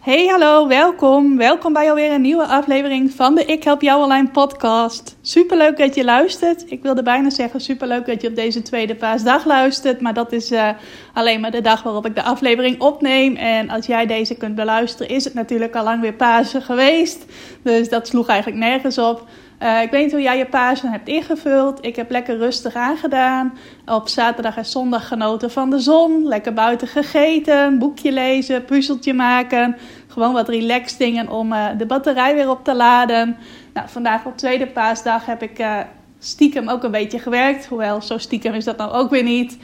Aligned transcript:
Hey, 0.00 0.26
hallo, 0.26 0.68
welkom. 0.68 1.36
Welkom 1.36 1.72
bij 1.72 1.88
alweer 1.88 2.12
een 2.12 2.20
nieuwe 2.20 2.46
aflevering 2.46 3.10
van 3.10 3.34
de 3.34 3.44
Ik 3.44 3.64
Help 3.64 3.82
Jou 3.82 4.02
Online 4.02 4.28
podcast. 4.30 5.16
Superleuk 5.20 5.76
dat 5.76 5.94
je 5.94 6.04
luistert. 6.04 6.70
Ik 6.70 6.82
wilde 6.82 7.02
bijna 7.02 7.30
zeggen 7.30 7.60
superleuk 7.60 8.06
dat 8.06 8.22
je 8.22 8.28
op 8.28 8.34
deze 8.34 8.62
tweede 8.62 8.94
paasdag 8.94 9.44
luistert. 9.44 10.00
Maar 10.00 10.14
dat 10.14 10.32
is 10.32 10.52
uh, 10.52 10.68
alleen 11.14 11.40
maar 11.40 11.50
de 11.50 11.60
dag 11.60 11.82
waarop 11.82 12.06
ik 12.06 12.14
de 12.14 12.22
aflevering 12.22 12.80
opneem. 12.80 13.36
En 13.36 13.70
als 13.70 13.86
jij 13.86 14.06
deze 14.06 14.34
kunt 14.34 14.54
beluisteren 14.54 15.08
is 15.08 15.24
het 15.24 15.34
natuurlijk 15.34 15.76
al 15.76 15.84
lang 15.84 16.00
weer 16.00 16.14
Pasen 16.14 16.62
geweest. 16.62 17.24
Dus 17.62 17.88
dat 17.88 18.06
sloeg 18.06 18.28
eigenlijk 18.28 18.60
nergens 18.60 18.98
op. 18.98 19.26
Uh, 19.62 19.82
ik 19.82 19.90
weet 19.90 20.02
niet 20.02 20.12
hoe 20.12 20.22
jij 20.22 20.38
je 20.38 20.46
Pasen 20.46 20.90
hebt 20.90 21.08
ingevuld. 21.08 21.84
Ik 21.84 21.96
heb 21.96 22.10
lekker 22.10 22.36
rustig 22.36 22.74
aangedaan. 22.74 23.58
Op 23.86 24.08
zaterdag 24.08 24.56
en 24.56 24.64
zondag 24.64 25.08
genoten 25.08 25.50
van 25.50 25.70
de 25.70 25.78
zon. 25.78 26.26
Lekker 26.26 26.52
buiten 26.52 26.88
gegeten. 26.88 27.78
Boekje 27.78 28.12
lezen. 28.12 28.64
Puzzeltje 28.64 29.14
maken. 29.14 29.76
Gewoon 30.06 30.32
wat 30.32 30.48
relaxed 30.48 30.98
dingen 30.98 31.28
om 31.28 31.52
uh, 31.52 31.66
de 31.78 31.86
batterij 31.86 32.34
weer 32.34 32.50
op 32.50 32.64
te 32.64 32.74
laden. 32.74 33.36
Nou, 33.74 33.88
vandaag 33.88 34.24
op 34.24 34.36
tweede 34.36 34.66
paasdag 34.66 35.26
heb 35.26 35.42
ik 35.42 35.58
uh, 35.58 35.78
stiekem 36.18 36.68
ook 36.68 36.82
een 36.82 36.90
beetje 36.90 37.18
gewerkt. 37.18 37.66
Hoewel, 37.66 38.02
zo 38.02 38.18
stiekem 38.18 38.54
is 38.54 38.64
dat 38.64 38.76
nou 38.76 38.92
ook 38.92 39.10
weer 39.10 39.22
niet. 39.22 39.58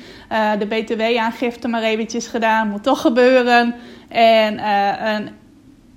de 0.58 0.66
btw-aangifte 0.66 1.69
maar 1.69 1.83
eventjes 1.83 2.27
gedaan. 2.27 2.69
Moet 2.69 2.83
toch 2.83 3.00
gebeuren. 3.00 3.75
En 4.08 4.69
een 5.08 5.28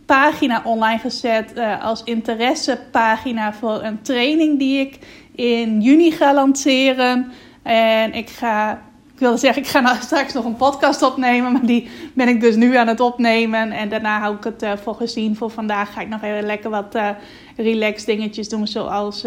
pagina 0.09 0.61
online 0.63 0.99
gezet 0.99 1.51
uh, 1.55 1.85
als 1.85 2.03
interessepagina 2.03 3.53
voor 3.53 3.83
een 3.83 4.01
training 4.01 4.59
die 4.59 4.79
ik 4.79 4.97
in 5.35 5.81
juni 5.81 6.11
ga 6.11 6.33
lanceren. 6.33 7.31
En 7.63 8.13
ik 8.13 8.29
ga, 8.29 8.71
ik 9.13 9.19
wilde 9.19 9.37
zeggen, 9.37 9.61
ik 9.61 9.67
ga 9.67 9.79
nou 9.79 9.97
straks 10.09 10.33
nog 10.33 10.45
een 10.45 10.55
podcast 10.55 11.01
opnemen, 11.01 11.51
maar 11.51 11.65
die 11.65 11.89
ben 12.13 12.27
ik 12.27 12.41
dus 12.41 12.55
nu 12.55 12.75
aan 12.75 12.87
het 12.87 12.99
opnemen. 12.99 13.71
En 13.71 13.89
daarna 13.89 14.19
hou 14.19 14.35
ik 14.35 14.43
het 14.43 14.63
uh, 14.63 14.71
voor 14.83 14.95
gezien. 14.95 15.35
Voor 15.35 15.49
vandaag 15.49 15.93
ga 15.93 16.01
ik 16.01 16.09
nog 16.09 16.21
even 16.21 16.45
lekker 16.45 16.69
wat 16.69 16.95
uh, 16.95 17.09
relax 17.63 18.05
dingetjes 18.05 18.49
doen, 18.49 18.67
zoals 18.67 19.25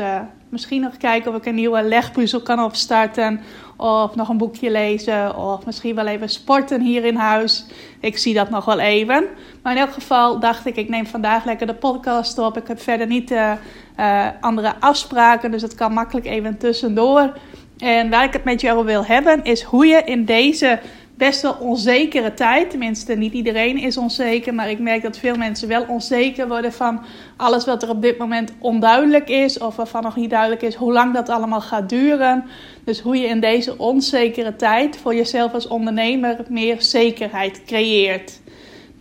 misschien 0.48 0.80
nog 0.80 0.96
kijken 0.96 1.30
of 1.30 1.36
ik 1.36 1.46
een 1.46 1.54
nieuwe 1.54 1.82
legpuzzel 1.82 2.40
kan 2.40 2.64
opstarten. 2.64 3.40
Of 3.76 4.14
nog 4.14 4.28
een 4.28 4.38
boekje 4.38 4.70
lezen. 4.70 5.36
Of 5.36 5.66
misschien 5.66 5.94
wel 5.94 6.06
even 6.06 6.28
sporten 6.28 6.80
hier 6.80 7.04
in 7.04 7.16
huis. 7.16 7.66
Ik 8.00 8.18
zie 8.18 8.34
dat 8.34 8.50
nog 8.50 8.64
wel 8.64 8.78
even. 8.78 9.24
Maar 9.62 9.72
in 9.72 9.78
elk 9.80 9.92
geval 9.92 10.38
dacht 10.38 10.66
ik, 10.66 10.76
ik 10.76 10.88
neem 10.88 11.06
vandaag 11.06 11.44
lekker 11.44 11.66
de 11.66 11.74
podcast 11.74 12.38
op. 12.38 12.56
Ik 12.56 12.68
heb 12.68 12.80
verder 12.80 13.06
niet 13.06 13.30
uh, 13.30 13.52
uh, 13.98 14.26
andere 14.40 14.74
afspraken. 14.80 15.50
Dus 15.50 15.62
het 15.62 15.74
kan 15.74 15.92
makkelijk 15.92 16.26
even 16.26 16.58
tussendoor. 16.58 17.32
En 17.78 18.10
waar 18.10 18.24
ik 18.24 18.32
het 18.32 18.44
met 18.44 18.60
jou 18.60 18.84
wil 18.84 19.04
hebben, 19.04 19.44
is 19.44 19.62
hoe 19.62 19.86
je 19.86 20.02
in 20.04 20.24
deze 20.24 20.80
best 21.14 21.42
wel 21.42 21.56
onzekere 21.60 22.34
tijd. 22.34 22.70
Tenminste, 22.70 23.14
niet 23.14 23.32
iedereen 23.32 23.78
is 23.78 23.96
onzeker. 23.96 24.54
Maar 24.54 24.70
ik 24.70 24.78
merk 24.78 25.02
dat 25.02 25.18
veel 25.18 25.36
mensen 25.36 25.68
wel 25.68 25.84
onzeker 25.88 26.48
worden 26.48 26.72
van 26.72 27.04
alles 27.36 27.64
wat 27.64 27.82
er 27.82 27.88
op 27.88 28.02
dit 28.02 28.18
moment 28.18 28.52
onduidelijk 28.58 29.28
is. 29.28 29.58
Of 29.58 29.76
waarvan 29.76 30.02
nog 30.02 30.16
niet 30.16 30.30
duidelijk 30.30 30.62
is 30.62 30.74
hoe 30.74 30.92
lang 30.92 31.14
dat 31.14 31.28
allemaal 31.28 31.60
gaat 31.60 31.88
duren. 31.88 32.44
Dus 32.84 33.00
hoe 33.00 33.16
je 33.16 33.26
in 33.26 33.40
deze 33.40 33.78
onzekere 33.78 34.56
tijd 34.56 34.96
voor 34.96 35.14
jezelf 35.14 35.52
als 35.52 35.68
ondernemer 35.68 36.36
meer 36.48 36.82
zekerheid 36.82 37.62
creëert. 37.64 38.40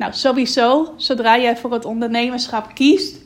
Nou, 0.02 0.14
sowieso, 0.14 0.94
zodra 0.97 1.40
jij 1.40 1.58
voor 1.58 1.74
het 1.74 1.85
ondernemerschap 1.85 2.74
kiest, 2.74 3.22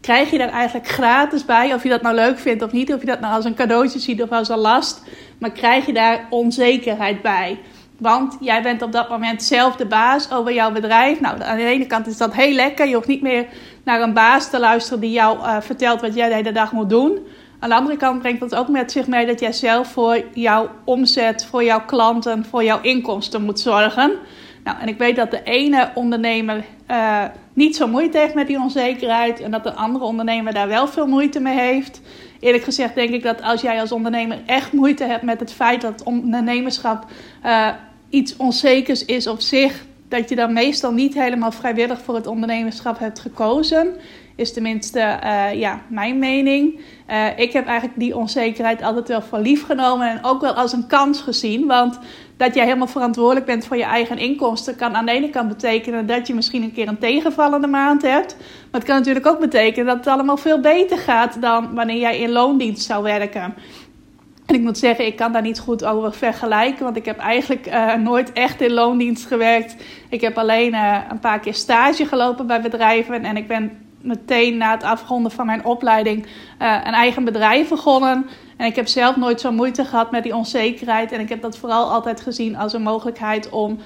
krijg 0.00 0.30
je 0.30 0.38
daar 0.38 0.48
eigenlijk 0.48 0.88
gratis 0.88 1.44
bij. 1.44 1.74
Of 1.74 1.82
je 1.82 1.88
dat 1.88 2.02
nou 2.02 2.14
leuk 2.14 2.38
vindt 2.38 2.62
of 2.62 2.72
niet, 2.72 2.92
of 2.92 3.00
je 3.00 3.06
dat 3.06 3.20
nou 3.20 3.34
als 3.34 3.44
een 3.44 3.54
cadeautje 3.54 3.98
ziet 3.98 4.22
of 4.22 4.30
als 4.30 4.48
een 4.48 4.58
last. 4.58 5.02
Maar 5.38 5.50
krijg 5.50 5.86
je 5.86 5.92
daar 5.92 6.26
onzekerheid 6.30 7.22
bij. 7.22 7.58
Want 7.98 8.36
jij 8.40 8.62
bent 8.62 8.82
op 8.82 8.92
dat 8.92 9.08
moment 9.08 9.42
zelf 9.42 9.76
de 9.76 9.86
baas 9.86 10.32
over 10.32 10.52
jouw 10.52 10.72
bedrijf. 10.72 11.20
Nou, 11.20 11.42
aan 11.42 11.56
de 11.56 11.64
ene 11.64 11.86
kant 11.86 12.06
is 12.06 12.16
dat 12.16 12.34
heel 12.34 12.52
lekker. 12.52 12.88
Je 12.88 12.94
hoeft 12.94 13.08
niet 13.08 13.22
meer 13.22 13.46
naar 13.84 14.00
een 14.00 14.12
baas 14.12 14.50
te 14.50 14.58
luisteren 14.58 15.00
die 15.00 15.10
jou 15.10 15.38
uh, 15.38 15.56
vertelt 15.60 16.00
wat 16.00 16.14
jij 16.14 16.28
de 16.28 16.34
hele 16.34 16.52
dag 16.52 16.72
moet 16.72 16.90
doen. 16.90 17.18
Aan 17.58 17.68
de 17.68 17.74
andere 17.74 17.96
kant 17.96 18.18
brengt 18.18 18.40
dat 18.40 18.54
ook 18.54 18.68
met 18.68 18.92
zich 18.92 19.06
mee 19.06 19.26
dat 19.26 19.40
jij 19.40 19.52
zelf 19.52 19.88
voor 19.92 20.24
jouw 20.32 20.68
omzet, 20.84 21.44
voor 21.44 21.64
jouw 21.64 21.84
klanten, 21.84 22.44
voor 22.44 22.64
jouw 22.64 22.80
inkomsten 22.80 23.44
moet 23.44 23.60
zorgen. 23.60 24.12
Nou, 24.64 24.80
en 24.80 24.88
ik 24.88 24.98
weet 24.98 25.16
dat 25.16 25.30
de 25.30 25.42
ene 25.42 25.90
ondernemer 25.94 26.64
uh, 26.90 27.24
niet 27.52 27.76
zo 27.76 27.86
moeite 27.86 28.18
heeft 28.18 28.34
met 28.34 28.46
die 28.46 28.58
onzekerheid 28.58 29.40
en 29.40 29.50
dat 29.50 29.62
de 29.62 29.72
andere 29.72 30.04
ondernemer 30.04 30.52
daar 30.52 30.68
wel 30.68 30.86
veel 30.86 31.06
moeite 31.06 31.40
mee 31.40 31.58
heeft. 31.58 32.00
Eerlijk 32.40 32.64
gezegd 32.64 32.94
denk 32.94 33.10
ik 33.10 33.22
dat 33.22 33.42
als 33.42 33.60
jij 33.60 33.80
als 33.80 33.92
ondernemer 33.92 34.38
echt 34.46 34.72
moeite 34.72 35.04
hebt 35.04 35.22
met 35.22 35.40
het 35.40 35.52
feit 35.52 35.80
dat 35.80 36.02
ondernemerschap 36.02 37.04
uh, 37.44 37.68
iets 38.10 38.36
onzekers 38.36 39.04
is 39.04 39.26
op 39.26 39.40
zich, 39.40 39.84
dat 40.08 40.28
je 40.28 40.36
dan 40.36 40.52
meestal 40.52 40.92
niet 40.92 41.14
helemaal 41.14 41.52
vrijwillig 41.52 42.00
voor 42.02 42.14
het 42.14 42.26
ondernemerschap 42.26 42.98
hebt 42.98 43.18
gekozen. 43.18 43.94
Is 44.36 44.52
tenminste 44.52 45.18
uh, 45.24 45.54
ja, 45.54 45.80
mijn 45.88 46.18
mening. 46.18 46.80
Uh, 47.10 47.38
ik 47.38 47.52
heb 47.52 47.66
eigenlijk 47.66 47.98
die 47.98 48.16
onzekerheid 48.16 48.82
altijd 48.82 49.08
wel 49.08 49.22
voor 49.22 49.38
lief 49.38 49.64
genomen 49.64 50.10
en 50.10 50.24
ook 50.24 50.40
wel 50.40 50.52
als 50.52 50.72
een 50.72 50.86
kans 50.86 51.20
gezien. 51.20 51.66
Want 51.66 51.98
dat 52.36 52.54
jij 52.54 52.64
helemaal 52.64 52.86
verantwoordelijk 52.86 53.46
bent 53.46 53.66
voor 53.66 53.76
je 53.76 53.84
eigen 53.84 54.18
inkomsten 54.18 54.76
kan 54.76 54.96
aan 54.96 55.06
de 55.06 55.12
ene 55.12 55.30
kant 55.30 55.48
betekenen 55.48 56.06
dat 56.06 56.26
je 56.26 56.34
misschien 56.34 56.62
een 56.62 56.72
keer 56.72 56.88
een 56.88 56.98
tegenvallende 56.98 57.66
maand 57.66 58.02
hebt. 58.02 58.36
Maar 58.38 58.80
het 58.80 58.84
kan 58.84 58.96
natuurlijk 58.96 59.26
ook 59.26 59.40
betekenen 59.40 59.86
dat 59.86 59.96
het 59.96 60.06
allemaal 60.06 60.36
veel 60.36 60.60
beter 60.60 60.98
gaat 60.98 61.40
dan 61.40 61.74
wanneer 61.74 61.98
jij 62.00 62.18
in 62.18 62.30
loondienst 62.30 62.86
zou 62.86 63.02
werken. 63.02 63.54
En 64.48 64.54
ik 64.54 64.60
moet 64.60 64.78
zeggen, 64.78 65.06
ik 65.06 65.16
kan 65.16 65.32
daar 65.32 65.42
niet 65.42 65.58
goed 65.58 65.84
over 65.84 66.12
vergelijken, 66.12 66.84
want 66.84 66.96
ik 66.96 67.04
heb 67.04 67.18
eigenlijk 67.18 67.66
uh, 67.66 67.94
nooit 67.94 68.32
echt 68.32 68.60
in 68.60 68.72
loondienst 68.72 69.26
gewerkt. 69.26 69.76
Ik 70.08 70.20
heb 70.20 70.38
alleen 70.38 70.72
uh, 70.72 70.98
een 71.10 71.18
paar 71.18 71.40
keer 71.40 71.54
stage 71.54 72.06
gelopen 72.06 72.46
bij 72.46 72.60
bedrijven 72.60 73.24
en 73.24 73.36
ik 73.36 73.48
ben 73.48 73.86
meteen 74.00 74.56
na 74.56 74.70
het 74.70 74.82
afronden 74.82 75.32
van 75.32 75.46
mijn 75.46 75.64
opleiding 75.64 76.26
uh, 76.26 76.80
een 76.84 76.92
eigen 76.92 77.24
bedrijf 77.24 77.68
begonnen. 77.68 78.26
En 78.56 78.66
ik 78.66 78.76
heb 78.76 78.86
zelf 78.86 79.16
nooit 79.16 79.40
zo 79.40 79.52
moeite 79.52 79.84
gehad 79.84 80.10
met 80.10 80.22
die 80.22 80.36
onzekerheid. 80.36 81.12
En 81.12 81.20
ik 81.20 81.28
heb 81.28 81.42
dat 81.42 81.58
vooral 81.58 81.90
altijd 81.90 82.20
gezien 82.20 82.56
als 82.56 82.72
een 82.72 82.82
mogelijkheid 82.82 83.48
om 83.48 83.78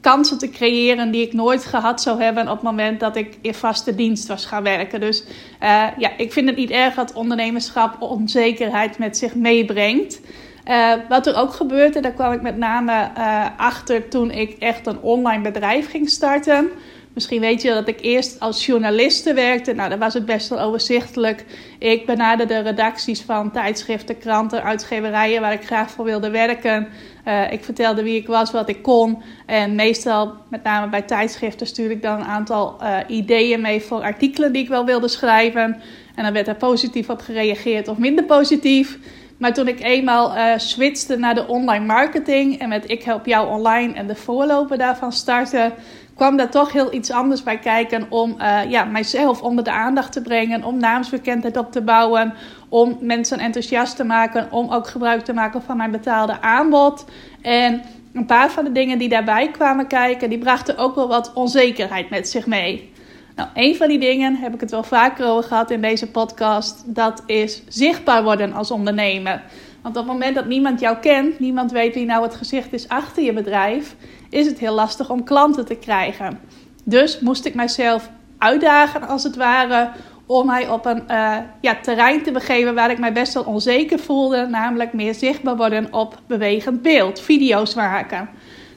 kansen 0.00 0.38
te 0.38 0.50
creëren 0.50 1.10
die 1.10 1.26
ik 1.26 1.32
nooit 1.32 1.64
gehad 1.64 2.02
zou 2.02 2.22
hebben 2.22 2.48
op 2.48 2.54
het 2.54 2.62
moment 2.62 3.00
dat 3.00 3.16
ik 3.16 3.38
in 3.40 3.54
vaste 3.54 3.94
dienst 3.94 4.26
was 4.26 4.44
gaan 4.44 4.62
werken. 4.62 5.00
Dus 5.00 5.24
uh, 5.62 5.86
ja, 5.98 6.10
ik 6.16 6.32
vind 6.32 6.48
het 6.48 6.56
niet 6.56 6.70
erg 6.70 6.94
dat 6.94 7.12
ondernemerschap 7.12 8.02
onzekerheid 8.02 8.98
met 8.98 9.18
zich 9.18 9.34
meebrengt. 9.34 10.20
Uh, 10.66 10.92
wat 11.08 11.26
er 11.26 11.36
ook 11.36 11.52
gebeurde, 11.52 12.00
daar 12.00 12.12
kwam 12.12 12.32
ik 12.32 12.42
met 12.42 12.56
name 12.56 13.10
achter 13.56 14.08
toen 14.08 14.30
ik 14.30 14.56
echt 14.58 14.86
een 14.86 15.00
online 15.00 15.42
bedrijf 15.42 15.90
ging 15.90 16.08
starten. 16.08 16.70
Misschien 17.18 17.40
weet 17.40 17.62
je 17.62 17.68
dat 17.68 17.88
ik 17.88 18.00
eerst 18.00 18.40
als 18.40 18.66
journaliste 18.66 19.34
werkte. 19.34 19.72
Nou, 19.72 19.88
dan 19.90 19.98
was 19.98 20.14
het 20.14 20.26
best 20.26 20.48
wel 20.48 20.60
overzichtelijk. 20.60 21.44
Ik 21.78 22.06
benaderde 22.06 22.54
de 22.54 22.60
redacties 22.60 23.20
van 23.20 23.50
tijdschriften, 23.52 24.18
kranten, 24.18 24.62
uitgeverijen 24.62 25.40
waar 25.40 25.52
ik 25.52 25.64
graag 25.64 25.90
voor 25.90 26.04
wilde 26.04 26.30
werken. 26.30 26.88
Uh, 27.26 27.52
ik 27.52 27.64
vertelde 27.64 28.02
wie 28.02 28.16
ik 28.16 28.26
was, 28.26 28.50
wat 28.50 28.68
ik 28.68 28.82
kon. 28.82 29.22
En 29.46 29.74
meestal, 29.74 30.34
met 30.50 30.62
name 30.62 30.88
bij 30.88 31.02
tijdschriften, 31.02 31.66
stuurde 31.66 31.94
ik 31.94 32.02
dan 32.02 32.20
een 32.20 32.26
aantal 32.26 32.76
uh, 32.82 32.96
ideeën 33.06 33.60
mee 33.60 33.80
voor 33.80 34.00
artikelen 34.00 34.52
die 34.52 34.62
ik 34.62 34.68
wel 34.68 34.84
wilde 34.84 35.08
schrijven. 35.08 35.80
En 36.14 36.24
dan 36.24 36.32
werd 36.32 36.48
er 36.48 36.54
positief 36.54 37.08
op 37.08 37.20
gereageerd 37.20 37.88
of 37.88 37.98
minder 37.98 38.24
positief. 38.24 38.98
Maar 39.38 39.54
toen 39.54 39.68
ik 39.68 39.80
eenmaal 39.80 40.36
uh, 40.36 40.52
switchte 40.56 41.16
naar 41.16 41.34
de 41.34 41.46
online 41.46 41.84
marketing 41.84 42.58
en 42.58 42.68
met 42.68 42.90
Ik 42.90 43.02
Help 43.02 43.26
Jou 43.26 43.48
Online 43.48 43.94
en 43.94 44.06
de 44.06 44.14
voorloper 44.14 44.78
daarvan 44.78 45.12
startte, 45.12 45.72
kwam 46.18 46.36
daar 46.36 46.50
toch 46.50 46.72
heel 46.72 46.92
iets 46.92 47.10
anders 47.10 47.42
bij 47.42 47.58
kijken 47.58 48.06
om 48.08 48.36
uh, 48.38 48.70
ja, 48.70 48.84
mijzelf 48.84 49.42
onder 49.42 49.64
de 49.64 49.70
aandacht 49.70 50.12
te 50.12 50.22
brengen, 50.22 50.64
om 50.64 50.78
naamsbekendheid 50.78 51.56
op 51.56 51.72
te 51.72 51.80
bouwen, 51.80 52.34
om 52.68 52.98
mensen 53.00 53.38
enthousiast 53.38 53.96
te 53.96 54.04
maken, 54.04 54.52
om 54.52 54.70
ook 54.70 54.88
gebruik 54.88 55.24
te 55.24 55.32
maken 55.32 55.62
van 55.62 55.76
mijn 55.76 55.90
betaalde 55.90 56.40
aanbod. 56.40 57.04
En 57.42 57.82
een 58.12 58.26
paar 58.26 58.50
van 58.50 58.64
de 58.64 58.72
dingen 58.72 58.98
die 58.98 59.08
daarbij 59.08 59.50
kwamen 59.50 59.86
kijken, 59.86 60.28
die 60.28 60.38
brachten 60.38 60.76
ook 60.76 60.94
wel 60.94 61.08
wat 61.08 61.32
onzekerheid 61.34 62.10
met 62.10 62.28
zich 62.28 62.46
mee. 62.46 62.92
Nou, 63.36 63.48
een 63.54 63.76
van 63.76 63.88
die 63.88 63.98
dingen 63.98 64.36
heb 64.36 64.54
ik 64.54 64.60
het 64.60 64.70
wel 64.70 64.82
vaker 64.82 65.26
over 65.26 65.48
gehad 65.48 65.70
in 65.70 65.80
deze 65.80 66.10
podcast. 66.10 66.82
Dat 66.86 67.22
is 67.26 67.62
zichtbaar 67.68 68.22
worden 68.22 68.52
als 68.52 68.70
ondernemer. 68.70 69.42
Want 69.82 69.96
op 69.96 70.02
het 70.02 70.12
moment 70.12 70.34
dat 70.34 70.46
niemand 70.46 70.80
jou 70.80 70.96
kent, 70.96 71.38
niemand 71.38 71.72
weet 71.72 71.94
wie 71.94 72.06
nou 72.06 72.22
het 72.22 72.34
gezicht 72.34 72.72
is 72.72 72.88
achter 72.88 73.22
je 73.22 73.32
bedrijf, 73.32 73.96
is 74.30 74.46
het 74.46 74.58
heel 74.58 74.74
lastig 74.74 75.10
om 75.10 75.24
klanten 75.24 75.64
te 75.64 75.74
krijgen. 75.74 76.40
Dus 76.84 77.20
moest 77.20 77.44
ik 77.44 77.54
mijzelf 77.54 78.10
uitdagen 78.38 79.08
als 79.08 79.22
het 79.22 79.36
ware 79.36 79.90
om 80.26 80.46
mij 80.46 80.68
op 80.68 80.86
een 80.86 81.02
uh, 81.10 81.36
ja, 81.60 81.76
terrein 81.82 82.22
te 82.22 82.32
begeven 82.32 82.74
waar 82.74 82.90
ik 82.90 82.98
mij 82.98 83.12
best 83.12 83.34
wel 83.34 83.42
onzeker 83.42 83.98
voelde, 83.98 84.46
namelijk 84.46 84.92
meer 84.92 85.14
zichtbaar 85.14 85.56
worden 85.56 85.92
op 85.92 86.20
bewegend 86.26 86.82
beeld, 86.82 87.20
video's 87.20 87.74
maken. 87.74 88.28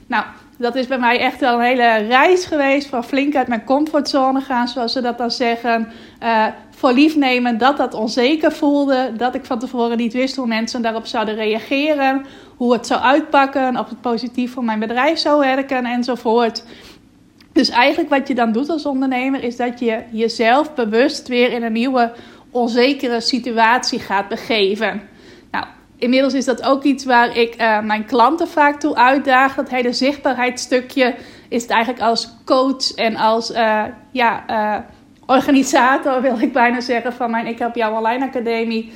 Nou, 0.06 0.24
dat 0.58 0.74
is 0.74 0.86
bij 0.86 0.98
mij 0.98 1.18
echt 1.18 1.40
wel 1.40 1.54
een 1.54 1.64
hele 1.64 1.96
reis 1.96 2.44
geweest 2.44 2.88
van 2.88 3.04
flink 3.04 3.36
uit 3.36 3.48
mijn 3.48 3.64
comfortzone 3.64 4.40
gaan, 4.40 4.68
zoals 4.68 4.92
ze 4.92 5.00
dat 5.00 5.18
dan 5.18 5.30
zeggen. 5.30 5.92
Uh, 6.22 6.46
voor 6.82 6.92
lief 6.92 7.16
nemen 7.16 7.58
dat 7.58 7.76
dat 7.76 7.94
onzeker 7.94 8.52
voelde, 8.52 9.12
dat 9.16 9.34
ik 9.34 9.44
van 9.44 9.58
tevoren 9.58 9.96
niet 9.96 10.12
wist 10.12 10.36
hoe 10.36 10.46
mensen 10.46 10.82
daarop 10.82 11.06
zouden 11.06 11.34
reageren, 11.34 12.26
hoe 12.56 12.72
het 12.72 12.86
zou 12.86 13.00
uitpakken, 13.00 13.78
of 13.78 13.88
het 13.88 14.00
positief 14.00 14.52
voor 14.52 14.64
mijn 14.64 14.78
bedrijf 14.78 15.18
zou 15.18 15.40
werken 15.40 15.84
enzovoort. 15.84 16.64
Dus 17.52 17.68
eigenlijk 17.68 18.10
wat 18.10 18.28
je 18.28 18.34
dan 18.34 18.52
doet 18.52 18.68
als 18.68 18.86
ondernemer 18.86 19.42
is 19.42 19.56
dat 19.56 19.80
je 19.80 20.02
jezelf 20.10 20.74
bewust 20.74 21.28
weer 21.28 21.52
in 21.52 21.62
een 21.62 21.72
nieuwe 21.72 22.12
onzekere 22.50 23.20
situatie 23.20 23.98
gaat 23.98 24.28
begeven. 24.28 25.02
Nou, 25.50 25.66
inmiddels 25.96 26.34
is 26.34 26.44
dat 26.44 26.62
ook 26.62 26.82
iets 26.82 27.04
waar 27.04 27.36
ik 27.36 27.60
uh, 27.60 27.80
mijn 27.80 28.04
klanten 28.04 28.48
vaak 28.48 28.80
toe 28.80 28.96
uitdaag. 28.96 29.54
Dat 29.54 29.68
hele 29.68 29.92
zichtbaarheidsstukje 29.92 31.14
is 31.48 31.62
het 31.62 31.70
eigenlijk 31.70 32.02
als 32.02 32.36
coach 32.44 32.94
en 32.94 33.16
als 33.16 33.50
uh, 33.50 33.84
ja, 34.10 34.44
uh, 34.50 34.78
organisator, 35.26 36.20
wil 36.22 36.40
ik 36.40 36.52
bijna 36.52 36.80
zeggen, 36.80 37.12
van 37.12 37.30
mijn 37.30 37.46
Ik 37.46 37.58
Help 37.58 37.74
Jou 37.74 37.96
Online 37.96 38.24
Academie. 38.24 38.92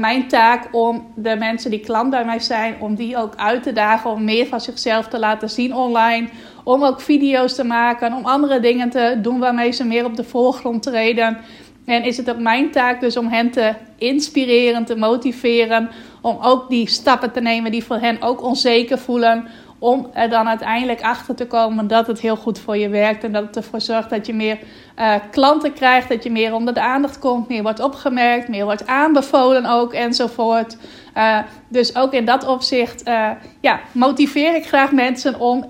mijn 0.00 0.28
taak 0.28 0.68
om 0.72 1.06
de 1.14 1.36
mensen 1.36 1.70
die 1.70 1.80
klant 1.80 2.10
bij 2.10 2.24
mij 2.24 2.40
zijn, 2.40 2.74
om 2.80 2.94
die 2.94 3.16
ook 3.16 3.34
uit 3.36 3.62
te 3.62 3.72
dagen 3.72 4.10
om 4.10 4.24
meer 4.24 4.46
van 4.46 4.60
zichzelf 4.60 5.08
te 5.08 5.18
laten 5.18 5.50
zien 5.50 5.74
online 5.74 6.28
om 6.64 6.84
ook 6.84 7.00
video's 7.00 7.54
te 7.54 7.64
maken, 7.64 8.12
om 8.12 8.24
andere 8.24 8.60
dingen 8.60 8.90
te 8.90 9.18
doen 9.22 9.38
waarmee 9.38 9.72
ze 9.72 9.84
meer 9.84 10.04
op 10.04 10.16
de 10.16 10.24
voorgrond 10.24 10.82
treden. 10.82 11.38
En 11.84 12.04
is 12.04 12.16
het 12.16 12.30
ook 12.30 12.38
mijn 12.38 12.70
taak 12.70 13.00
dus 13.00 13.16
om 13.16 13.28
hen 13.28 13.50
te 13.50 13.72
inspireren, 13.98 14.84
te 14.84 14.96
motiveren, 14.96 15.90
om 16.20 16.38
ook 16.40 16.68
die 16.70 16.88
stappen 16.88 17.32
te 17.32 17.40
nemen 17.40 17.70
die 17.70 17.84
voor 17.84 17.98
hen 17.98 18.22
ook 18.22 18.42
onzeker 18.42 18.98
voelen, 18.98 19.48
om 19.84 20.10
er 20.12 20.28
dan 20.28 20.48
uiteindelijk 20.48 21.02
achter 21.02 21.34
te 21.34 21.46
komen 21.46 21.86
dat 21.86 22.06
het 22.06 22.20
heel 22.20 22.36
goed 22.36 22.58
voor 22.58 22.76
je 22.76 22.88
werkt 22.88 23.24
en 23.24 23.32
dat 23.32 23.46
het 23.46 23.56
ervoor 23.56 23.80
zorgt 23.80 24.10
dat 24.10 24.26
je 24.26 24.34
meer 24.34 24.58
uh, 24.98 25.14
klanten 25.30 25.72
krijgt, 25.72 26.08
dat 26.08 26.22
je 26.22 26.30
meer 26.30 26.54
onder 26.54 26.74
de 26.74 26.80
aandacht 26.80 27.18
komt, 27.18 27.48
meer 27.48 27.62
wordt 27.62 27.80
opgemerkt, 27.80 28.48
meer 28.48 28.64
wordt 28.64 28.86
aanbevolen 28.86 29.66
ook 29.66 29.92
enzovoort. 29.92 30.76
Uh, 31.16 31.38
dus 31.68 31.96
ook 31.96 32.12
in 32.12 32.24
dat 32.24 32.46
opzicht 32.46 33.08
uh, 33.08 33.30
ja, 33.60 33.80
motiveer 33.92 34.54
ik 34.54 34.66
graag 34.66 34.92
mensen 34.92 35.40
om 35.40 35.64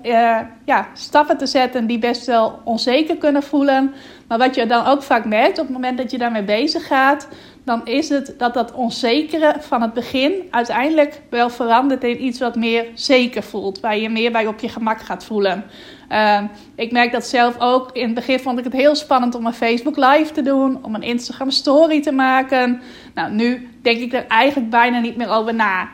ja, 0.65 0.87
stappen 0.93 1.37
te 1.37 1.45
zetten 1.45 1.87
die 1.87 1.99
best 1.99 2.25
wel 2.25 2.59
onzeker 2.63 3.17
kunnen 3.17 3.43
voelen. 3.43 3.93
Maar 4.27 4.37
wat 4.37 4.55
je 4.55 4.65
dan 4.65 4.85
ook 4.85 5.03
vaak 5.03 5.25
merkt 5.25 5.59
op 5.59 5.65
het 5.65 5.75
moment 5.75 5.97
dat 5.97 6.11
je 6.11 6.17
daarmee 6.17 6.43
bezig 6.43 6.87
gaat, 6.87 7.27
dan 7.65 7.85
is 7.85 8.09
het 8.09 8.33
dat 8.37 8.53
dat 8.53 8.71
onzekere 8.71 9.55
van 9.59 9.81
het 9.81 9.93
begin 9.93 10.33
uiteindelijk 10.49 11.21
wel 11.29 11.49
verandert 11.49 12.03
in 12.03 12.23
iets 12.23 12.39
wat 12.39 12.55
meer 12.55 12.85
zeker 12.93 13.43
voelt. 13.43 13.79
Waar 13.79 13.97
je 13.97 14.09
meer 14.09 14.31
bij 14.31 14.47
op 14.47 14.59
je 14.59 14.69
gemak 14.69 15.01
gaat 15.01 15.25
voelen. 15.25 15.63
Uh, 16.11 16.41
ik 16.75 16.91
merk 16.91 17.11
dat 17.11 17.25
zelf 17.25 17.55
ook. 17.59 17.89
In 17.91 18.05
het 18.05 18.13
begin 18.13 18.39
vond 18.39 18.57
ik 18.57 18.63
het 18.63 18.73
heel 18.73 18.95
spannend 18.95 19.35
om 19.35 19.45
een 19.45 19.53
Facebook 19.53 19.97
Live 19.97 20.31
te 20.31 20.41
doen, 20.41 20.79
om 20.81 20.95
een 20.95 21.03
Instagram 21.03 21.51
Story 21.51 22.01
te 22.01 22.11
maken. 22.11 22.81
Nou, 23.13 23.31
nu 23.31 23.69
denk 23.81 23.99
ik 23.99 24.13
er 24.13 24.27
eigenlijk 24.27 24.69
bijna 24.69 24.99
niet 24.99 25.15
meer 25.15 25.29
over 25.29 25.53
na. 25.53 25.81
Uh, 25.81 25.87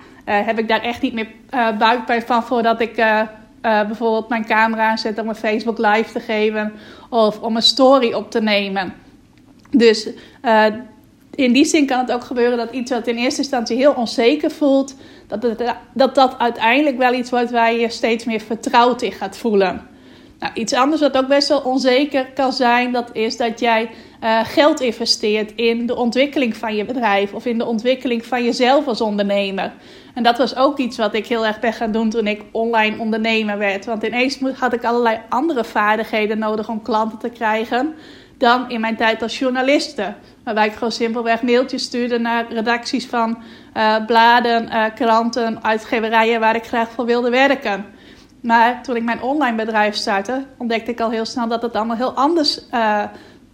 heb 0.45 0.59
ik 0.59 0.67
daar 0.67 0.81
echt 0.81 1.01
niet 1.01 1.13
meer 1.13 1.27
uh, 1.53 1.77
buikpijn 1.77 2.21
van 2.21 2.43
voordat 2.43 2.81
ik 2.81 2.97
uh, 2.97 3.21
bijvoorbeeld 3.61 4.29
mijn 4.29 4.45
camera 4.45 4.89
aanzet 4.89 5.19
om 5.19 5.29
een 5.29 5.35
Facebook 5.35 5.77
Live 5.77 6.11
te 6.11 6.19
geven 6.19 6.73
of 7.09 7.39
om 7.39 7.55
een 7.55 7.61
story 7.61 8.13
op 8.13 8.31
te 8.31 8.41
nemen. 8.41 8.93
Dus 9.69 10.09
in 11.41 11.53
die 11.53 11.65
zin 11.65 11.85
kan 11.85 11.99
het 11.99 12.11
ook 12.11 12.23
gebeuren 12.23 12.57
dat 12.57 12.71
iets 12.71 12.91
wat 12.91 13.07
in 13.07 13.17
eerste 13.17 13.41
instantie 13.41 13.77
heel 13.77 13.93
onzeker 13.93 14.51
voelt, 14.51 14.95
dat 15.27 15.41
dat, 15.93 16.15
dat 16.15 16.35
uiteindelijk 16.37 16.97
wel 16.97 17.13
iets 17.13 17.29
wordt 17.29 17.51
waar 17.51 17.73
je 17.73 17.89
steeds 17.89 18.25
meer 18.25 18.39
vertrouwd 18.39 19.01
in 19.01 19.11
gaat 19.11 19.37
voelen. 19.37 19.89
Nou, 20.39 20.53
iets 20.53 20.73
anders 20.73 21.01
wat 21.01 21.17
ook 21.17 21.27
best 21.27 21.47
wel 21.47 21.59
onzeker 21.59 22.25
kan 22.33 22.53
zijn, 22.53 22.91
dat 22.91 23.09
is 23.13 23.37
dat 23.37 23.59
jij 23.59 23.89
uh, 24.23 24.39
geld 24.43 24.79
investeert 24.79 25.51
in 25.55 25.85
de 25.85 25.95
ontwikkeling 25.95 26.57
van 26.57 26.75
je 26.75 26.85
bedrijf 26.85 27.33
of 27.33 27.45
in 27.45 27.57
de 27.57 27.65
ontwikkeling 27.65 28.25
van 28.25 28.43
jezelf 28.43 28.87
als 28.87 29.01
ondernemer. 29.01 29.71
En 30.13 30.23
dat 30.23 30.37
was 30.37 30.55
ook 30.55 30.77
iets 30.77 30.97
wat 30.97 31.13
ik 31.13 31.27
heel 31.27 31.45
erg 31.45 31.59
ben 31.59 31.73
gaan 31.73 31.91
doen 31.91 32.09
toen 32.09 32.27
ik 32.27 32.41
online 32.51 32.99
ondernemer 32.99 33.57
werd. 33.57 33.85
Want 33.85 34.03
ineens 34.03 34.39
had 34.55 34.73
ik 34.73 34.83
allerlei 34.83 35.19
andere 35.29 35.63
vaardigheden 35.63 36.39
nodig 36.39 36.69
om 36.69 36.81
klanten 36.81 37.17
te 37.17 37.29
krijgen 37.29 37.93
dan 38.37 38.69
in 38.69 38.81
mijn 38.81 38.95
tijd 38.95 39.21
als 39.21 39.39
journaliste. 39.39 40.13
Waarbij 40.43 40.67
ik 40.67 40.73
gewoon 40.73 40.91
simpelweg 40.91 41.41
mailtjes 41.41 41.83
stuurde 41.83 42.19
naar 42.19 42.53
redacties 42.53 43.07
van 43.07 43.37
uh, 43.77 44.05
bladen, 44.05 44.67
uh, 44.67 44.85
kranten, 44.95 45.63
uitgeverijen 45.63 46.39
waar 46.39 46.55
ik 46.55 46.65
graag 46.65 46.89
voor 46.89 47.05
wilde 47.05 47.29
werken. 47.29 47.85
Maar 48.41 48.83
toen 48.83 48.95
ik 48.95 49.03
mijn 49.03 49.21
online 49.21 49.57
bedrijf 49.57 49.95
startte, 49.95 50.45
ontdekte 50.57 50.91
ik 50.91 50.99
al 50.99 51.09
heel 51.09 51.25
snel 51.25 51.47
dat 51.47 51.61
het 51.61 51.75
allemaal 51.75 51.95
heel 51.95 52.13
anders 52.13 52.59
uh, 52.73 53.03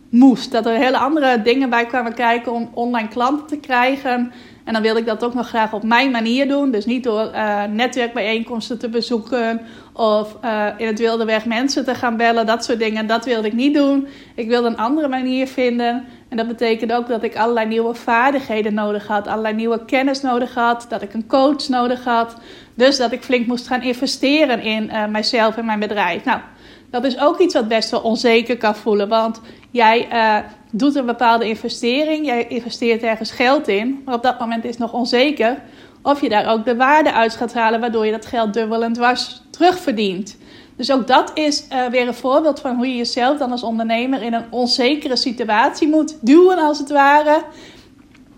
moest. 0.09 0.51
Dat 0.51 0.65
er 0.65 0.73
hele 0.73 0.97
andere 0.97 1.41
dingen 1.41 1.69
bij 1.69 1.85
kwamen 1.85 2.13
kijken 2.13 2.51
om 2.51 2.69
online 2.73 3.07
klanten 3.07 3.47
te 3.47 3.57
krijgen. 3.57 4.31
En 4.63 4.73
dan 4.73 4.81
wilde 4.81 4.99
ik 4.99 5.05
dat 5.05 5.23
ook 5.23 5.33
nog 5.33 5.47
graag 5.47 5.73
op 5.73 5.83
mijn 5.83 6.11
manier 6.11 6.47
doen. 6.47 6.71
Dus 6.71 6.85
niet 6.85 7.03
door 7.03 7.31
netwerkbijeenkomsten 7.69 8.79
te 8.79 8.89
bezoeken 8.89 9.61
of 9.97 10.37
uh, 10.45 10.67
in 10.77 10.87
het 10.87 10.99
wilde 10.99 11.25
weg 11.25 11.45
mensen 11.45 11.85
te 11.85 11.95
gaan 11.95 12.17
bellen. 12.17 12.45
Dat 12.45 12.65
soort 12.65 12.79
dingen. 12.79 13.07
Dat 13.07 13.25
wilde 13.25 13.47
ik 13.47 13.53
niet 13.53 13.73
doen. 13.73 14.07
Ik 14.35 14.47
wilde 14.47 14.67
een 14.67 14.77
andere 14.77 15.07
manier 15.07 15.47
vinden. 15.47 16.05
En 16.29 16.37
dat 16.37 16.47
betekende 16.47 16.95
ook 16.95 17.07
dat 17.07 17.23
ik 17.23 17.35
allerlei 17.35 17.67
nieuwe 17.67 17.93
vaardigheden 17.93 18.73
nodig 18.73 19.07
had. 19.07 19.27
Allerlei 19.27 19.55
nieuwe 19.55 19.85
kennis 19.85 20.21
nodig 20.21 20.53
had. 20.53 20.85
Dat 20.89 21.01
ik 21.01 21.13
een 21.13 21.27
coach 21.27 21.67
nodig 21.67 22.03
had. 22.03 22.35
Dus 22.73 22.97
dat 22.97 23.11
ik 23.11 23.23
flink 23.23 23.47
moest 23.47 23.67
gaan 23.67 23.81
investeren 23.81 24.61
in 24.61 24.83
uh, 24.83 25.05
mijzelf 25.05 25.57
en 25.57 25.65
mijn 25.65 25.79
bedrijf. 25.79 26.23
Nou, 26.23 26.39
dat 26.89 27.03
is 27.03 27.19
ook 27.19 27.39
iets 27.39 27.53
wat 27.53 27.67
best 27.67 27.91
wel 27.91 28.01
onzeker 28.01 28.57
kan 28.57 28.75
voelen. 28.75 29.07
Want 29.07 29.41
jij 29.71 30.07
uh, 30.13 30.37
doet 30.71 30.95
een 30.95 31.05
bepaalde 31.05 31.47
investering. 31.47 32.25
Jij 32.25 32.47
investeert 32.47 33.03
ergens 33.03 33.31
geld 33.31 33.67
in. 33.67 34.01
Maar 34.05 34.15
op 34.15 34.23
dat 34.23 34.39
moment 34.39 34.63
is 34.63 34.69
het 34.69 34.79
nog 34.79 34.93
onzeker 34.93 35.57
of 36.07 36.21
je 36.21 36.29
daar 36.29 36.47
ook 36.47 36.65
de 36.65 36.75
waarde 36.75 37.13
uit 37.13 37.35
gaat 37.35 37.53
halen. 37.53 37.79
Waardoor 37.79 38.05
je 38.05 38.11
dat 38.11 38.25
geld 38.25 38.53
dubbel 38.53 38.83
en 38.83 38.93
dwars 38.93 39.41
terugverdient. 39.49 40.37
Dus 40.75 40.91
ook 40.91 41.07
dat 41.07 41.31
is 41.33 41.67
uh, 41.71 41.85
weer 41.85 42.07
een 42.07 42.13
voorbeeld 42.13 42.59
van 42.59 42.75
hoe 42.75 42.87
je 42.87 42.95
jezelf 42.95 43.37
dan 43.37 43.51
als 43.51 43.63
ondernemer 43.63 44.21
in 44.21 44.33
een 44.33 44.45
onzekere 44.49 45.15
situatie 45.15 45.87
moet 45.87 46.17
duwen, 46.21 46.57
als 46.57 46.79
het 46.79 46.89
ware. 46.89 47.43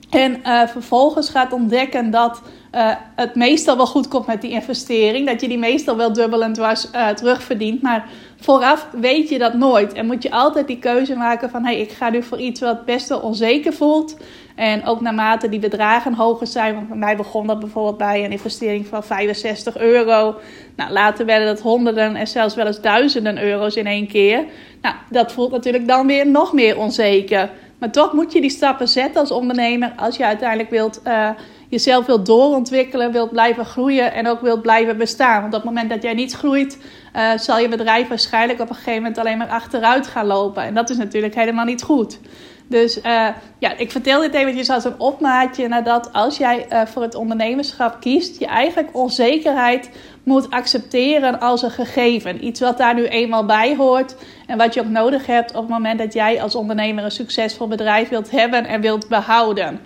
En 0.09 0.39
uh, 0.43 0.67
vervolgens 0.67 1.29
gaat 1.29 1.53
ontdekken 1.53 2.11
dat 2.11 2.41
uh, 2.75 2.91
het 3.15 3.35
meestal 3.35 3.77
wel 3.77 3.87
goed 3.87 4.07
komt 4.07 4.27
met 4.27 4.41
die 4.41 4.51
investering. 4.51 5.27
Dat 5.27 5.41
je 5.41 5.47
die 5.47 5.57
meestal 5.57 5.97
wel 5.97 6.13
dubbel 6.13 6.43
en 6.43 6.53
dwars 6.53 6.87
terugverdient. 7.15 7.81
Maar 7.81 8.09
vooraf 8.39 8.87
weet 8.91 9.29
je 9.29 9.37
dat 9.37 9.53
nooit. 9.53 9.93
En 9.93 10.05
moet 10.05 10.23
je 10.23 10.31
altijd 10.31 10.67
die 10.67 10.79
keuze 10.79 11.15
maken 11.15 11.49
van... 11.49 11.65
hey, 11.65 11.79
ik 11.79 11.91
ga 11.91 12.09
nu 12.09 12.23
voor 12.23 12.39
iets 12.39 12.59
wat 12.59 12.85
best 12.85 13.09
wel 13.09 13.19
onzeker 13.19 13.73
voelt. 13.73 14.17
En 14.55 14.85
ook 14.85 15.01
naarmate 15.01 15.49
die 15.49 15.59
bedragen 15.59 16.13
hoger 16.13 16.47
zijn... 16.47 16.75
want 16.75 16.87
bij 16.87 16.97
mij 16.97 17.15
begon 17.15 17.47
dat 17.47 17.59
bijvoorbeeld 17.59 17.97
bij 17.97 18.25
een 18.25 18.31
investering 18.31 18.87
van 18.87 19.03
65 19.03 19.77
euro. 19.77 20.35
Nou, 20.75 20.91
later 20.91 21.25
werden 21.25 21.47
dat 21.47 21.61
honderden 21.61 22.15
en 22.15 22.27
zelfs 22.27 22.55
wel 22.55 22.67
eens 22.67 22.81
duizenden 22.81 23.43
euro's 23.43 23.75
in 23.75 23.87
één 23.87 24.07
keer. 24.07 24.45
Nou, 24.81 24.95
dat 25.09 25.31
voelt 25.31 25.51
natuurlijk 25.51 25.87
dan 25.87 26.07
weer 26.07 26.27
nog 26.27 26.53
meer 26.53 26.77
onzeker. 26.77 27.49
Maar 27.79 27.91
toch 27.91 28.13
moet 28.13 28.33
je 28.33 28.41
die 28.41 28.49
stappen 28.49 28.87
zetten 28.87 29.21
als 29.21 29.31
ondernemer... 29.31 29.93
als 29.95 30.17
je 30.17 30.25
uiteindelijk 30.25 30.69
wilt... 30.69 31.01
Uh, 31.07 31.29
jezelf 31.69 32.05
wilt 32.05 32.25
doorontwikkelen, 32.25 33.11
wilt 33.11 33.31
blijven 33.31 33.65
groeien 33.65 34.13
en 34.13 34.27
ook 34.27 34.41
wilt 34.41 34.61
blijven 34.61 34.97
bestaan. 34.97 35.41
Want 35.41 35.53
op 35.53 35.61
het 35.61 35.69
moment 35.69 35.89
dat 35.89 36.03
jij 36.03 36.13
niet 36.13 36.33
groeit, 36.33 36.77
uh, 37.15 37.31
zal 37.37 37.59
je 37.59 37.67
bedrijf 37.67 38.07
waarschijnlijk 38.07 38.59
op 38.59 38.69
een 38.69 38.75
gegeven 38.75 39.01
moment 39.01 39.17
alleen 39.17 39.37
maar 39.37 39.49
achteruit 39.49 40.07
gaan 40.07 40.25
lopen. 40.25 40.63
En 40.63 40.73
dat 40.73 40.89
is 40.89 40.97
natuurlijk 40.97 41.35
helemaal 41.35 41.65
niet 41.65 41.83
goed. 41.83 42.19
Dus 42.67 42.97
uh, 42.97 43.27
ja, 43.59 43.77
ik 43.77 43.91
vertel 43.91 44.21
dit 44.21 44.33
eventjes 44.33 44.69
als 44.69 44.83
een 44.83 44.99
opmaatje 44.99 45.67
nadat 45.67 46.13
als 46.13 46.37
jij 46.37 46.67
voor 46.87 47.01
het 47.01 47.15
ondernemerschap 47.15 47.99
kiest, 47.99 48.39
je 48.39 48.45
eigenlijk 48.45 48.89
onzekerheid 48.91 49.89
moet 50.29 50.49
accepteren 50.49 51.39
als 51.39 51.61
een 51.61 51.71
gegeven. 51.71 52.45
Iets 52.45 52.59
wat 52.59 52.77
daar 52.77 52.95
nu 52.95 53.05
eenmaal 53.05 53.45
bij 53.45 53.75
hoort 53.75 54.15
en 54.47 54.57
wat 54.57 54.73
je 54.73 54.79
ook 54.79 54.89
nodig 54.89 55.25
hebt 55.25 55.55
op 55.55 55.61
het 55.61 55.69
moment 55.69 55.99
dat 55.99 56.13
jij 56.13 56.41
als 56.41 56.55
ondernemer 56.55 57.03
een 57.03 57.11
succesvol 57.11 57.67
bedrijf 57.67 58.09
wilt 58.09 58.31
hebben 58.31 58.65
en 58.65 58.81
wilt 58.81 59.07
behouden. 59.07 59.79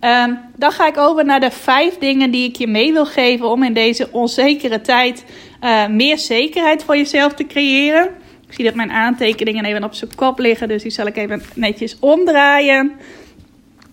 Um, 0.00 0.38
dan 0.56 0.72
ga 0.72 0.86
ik 0.86 0.98
over 0.98 1.24
naar 1.24 1.40
de 1.40 1.50
vijf 1.50 1.98
dingen 1.98 2.30
die 2.30 2.48
ik 2.48 2.56
je 2.56 2.66
mee 2.66 2.92
wil 2.92 3.06
geven 3.06 3.48
om 3.50 3.62
in 3.62 3.74
deze 3.74 4.08
onzekere 4.12 4.80
tijd 4.80 5.24
uh, 5.62 5.86
meer 5.86 6.18
zekerheid 6.18 6.84
voor 6.84 6.96
jezelf 6.96 7.32
te 7.32 7.46
creëren. 7.46 8.08
Ik 8.46 8.54
zie 8.54 8.64
dat 8.64 8.74
mijn 8.74 8.90
aantekeningen 8.90 9.64
even 9.64 9.84
op 9.84 9.94
zijn 9.94 10.14
kop 10.14 10.38
liggen, 10.38 10.68
dus 10.68 10.82
die 10.82 10.90
zal 10.90 11.06
ik 11.06 11.16
even 11.16 11.42
netjes 11.54 11.96
omdraaien. 12.00 12.92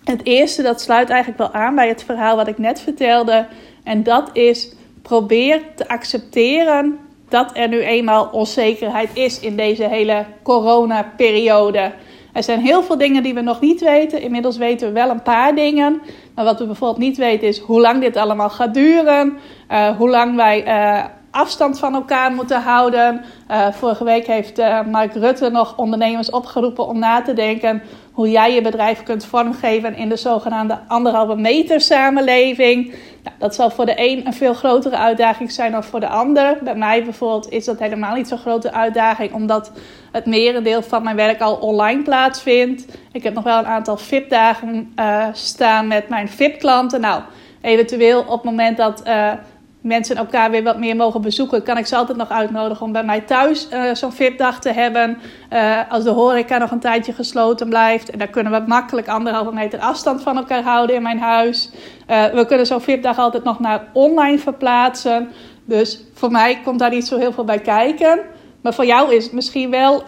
Het 0.04 0.20
eerste, 0.26 0.62
dat 0.62 0.80
sluit 0.80 1.08
eigenlijk 1.08 1.38
wel 1.38 1.52
aan 1.52 1.74
bij 1.74 1.88
het 1.88 2.04
verhaal 2.04 2.36
wat 2.36 2.48
ik 2.48 2.58
net 2.58 2.80
vertelde. 2.80 3.46
En 3.84 4.02
dat 4.02 4.30
is 4.32 4.74
probeer 5.02 5.62
te 5.74 5.88
accepteren 5.88 6.98
dat 7.28 7.50
er 7.56 7.68
nu 7.68 7.80
eenmaal 7.80 8.28
onzekerheid 8.32 9.10
is 9.14 9.40
in 9.40 9.56
deze 9.56 9.84
hele 9.84 10.24
coronaperiode. 10.42 11.92
Er 12.32 12.42
zijn 12.42 12.60
heel 12.60 12.82
veel 12.82 12.98
dingen 12.98 13.22
die 13.22 13.34
we 13.34 13.40
nog 13.40 13.60
niet 13.60 13.80
weten. 13.80 14.22
Inmiddels 14.22 14.56
weten 14.56 14.88
we 14.88 14.94
wel 14.94 15.10
een 15.10 15.22
paar 15.22 15.54
dingen. 15.54 16.02
Maar 16.34 16.44
wat 16.44 16.58
we 16.58 16.66
bijvoorbeeld 16.66 17.00
niet 17.00 17.16
weten 17.16 17.48
is 17.48 17.58
hoe 17.58 17.80
lang 17.80 18.00
dit 18.00 18.16
allemaal 18.16 18.50
gaat 18.50 18.74
duren. 18.74 19.38
Uh, 19.70 19.96
hoe 19.96 20.08
lang 20.08 20.36
wij 20.36 20.66
uh, 20.66 21.04
afstand 21.30 21.78
van 21.78 21.94
elkaar 21.94 22.32
moeten 22.32 22.60
houden. 22.60 23.24
Uh, 23.50 23.72
vorige 23.72 24.04
week 24.04 24.26
heeft 24.26 24.56
Mark 24.90 25.14
Rutte 25.14 25.50
nog 25.50 25.76
ondernemers 25.76 26.30
opgeroepen 26.30 26.86
om 26.86 26.98
na 26.98 27.22
te 27.22 27.32
denken 27.32 27.82
hoe 28.12 28.30
jij 28.30 28.54
je 28.54 28.60
bedrijf 28.60 29.02
kunt 29.02 29.24
vormgeven 29.24 29.94
in 29.94 30.08
de 30.08 30.16
zogenaamde 30.16 30.78
anderhalve 30.88 31.36
meter 31.36 31.80
samenleving. 31.80 32.94
Nou, 33.22 33.36
dat 33.38 33.54
zal 33.54 33.70
voor 33.70 33.86
de 33.86 33.94
een 33.96 34.26
een 34.26 34.32
veel 34.32 34.54
grotere 34.54 34.96
uitdaging 34.96 35.52
zijn 35.52 35.72
dan 35.72 35.84
voor 35.84 36.00
de 36.00 36.08
ander. 36.08 36.58
Bij 36.62 36.74
mij 36.74 37.04
bijvoorbeeld 37.04 37.50
is 37.50 37.64
dat 37.64 37.78
helemaal 37.78 38.14
niet 38.14 38.28
zo'n 38.28 38.38
grote 38.38 38.72
uitdaging, 38.72 39.32
omdat 39.32 39.72
het 40.12 40.26
merendeel 40.26 40.82
van 40.82 41.02
mijn 41.02 41.16
werk 41.16 41.40
al 41.40 41.54
online 41.54 42.02
plaatsvindt. 42.02 42.98
Ik 43.12 43.22
heb 43.22 43.34
nog 43.34 43.44
wel 43.44 43.58
een 43.58 43.66
aantal 43.66 43.96
VIP-dagen 43.96 44.92
uh, 44.96 45.26
staan 45.32 45.86
met 45.86 46.08
mijn 46.08 46.28
VIP-klanten. 46.28 47.00
Nou, 47.00 47.22
eventueel 47.60 48.20
op 48.20 48.28
het 48.28 48.44
moment 48.44 48.76
dat. 48.76 49.02
Uh, 49.06 49.32
mensen 49.82 50.16
elkaar 50.16 50.50
weer 50.50 50.62
wat 50.62 50.78
meer 50.78 50.96
mogen 50.96 51.20
bezoeken, 51.20 51.62
kan 51.62 51.78
ik 51.78 51.86
ze 51.86 51.96
altijd 51.96 52.18
nog 52.18 52.28
uitnodigen 52.28 52.86
om 52.86 52.92
bij 52.92 53.04
mij 53.04 53.20
thuis 53.20 53.68
uh, 53.72 53.94
zo'n 53.94 54.12
VIP-dag 54.12 54.60
te 54.60 54.72
hebben. 54.72 55.18
Uh, 55.52 55.78
als 55.88 56.04
de 56.04 56.10
horeca 56.10 56.58
nog 56.58 56.70
een 56.70 56.80
tijdje 56.80 57.12
gesloten 57.12 57.68
blijft. 57.68 58.10
En 58.10 58.18
daar 58.18 58.28
kunnen 58.28 58.52
we 58.52 58.64
makkelijk 58.66 59.08
anderhalve 59.08 59.52
meter 59.52 59.78
afstand 59.78 60.22
van 60.22 60.36
elkaar 60.36 60.62
houden 60.62 60.96
in 60.96 61.02
mijn 61.02 61.18
huis. 61.18 61.70
Uh, 62.10 62.24
we 62.24 62.46
kunnen 62.46 62.66
zo'n 62.66 62.80
VIP-dag 62.80 63.18
altijd 63.18 63.44
nog 63.44 63.60
naar 63.60 63.88
online 63.92 64.38
verplaatsen. 64.38 65.28
Dus 65.64 66.04
voor 66.14 66.30
mij 66.30 66.60
komt 66.64 66.78
daar 66.78 66.90
niet 66.90 67.06
zo 67.06 67.18
heel 67.18 67.32
veel 67.32 67.44
bij 67.44 67.58
kijken. 67.58 68.20
Maar 68.60 68.74
voor 68.74 68.86
jou 68.86 69.14
is 69.14 69.24
het 69.24 69.32
misschien 69.32 69.70
wel 69.70 70.02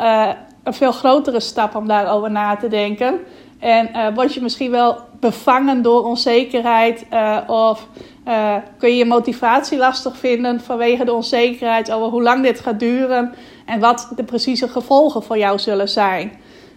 een 0.62 0.74
veel 0.74 0.92
grotere 0.92 1.40
stap 1.40 1.74
om 1.74 1.88
daarover 1.88 2.30
na 2.30 2.56
te 2.56 2.68
denken. 2.68 3.20
En 3.58 4.14
word 4.14 4.34
je 4.34 4.42
misschien 4.42 4.70
wel 4.70 4.98
bevangen 5.20 5.82
door 5.82 6.04
onzekerheid 6.04 7.06
of 7.46 7.88
uh, 8.28 8.56
kun 8.78 8.88
je 8.88 8.96
je 8.96 9.04
motivatie 9.04 9.78
lastig 9.78 10.16
vinden 10.16 10.60
vanwege 10.60 11.04
de 11.04 11.12
onzekerheid 11.12 11.92
over 11.92 12.08
hoe 12.08 12.22
lang 12.22 12.42
dit 12.42 12.60
gaat 12.60 12.78
duren 12.78 13.34
en 13.66 13.80
wat 13.80 14.12
de 14.16 14.24
precieze 14.24 14.68
gevolgen 14.68 15.22
voor 15.22 15.38
jou 15.38 15.58
zullen 15.58 15.88
zijn. 15.88 16.32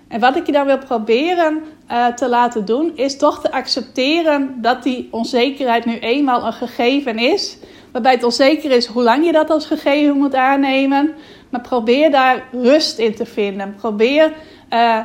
En 0.08 0.20
wat 0.20 0.36
ik 0.36 0.46
je 0.46 0.52
dan 0.52 0.66
wil 0.66 0.78
proberen 0.78 1.64
uh, 1.92 2.08
te 2.08 2.30
laten 2.30 2.66
doen, 2.66 2.92
is 2.96 3.18
toch 3.18 3.42
te 3.42 3.52
accepteren 3.52 4.62
dat 4.62 4.84
die 4.84 5.08
onzekerheid 5.12 5.86
nu 5.86 5.98
eenmaal 6.00 6.46
een 6.46 6.54
gegeven 6.54 7.18
is. 7.20 7.58
Waarbij 7.92 8.12
het 8.12 8.24
onzeker 8.24 8.72
is 8.72 8.86
hoe 8.86 9.04
lang 9.04 9.26
je 9.26 9.32
dat 9.32 9.50
als 9.50 9.66
gegeven 9.66 10.18
moet 10.18 10.36
aannemen. 10.36 11.14
Maar 11.50 11.62
probeer 11.62 12.12
daar 12.12 12.44
rust 12.52 12.98
in 12.98 13.16
te 13.16 13.26
vinden. 13.26 13.76
Probeer 13.76 14.34
uh, 14.74 15.00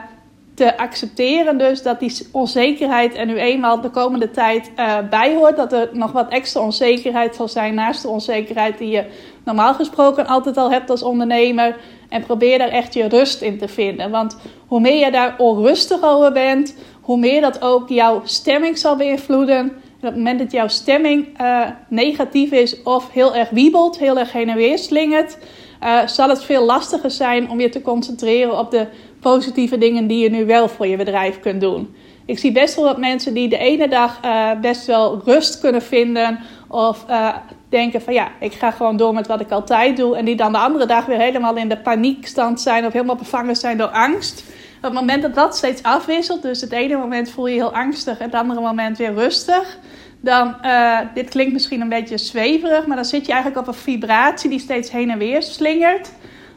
te 0.55 0.79
accepteren 0.79 1.59
dus 1.59 1.83
dat 1.83 2.01
die 2.01 2.27
onzekerheid 2.33 3.17
er 3.17 3.27
nu 3.27 3.39
eenmaal 3.39 3.81
de 3.81 3.91
komende 3.91 4.31
tijd 4.31 4.71
uh, 4.77 4.99
bij 5.11 5.35
hoort. 5.35 5.57
Dat 5.57 5.73
er 5.73 5.89
nog 5.93 6.13
wat 6.13 6.29
extra 6.29 6.61
onzekerheid 6.61 7.35
zal 7.35 7.49
zijn 7.49 7.75
naast 7.75 8.03
de 8.03 8.09
onzekerheid 8.09 8.79
die 8.79 8.91
je 8.91 9.05
normaal 9.45 9.75
gesproken 9.75 10.27
altijd 10.27 10.57
al 10.57 10.71
hebt 10.71 10.91
als 10.91 11.03
ondernemer. 11.03 11.77
En 12.09 12.23
probeer 12.23 12.59
daar 12.59 12.69
echt 12.69 12.95
je 12.95 13.09
rust 13.09 13.43
in 13.43 13.59
te 13.59 13.69
vinden. 13.69 14.11
Want 14.11 14.37
hoe 14.67 14.81
meer 14.81 15.05
je 15.05 15.11
daar 15.11 15.35
onrustig 15.39 16.03
over 16.03 16.33
bent, 16.33 16.77
hoe 17.01 17.19
meer 17.19 17.41
dat 17.41 17.63
ook 17.63 17.89
jouw 17.89 18.21
stemming 18.25 18.79
zal 18.79 18.97
beïnvloeden. 18.97 19.57
En 19.57 20.09
op 20.09 20.15
het 20.15 20.17
moment 20.17 20.39
dat 20.39 20.53
jouw 20.53 20.69
stemming 20.69 21.41
uh, 21.41 21.61
negatief 21.89 22.51
is 22.51 22.83
of 22.83 23.11
heel 23.11 23.35
erg 23.35 23.51
wiebelt, 23.51 23.99
heel 23.99 24.19
erg 24.19 24.33
heen 24.33 24.49
en 24.49 24.57
weer 24.57 24.79
slingert, 24.79 25.39
uh, 25.83 26.07
zal 26.07 26.29
het 26.29 26.45
veel 26.45 26.65
lastiger 26.65 27.11
zijn 27.11 27.51
om 27.51 27.61
je 27.61 27.69
te 27.69 27.83
concentreren 27.83 28.59
op 28.59 28.71
de 28.71 28.87
positieve 29.23 29.79
dingen 29.79 30.07
die 30.07 30.23
je 30.23 30.31
nu 30.31 30.47
wel 30.47 30.69
voor 30.69 30.87
je 30.87 30.97
bedrijf 30.97 31.41
kunt 31.41 31.61
doen. 31.61 31.95
Ik 32.25 32.39
zie 32.39 32.53
best 32.53 32.75
wel 32.75 32.85
wat 32.85 32.99
mensen 32.99 33.35
die 33.35 33.49
de 33.49 33.59
ene 33.59 33.89
dag 33.89 34.21
uh, 34.25 34.51
best 34.61 34.87
wel 34.87 35.21
rust 35.25 35.61
kunnen 35.61 35.83
vinden. 35.83 36.39
Of 36.69 37.05
uh, 37.11 37.37
denken 37.69 38.03
van 38.03 38.15
ja, 38.15 38.29
ik 38.41 38.53
ga 38.53 38.71
gewoon 38.71 38.97
door 38.97 39.15
met 39.15 39.27
wat 39.27 39.41
ik 39.41 39.51
altijd 39.51 39.97
doe. 39.97 40.17
En 40.17 40.25
die 40.25 40.37
dan 40.37 40.53
de 40.53 40.59
andere 40.59 40.87
dag 40.87 41.07
weer 41.07 41.19
helemaal 41.19 41.57
in 41.57 41.69
de 41.69 41.77
paniekstand 41.77 42.61
zijn 42.61 42.87
of 42.87 42.93
helemaal 42.93 43.17
bevangen 43.17 43.57
zijn 43.57 43.79
door 43.79 43.89
angst. 43.89 44.45
Op 44.77 44.83
het 44.83 44.93
moment 44.93 45.23
dat 45.23 45.35
dat 45.35 45.57
steeds 45.57 45.83
afwisselt, 45.83 46.43
dus 46.43 46.61
het 46.61 46.73
ene 46.73 46.97
moment 46.97 47.31
voel 47.31 47.47
je 47.47 47.55
heel 47.55 47.75
angstig 47.75 48.19
en 48.19 48.25
het 48.25 48.35
andere 48.35 48.61
moment 48.61 48.99
weer 48.99 49.15
rustig. 49.15 49.79
Dan, 50.21 50.55
uh, 50.65 50.99
dit 51.15 51.29
klinkt 51.29 51.53
misschien 51.53 51.81
een 51.81 51.89
beetje 51.89 52.19
zweverig, 52.19 52.87
maar 52.87 52.97
dan 52.97 53.05
zit 53.05 53.27
je 53.27 53.33
eigenlijk 53.33 53.61
op 53.61 53.75
een 53.75 53.81
vibratie 53.81 54.51
die 54.51 54.59
steeds 54.59 54.91
heen 54.91 55.11
en 55.11 55.19
weer 55.19 55.43
slingert. 55.43 56.13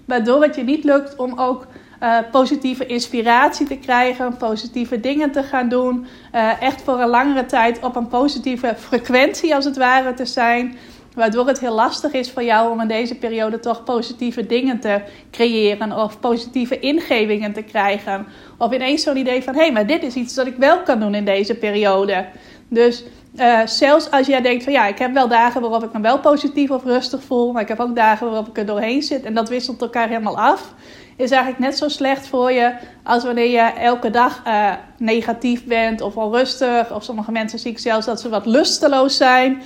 Waardoor 0.05 0.41
het 0.41 0.55
je 0.55 0.63
niet 0.63 0.83
lukt 0.83 1.15
om 1.15 1.39
ook 1.39 1.67
uh, 2.05 2.17
positieve 2.31 2.85
inspiratie 2.85 3.67
te 3.67 3.77
krijgen, 3.77 4.37
positieve 4.37 4.99
dingen 4.99 5.31
te 5.31 5.43
gaan 5.43 5.69
doen. 5.69 6.05
Uh, 6.35 6.61
echt 6.61 6.81
voor 6.81 6.99
een 6.99 7.09
langere 7.09 7.45
tijd 7.45 7.79
op 7.83 7.95
een 7.95 8.07
positieve 8.07 8.75
frequentie 8.77 9.55
als 9.55 9.65
het 9.65 9.77
ware 9.77 10.13
te 10.13 10.25
zijn. 10.25 10.77
Waardoor 11.15 11.47
het 11.47 11.59
heel 11.59 11.73
lastig 11.75 12.11
is 12.11 12.31
voor 12.31 12.43
jou 12.43 12.71
om 12.71 12.81
in 12.81 12.87
deze 12.87 13.15
periode 13.15 13.59
toch 13.59 13.83
positieve 13.83 14.45
dingen 14.45 14.79
te 14.79 15.01
creëren. 15.31 15.91
Of 15.91 16.19
positieve 16.19 16.79
ingevingen 16.79 17.53
te 17.53 17.61
krijgen. 17.61 18.25
Of 18.57 18.73
ineens 18.73 19.03
zo'n 19.03 19.17
idee 19.17 19.43
van: 19.43 19.53
hé, 19.53 19.61
hey, 19.61 19.71
maar 19.71 19.87
dit 19.87 20.03
is 20.03 20.15
iets 20.15 20.33
dat 20.33 20.47
ik 20.47 20.55
wel 20.57 20.81
kan 20.81 20.99
doen 20.99 21.15
in 21.15 21.25
deze 21.25 21.55
periode. 21.55 22.25
Dus 22.67 23.03
uh, 23.35 23.59
zelfs 23.65 24.11
als 24.11 24.27
jij 24.27 24.41
denkt 24.41 24.63
van 24.63 24.73
ja, 24.73 24.87
ik 24.87 24.97
heb 24.97 25.13
wel 25.13 25.27
dagen 25.27 25.61
waarop 25.61 25.83
ik 25.83 25.93
me 25.93 26.01
wel 26.01 26.19
positief 26.19 26.69
of 26.69 26.83
rustig 26.83 27.23
voel. 27.23 27.51
Maar 27.51 27.61
ik 27.61 27.67
heb 27.67 27.79
ook 27.79 27.95
dagen 27.95 28.27
waarop 28.27 28.47
ik 28.47 28.57
er 28.57 28.65
doorheen 28.65 29.03
zit. 29.03 29.23
En 29.23 29.33
dat 29.33 29.49
wisselt 29.49 29.81
elkaar 29.81 30.07
helemaal 30.07 30.37
af 30.37 30.73
is 31.15 31.31
eigenlijk 31.31 31.61
net 31.61 31.77
zo 31.77 31.87
slecht 31.87 32.27
voor 32.27 32.51
je 32.51 32.73
als 33.03 33.23
wanneer 33.23 33.49
je 33.49 33.59
elke 33.59 34.09
dag 34.09 34.41
uh, 34.47 34.71
negatief 34.97 35.65
bent 35.65 36.01
of 36.01 36.15
onrustig. 36.15 36.93
Of 36.93 37.03
sommige 37.03 37.31
mensen 37.31 37.59
zie 37.59 37.71
ik 37.71 37.79
zelfs 37.79 38.05
dat 38.05 38.21
ze 38.21 38.29
wat 38.29 38.45
lusteloos 38.45 39.17
zijn. 39.17 39.61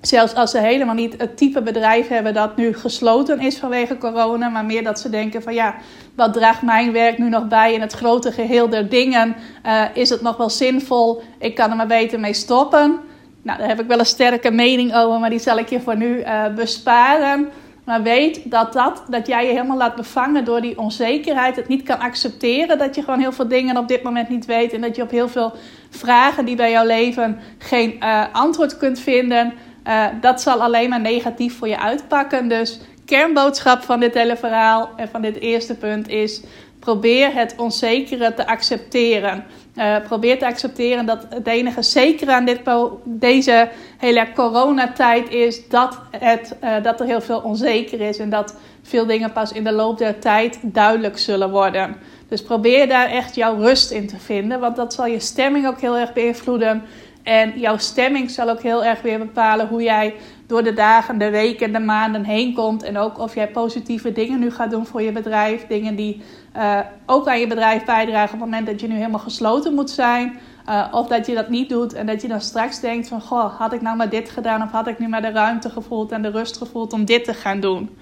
Zelfs 0.00 0.34
als 0.34 0.50
ze 0.50 0.58
helemaal 0.58 0.94
niet 0.94 1.14
het 1.18 1.36
type 1.36 1.62
bedrijf 1.62 2.08
hebben 2.08 2.34
dat 2.34 2.56
nu 2.56 2.74
gesloten 2.74 3.40
is 3.40 3.58
vanwege 3.58 3.98
corona, 3.98 4.48
maar 4.48 4.64
meer 4.64 4.84
dat 4.84 5.00
ze 5.00 5.10
denken 5.10 5.42
van 5.42 5.54
ja, 5.54 5.74
wat 6.14 6.32
draagt 6.32 6.62
mijn 6.62 6.92
werk 6.92 7.18
nu 7.18 7.28
nog 7.28 7.48
bij 7.48 7.74
in 7.74 7.80
het 7.80 7.92
grote 7.92 8.32
geheel 8.32 8.68
der 8.68 8.88
dingen? 8.88 9.36
Uh, 9.66 9.84
is 9.94 10.08
het 10.08 10.20
nog 10.20 10.36
wel 10.36 10.50
zinvol? 10.50 11.22
Ik 11.38 11.54
kan 11.54 11.70
er 11.70 11.76
maar 11.76 11.86
beter 11.86 12.20
mee 12.20 12.34
stoppen. 12.34 13.00
Nou, 13.42 13.58
daar 13.58 13.68
heb 13.68 13.80
ik 13.80 13.86
wel 13.86 13.98
een 13.98 14.06
sterke 14.06 14.50
mening 14.50 14.94
over, 14.94 15.20
maar 15.20 15.30
die 15.30 15.38
zal 15.38 15.58
ik 15.58 15.68
je 15.68 15.80
voor 15.80 15.96
nu 15.96 16.18
uh, 16.18 16.46
besparen. 16.54 17.48
Maar 17.84 18.02
weet 18.02 18.50
dat, 18.50 18.72
dat, 18.72 19.02
dat 19.08 19.26
jij 19.26 19.46
je 19.46 19.52
helemaal 19.52 19.76
laat 19.76 19.96
bevangen 19.96 20.44
door 20.44 20.60
die 20.60 20.78
onzekerheid. 20.78 21.56
Het 21.56 21.68
niet 21.68 21.82
kan 21.82 21.98
accepteren 21.98 22.78
dat 22.78 22.94
je 22.94 23.02
gewoon 23.02 23.20
heel 23.20 23.32
veel 23.32 23.48
dingen 23.48 23.76
op 23.76 23.88
dit 23.88 24.02
moment 24.02 24.28
niet 24.28 24.46
weet. 24.46 24.72
En 24.72 24.80
dat 24.80 24.96
je 24.96 25.02
op 25.02 25.10
heel 25.10 25.28
veel 25.28 25.52
vragen 25.90 26.44
die 26.44 26.56
bij 26.56 26.70
jouw 26.70 26.86
leven 26.86 27.38
geen 27.58 27.96
uh, 28.00 28.24
antwoord 28.32 28.76
kunt 28.76 28.98
vinden. 28.98 29.52
Uh, 29.88 30.06
dat 30.20 30.40
zal 30.40 30.62
alleen 30.62 30.88
maar 30.88 31.00
negatief 31.00 31.58
voor 31.58 31.68
je 31.68 31.80
uitpakken. 31.80 32.48
Dus 32.48 32.80
kernboodschap 33.04 33.82
van 33.82 34.00
dit 34.00 34.14
hele 34.14 34.36
verhaal 34.36 34.90
en 34.96 35.08
van 35.08 35.22
dit 35.22 35.40
eerste 35.40 35.74
punt 35.74 36.08
is: 36.08 36.42
probeer 36.84 37.34
het 37.34 37.54
onzekere 37.56 38.34
te 38.34 38.46
accepteren. 38.46 39.44
Uh, 39.76 39.96
probeer 40.06 40.38
te 40.38 40.46
accepteren 40.46 41.06
dat 41.06 41.26
het 41.28 41.46
enige 41.46 41.82
zeker 41.82 42.28
aan 42.28 42.44
dit, 42.44 42.60
deze 43.04 43.68
hele 43.98 44.26
coronatijd 44.34 45.30
is 45.30 45.68
dat, 45.68 46.00
het, 46.10 46.56
uh, 46.64 46.82
dat 46.82 47.00
er 47.00 47.06
heel 47.06 47.20
veel 47.20 47.40
onzeker 47.40 48.00
is 48.00 48.18
en 48.18 48.30
dat 48.30 48.56
veel 48.82 49.06
dingen 49.06 49.32
pas 49.32 49.52
in 49.52 49.64
de 49.64 49.72
loop 49.72 49.98
der 49.98 50.18
tijd 50.18 50.58
duidelijk 50.62 51.18
zullen 51.18 51.50
worden. 51.50 51.96
Dus 52.28 52.42
probeer 52.42 52.88
daar 52.88 53.08
echt 53.08 53.34
jouw 53.34 53.56
rust 53.56 53.90
in 53.90 54.06
te 54.06 54.18
vinden, 54.18 54.60
want 54.60 54.76
dat 54.76 54.94
zal 54.94 55.06
je 55.06 55.20
stemming 55.20 55.66
ook 55.66 55.80
heel 55.80 55.96
erg 55.96 56.12
beïnvloeden. 56.12 56.82
En 57.22 57.52
jouw 57.56 57.76
stemming 57.76 58.30
zal 58.30 58.50
ook 58.50 58.62
heel 58.62 58.84
erg 58.84 59.02
weer 59.02 59.18
bepalen 59.18 59.68
hoe 59.68 59.82
jij 59.82 60.14
door 60.46 60.62
de 60.62 60.72
dagen, 60.74 61.18
de 61.18 61.30
weken, 61.30 61.72
de 61.72 61.78
maanden 61.78 62.24
heen 62.24 62.54
komt. 62.54 62.82
En 62.82 62.98
ook 62.98 63.18
of 63.18 63.34
jij 63.34 63.48
positieve 63.48 64.12
dingen 64.12 64.40
nu 64.40 64.50
gaat 64.50 64.70
doen 64.70 64.86
voor 64.86 65.02
je 65.02 65.12
bedrijf. 65.12 65.66
Dingen 65.66 65.96
die 65.96 66.22
uh, 66.56 66.78
ook 67.06 67.28
aan 67.28 67.40
je 67.40 67.46
bedrijf 67.46 67.84
bijdragen 67.84 68.34
op 68.34 68.40
het 68.40 68.50
moment 68.50 68.66
dat 68.66 68.80
je 68.80 68.86
nu 68.86 68.94
helemaal 68.94 69.20
gesloten 69.20 69.74
moet 69.74 69.90
zijn. 69.90 70.38
Uh, 70.68 70.86
of 70.90 71.06
dat 71.06 71.26
je 71.26 71.34
dat 71.34 71.48
niet 71.48 71.68
doet 71.68 71.92
en 71.92 72.06
dat 72.06 72.22
je 72.22 72.28
dan 72.28 72.40
straks 72.40 72.80
denkt 72.80 73.08
van... 73.08 73.20
Goh, 73.20 73.58
had 73.58 73.72
ik 73.72 73.80
nou 73.80 73.96
maar 73.96 74.08
dit 74.08 74.30
gedaan 74.30 74.62
of 74.62 74.70
had 74.70 74.86
ik 74.86 74.98
nu 74.98 75.08
maar 75.08 75.22
de 75.22 75.30
ruimte 75.30 75.70
gevoeld 75.70 76.12
en 76.12 76.22
de 76.22 76.30
rust 76.30 76.56
gevoeld 76.56 76.92
om 76.92 77.04
dit 77.04 77.24
te 77.24 77.34
gaan 77.34 77.60
doen. 77.60 77.96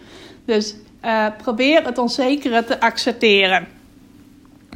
Dus 0.44 0.74
uh, 1.04 1.26
probeer 1.36 1.84
het 1.84 1.98
onzekere 1.98 2.64
te 2.64 2.80
accepteren. 2.80 3.68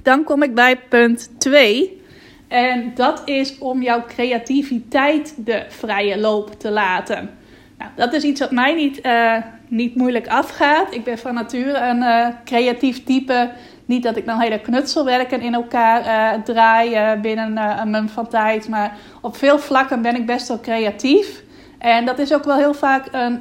Dan 0.03 0.25
kom 0.25 0.43
ik 0.43 0.55
bij 0.55 0.77
punt 0.77 1.31
2. 1.39 2.03
En 2.49 2.93
dat 2.95 3.23
is 3.25 3.59
om 3.59 3.83
jouw 3.83 4.05
creativiteit 4.07 5.35
de 5.37 5.65
vrije 5.69 6.19
loop 6.19 6.61
te 6.61 6.71
laten. 6.71 7.31
Nou, 7.79 7.91
dat 7.97 8.13
is 8.13 8.23
iets 8.23 8.41
wat 8.41 8.51
mij 8.51 8.75
niet, 8.75 9.07
uh, 9.07 9.37
niet 9.69 9.95
moeilijk 9.95 10.29
afgaat. 10.29 10.95
Ik 10.95 11.05
ben 11.05 11.19
van 11.19 11.35
nature 11.35 11.79
een 11.79 12.03
uh, 12.03 12.27
creatief 12.45 13.05
type. 13.05 13.51
Niet 13.85 14.03
dat 14.03 14.17
ik 14.17 14.27
dan 14.27 14.41
hele 14.41 14.61
knutselwerken 14.61 15.41
in 15.41 15.55
elkaar 15.55 16.01
uh, 16.01 16.43
draai 16.43 17.17
binnen 17.21 17.57
een 17.57 17.91
month 17.91 18.11
van 18.11 18.29
tijd. 18.29 18.69
Maar 18.69 18.97
op 19.21 19.37
veel 19.37 19.59
vlakken 19.59 20.03
ben 20.03 20.17
ik 20.17 20.27
best 20.27 20.49
wel 20.49 20.61
creatief. 20.61 21.43
En 21.79 22.05
dat 22.05 22.19
is 22.19 22.35
ook 22.35 22.45
wel 22.45 22.57
heel 22.57 22.75
vaak 22.75 23.09
een 23.13 23.41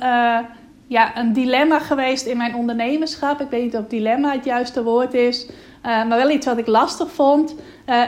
ja, 0.88 1.18
een 1.18 1.34
dilemma 1.34 1.80
geweest 1.80 2.26
in 2.26 2.38
mijn 2.38 2.56
ondernemerschap. 2.56 3.42
Ik 3.42 3.50
weet 3.50 3.64
niet 3.64 3.76
of 3.76 3.88
dilemma 3.88 4.32
het 4.32 4.46
juiste 4.46 4.84
woord 4.84 5.14
is. 5.14 5.50
Maar 5.86 6.18
wel 6.18 6.30
iets 6.30 6.46
wat 6.46 6.58
ik 6.58 6.68
lastig 6.68 7.12
vond. 7.12 7.56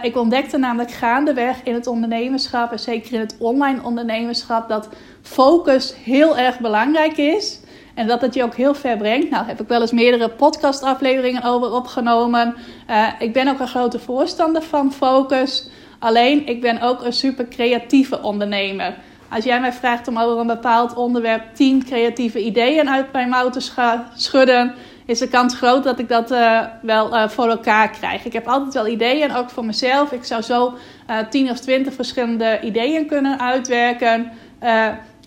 ik 0.02 0.18
ontdekte 0.18 0.58
namelijk 0.58 0.92
gaandeweg 0.92 1.64
in 1.64 1.74
het 1.74 1.88
ondernemerschap, 1.88 2.72
en 2.72 2.80
zeker 2.80 3.14
in 3.14 3.20
het 3.20 3.36
online 3.40 3.80
ondernemerschap, 3.84 4.70
dat 4.70 4.90
focus 5.22 5.94
heel 6.04 6.38
erg 6.38 6.60
belangrijk 6.60 7.18
is. 7.18 7.60
En 7.98 8.08
dat 8.08 8.22
het 8.22 8.34
je 8.34 8.44
ook 8.44 8.56
heel 8.56 8.76
ver 8.76 8.98
brengt. 8.98 9.30
Nou, 9.30 9.46
heb 9.46 9.62
ik 9.62 9.68
wel 9.68 9.82
eens 9.82 9.92
meerdere 9.92 10.30
podcastafleveringen 10.30 11.44
over 11.44 11.72
opgenomen. 11.72 12.56
Uh, 12.90 13.08
ik 13.20 13.34
ben 13.34 13.48
ook 13.48 13.60
een 13.60 13.68
grote 13.68 14.00
voorstander 14.00 14.62
van 14.62 14.94
focus. 14.94 15.70
Alleen, 16.00 16.48
ik 16.48 16.62
ben 16.62 16.82
ook 16.82 17.04
een 17.04 17.14
super 17.14 17.48
creatieve 17.48 18.22
ondernemer. 18.22 18.96
Als 19.30 19.44
jij 19.44 19.60
mij 19.60 19.74
vraagt 19.74 20.08
om 20.08 20.18
over 20.18 20.40
een 20.40 20.48
bepaald 20.48 20.96
onderwerp 20.96 21.56
10 21.56 21.86
creatieve 21.86 22.44
ideeën 22.44 22.90
uit 22.90 23.12
mijn 23.12 23.30
mouw 23.30 23.50
te 23.50 23.72
schudden, 24.16 24.74
is 25.08 25.20
de 25.20 25.28
kans 25.28 25.56
groot 25.56 25.84
dat 25.84 26.00
ik 26.00 26.10
dat 26.10 26.32
uh, 26.32 26.62
wel 26.82 27.14
uh, 27.14 27.28
voor 27.28 27.50
elkaar 27.50 27.90
krijg. 27.90 28.26
Ik 28.26 28.34
heb 28.34 28.48
altijd 28.48 28.74
wel 28.74 28.88
ideeën, 28.88 29.36
ook 29.36 29.50
voor 29.50 29.66
mezelf. 29.66 30.12
Ik 30.12 30.24
zou 30.24 30.42
zo 30.42 30.74
uh, 31.10 31.18
10 31.30 31.50
of 31.50 31.60
20 31.60 31.94
verschillende 31.94 32.60
ideeën 32.64 33.08
kunnen 33.08 33.40
uitwerken. 33.40 34.32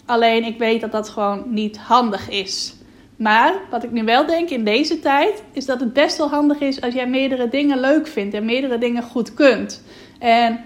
Alleen 0.06 0.44
ik 0.44 0.58
weet 0.58 0.80
dat 0.80 0.92
dat 0.92 1.08
gewoon 1.08 1.42
niet 1.46 1.78
handig 1.78 2.28
is. 2.28 2.74
Maar 3.16 3.54
wat 3.70 3.84
ik 3.84 3.90
nu 3.90 4.04
wel 4.04 4.26
denk 4.26 4.50
in 4.50 4.64
deze 4.64 5.00
tijd, 5.00 5.42
is 5.52 5.66
dat 5.66 5.80
het 5.80 5.92
best 5.92 6.16
wel 6.16 6.28
handig 6.28 6.60
is 6.60 6.80
als 6.80 6.94
jij 6.94 7.06
meerdere 7.06 7.48
dingen 7.48 7.80
leuk 7.80 8.06
vindt 8.06 8.34
en 8.34 8.44
meerdere 8.44 8.78
dingen 8.78 9.02
goed 9.02 9.34
kunt. 9.34 9.82
En 10.18 10.60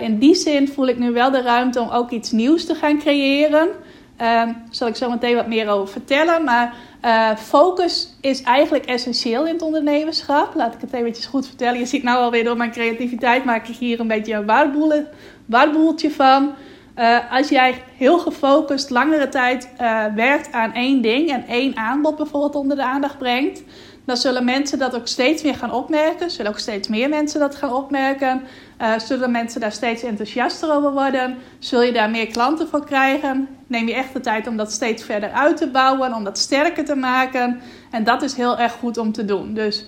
in 0.00 0.18
die 0.18 0.34
zin 0.34 0.68
voel 0.68 0.86
ik 0.86 0.98
nu 0.98 1.12
wel 1.12 1.30
de 1.30 1.42
ruimte 1.42 1.80
om 1.80 1.88
ook 1.88 2.10
iets 2.10 2.30
nieuws 2.30 2.64
te 2.64 2.74
gaan 2.74 2.98
creëren. 2.98 3.68
Daar 4.16 4.46
ehm, 4.46 4.54
zal 4.70 4.88
ik 4.88 4.96
zo 4.96 5.10
meteen 5.10 5.34
wat 5.34 5.46
meer 5.46 5.68
over 5.68 5.88
vertellen. 5.88 6.44
Maar 6.44 6.74
uh, 7.06 7.36
focus 7.36 8.14
is 8.20 8.42
eigenlijk 8.42 8.84
essentieel 8.84 9.46
in 9.46 9.52
het 9.52 9.62
ondernemerschap. 9.62 10.54
Laat 10.54 10.74
ik 10.74 10.80
het 10.80 10.92
eventjes 10.92 11.26
goed 11.26 11.46
vertellen. 11.46 11.78
Je 11.78 11.86
ziet 11.86 12.02
nou 12.02 12.18
alweer 12.18 12.44
door 12.44 12.56
mijn 12.56 12.70
creativiteit 12.70 13.44
maak 13.44 13.68
ik 13.68 13.76
hier 13.76 14.00
een 14.00 14.08
beetje 14.08 14.34
een 14.34 15.06
warboeltje 15.46 16.10
van. 16.10 16.54
Uh, 16.98 17.32
als 17.32 17.48
jij 17.48 17.82
heel 17.96 18.18
gefocust 18.18 18.90
langere 18.90 19.28
tijd 19.28 19.68
uh, 19.80 20.04
werkt 20.14 20.52
aan 20.52 20.72
één 20.72 21.02
ding 21.02 21.30
en 21.30 21.46
één 21.46 21.76
aanbod 21.76 22.16
bijvoorbeeld 22.16 22.54
onder 22.54 22.76
de 22.76 22.84
aandacht 22.84 23.18
brengt, 23.18 23.62
dan 24.04 24.16
zullen 24.16 24.44
mensen 24.44 24.78
dat 24.78 24.94
ook 24.94 25.06
steeds 25.06 25.42
meer 25.42 25.54
gaan 25.54 25.72
opmerken. 25.72 26.30
Zullen 26.30 26.50
ook 26.50 26.58
steeds 26.58 26.88
meer 26.88 27.08
mensen 27.08 27.40
dat 27.40 27.54
gaan 27.54 27.72
opmerken. 27.72 28.42
Uh, 28.80 28.98
zullen 28.98 29.30
mensen 29.30 29.60
daar 29.60 29.72
steeds 29.72 30.02
enthousiaster 30.02 30.72
over 30.72 30.92
worden? 30.92 31.36
Zul 31.58 31.82
je 31.82 31.92
daar 31.92 32.10
meer 32.10 32.26
klanten 32.26 32.68
voor 32.68 32.84
krijgen? 32.84 33.48
Neem 33.66 33.88
je 33.88 33.94
echt 33.94 34.12
de 34.12 34.20
tijd 34.20 34.46
om 34.46 34.56
dat 34.56 34.72
steeds 34.72 35.02
verder 35.02 35.30
uit 35.30 35.56
te 35.56 35.68
bouwen, 35.68 36.14
om 36.14 36.24
dat 36.24 36.38
sterker 36.38 36.84
te 36.84 36.96
maken. 36.96 37.60
En 37.90 38.04
dat 38.04 38.22
is 38.22 38.34
heel 38.34 38.58
erg 38.58 38.72
goed 38.72 38.98
om 38.98 39.12
te 39.12 39.24
doen. 39.24 39.54
Dus 39.54 39.86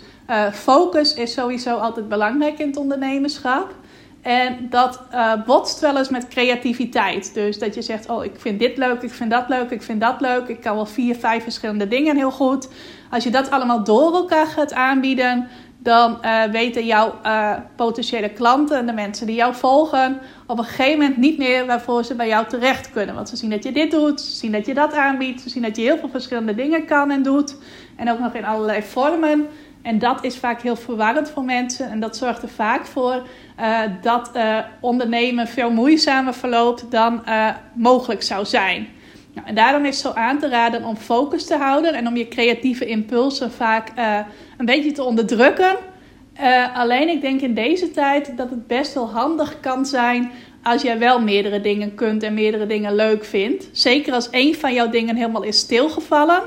focus 0.52 1.14
is 1.14 1.32
sowieso 1.32 1.76
altijd 1.76 2.08
belangrijk 2.08 2.58
in 2.58 2.66
het 2.66 2.76
ondernemerschap. 2.76 3.74
En 4.22 4.66
dat 4.70 5.02
uh, 5.12 5.32
botst 5.46 5.80
wel 5.80 5.96
eens 5.96 6.08
met 6.08 6.28
creativiteit. 6.28 7.34
Dus 7.34 7.58
dat 7.58 7.74
je 7.74 7.82
zegt: 7.82 8.08
Oh, 8.08 8.24
ik 8.24 8.32
vind 8.36 8.58
dit 8.58 8.76
leuk, 8.76 9.02
ik 9.02 9.10
vind 9.10 9.30
dat 9.30 9.48
leuk, 9.48 9.70
ik 9.70 9.82
vind 9.82 10.00
dat 10.00 10.20
leuk. 10.20 10.48
Ik 10.48 10.60
kan 10.60 10.74
wel 10.74 10.86
vier, 10.86 11.16
vijf 11.16 11.42
verschillende 11.42 11.88
dingen 11.88 12.16
heel 12.16 12.30
goed. 12.30 12.68
Als 13.10 13.24
je 13.24 13.30
dat 13.30 13.50
allemaal 13.50 13.84
door 13.84 14.14
elkaar 14.14 14.46
gaat 14.46 14.72
aanbieden, 14.72 15.48
dan 15.78 16.18
uh, 16.22 16.44
weten 16.44 16.86
jouw 16.86 17.14
uh, 17.26 17.54
potentiële 17.76 18.28
klanten 18.28 18.78
en 18.78 18.86
de 18.86 18.92
mensen 18.92 19.26
die 19.26 19.36
jou 19.36 19.54
volgen 19.54 20.20
op 20.46 20.58
een 20.58 20.64
gegeven 20.64 20.98
moment 20.98 21.16
niet 21.16 21.38
meer 21.38 21.66
waarvoor 21.66 22.04
ze 22.04 22.14
bij 22.14 22.28
jou 22.28 22.46
terecht 22.46 22.90
kunnen. 22.90 23.14
Want 23.14 23.28
ze 23.28 23.36
zien 23.36 23.50
dat 23.50 23.64
je 23.64 23.72
dit 23.72 23.90
doet, 23.90 24.20
ze 24.20 24.36
zien 24.36 24.52
dat 24.52 24.66
je 24.66 24.74
dat 24.74 24.94
aanbiedt, 24.94 25.40
ze 25.40 25.48
zien 25.48 25.62
dat 25.62 25.76
je 25.76 25.82
heel 25.82 25.98
veel 25.98 26.08
verschillende 26.08 26.54
dingen 26.54 26.84
kan 26.84 27.10
en 27.10 27.22
doet. 27.22 27.56
En 27.96 28.10
ook 28.10 28.18
nog 28.18 28.34
in 28.34 28.44
allerlei 28.44 28.82
vormen. 28.82 29.46
En 29.82 29.98
dat 29.98 30.24
is 30.24 30.36
vaak 30.36 30.62
heel 30.62 30.76
verwarrend 30.76 31.30
voor 31.30 31.44
mensen. 31.44 31.90
En 31.90 32.00
dat 32.00 32.16
zorgt 32.16 32.42
er 32.42 32.48
vaak 32.48 32.86
voor 32.86 33.26
uh, 33.60 33.80
dat 34.02 34.30
ondernemen 34.80 35.46
veel 35.46 35.70
moeizamer 35.70 36.34
verloopt 36.34 36.90
dan 36.90 37.24
mogelijk 37.72 38.22
zou 38.22 38.44
zijn. 38.44 38.88
Nou, 39.38 39.50
en 39.50 39.54
daarom 39.54 39.84
is 39.84 40.00
zo 40.00 40.10
aan 40.10 40.38
te 40.38 40.48
raden 40.48 40.84
om 40.84 40.96
focus 40.96 41.44
te 41.46 41.56
houden 41.56 41.94
en 41.94 42.06
om 42.06 42.16
je 42.16 42.28
creatieve 42.28 42.86
impulsen 42.86 43.52
vaak 43.52 43.92
een 44.58 44.66
beetje 44.66 44.92
te 44.92 45.02
onderdrukken. 45.02 45.76
alleen 46.74 47.08
ik 47.08 47.20
denk 47.20 47.40
in 47.40 47.54
deze 47.54 47.90
tijd 47.90 48.36
dat 48.36 48.50
het 48.50 48.66
best 48.66 48.94
wel 48.94 49.10
handig 49.10 49.60
kan 49.60 49.86
zijn 49.86 50.30
als 50.62 50.82
jij 50.82 50.98
wel 50.98 51.20
meerdere 51.20 51.60
dingen 51.60 51.94
kunt 51.94 52.22
en 52.22 52.34
meerdere 52.34 52.66
dingen 52.66 52.94
leuk 52.94 53.24
vindt. 53.24 53.68
Zeker 53.72 54.12
als 54.12 54.30
één 54.30 54.54
van 54.54 54.74
jouw 54.74 54.90
dingen 54.90 55.16
helemaal 55.16 55.42
is 55.42 55.58
stilgevallen. 55.58 56.42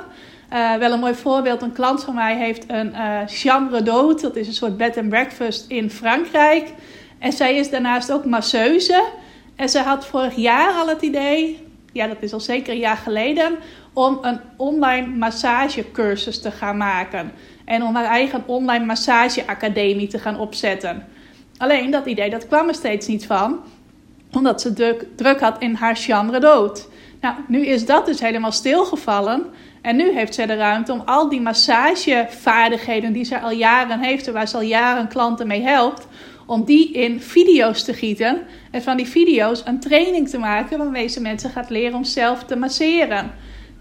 Uh, 0.54 0.76
wel 0.76 0.92
een 0.92 1.00
mooi 1.00 1.16
voorbeeld. 1.16 1.62
Een 1.62 1.74
klant 1.74 2.04
van 2.04 2.16
mij 2.16 2.38
heeft 2.38 2.64
een 2.68 2.94
chambre 3.28 3.82
d'hôte. 3.82 4.22
Dat 4.22 4.36
is 4.36 4.48
een 4.48 4.54
soort 4.54 4.78
bed 4.78 4.98
and 4.98 5.10
breakfast 5.10 5.66
in 5.68 5.90
Frankrijk. 5.90 6.74
En 7.20 7.32
zij 7.32 7.56
is 7.56 7.70
daarnaast 7.70 8.12
ook 8.12 8.26
masseuse. 8.26 9.04
En 9.56 9.70
ze 9.70 9.80
had 9.80 10.06
vorig 10.06 10.36
jaar 10.36 10.74
al 10.74 10.88
het 10.88 11.02
idee, 11.02 11.71
ja 11.92 12.08
dat 12.08 12.18
is 12.20 12.34
al 12.34 12.40
zeker 12.40 12.74
een 12.74 12.80
jaar 12.80 12.98
geleden, 12.98 13.56
om 13.94 14.18
een 14.22 14.40
online 14.58 15.08
massagecursus 15.08 16.42
te 16.42 16.52
gaan 16.52 16.78
maken. 16.78 17.32
En 17.66 17.84
om 17.84 17.96
haar 17.96 18.06
eigen 18.06 18.44
online 18.46 18.86
massageacademie 18.86 20.08
te 20.08 20.20
gaan 20.20 20.40
opzetten. 20.40 21.08
Alleen 21.58 21.92
dat 21.92 22.06
idee, 22.06 22.30
dat 22.30 22.48
kwam 22.48 22.68
er 22.68 22.76
steeds 22.76 23.08
niet 23.08 23.26
van. 23.26 23.60
Omdat 24.32 24.62
ze 24.62 24.74
druk, 24.74 25.06
druk 25.16 25.40
had 25.40 25.62
in 25.62 25.74
haar 25.74 25.96
chambre 25.96 26.40
d'hôte. 26.40 26.90
Nou, 27.22 27.36
nu 27.48 27.66
is 27.66 27.86
dat 27.86 28.06
dus 28.06 28.20
helemaal 28.20 28.52
stilgevallen. 28.52 29.46
En 29.82 29.96
nu 29.96 30.12
heeft 30.12 30.34
zij 30.36 30.46
de 30.46 30.56
ruimte 30.56 30.92
om 30.92 31.02
al 31.06 31.30
die 31.30 31.42
massagevaardigheden 31.42 33.14
die 33.14 33.24
ze 33.24 33.40
al 33.40 33.52
jaren 33.52 34.00
heeft, 34.00 34.28
en 34.28 34.34
waar 34.34 34.48
ze 34.48 34.56
al 34.56 34.62
jaren 34.62 35.08
klanten 35.08 35.48
mee 35.48 35.62
helpt, 35.62 36.08
om 36.52 36.64
die 36.66 36.92
in 36.92 37.22
video's 37.22 37.84
te 37.84 37.94
gieten. 37.94 38.42
En 38.72 38.82
van 38.82 38.98
die 38.98 39.08
video's 39.08 39.62
een 39.66 39.80
training 39.80 40.30
te 40.30 40.38
maken 40.38 40.78
waarmee 40.78 41.08
ze 41.08 41.22
mensen 41.22 41.50
gaat 41.50 41.70
leren 41.70 41.96
om 41.96 42.04
zelf 42.04 42.44
te 42.44 42.56
masseren. 42.56 43.32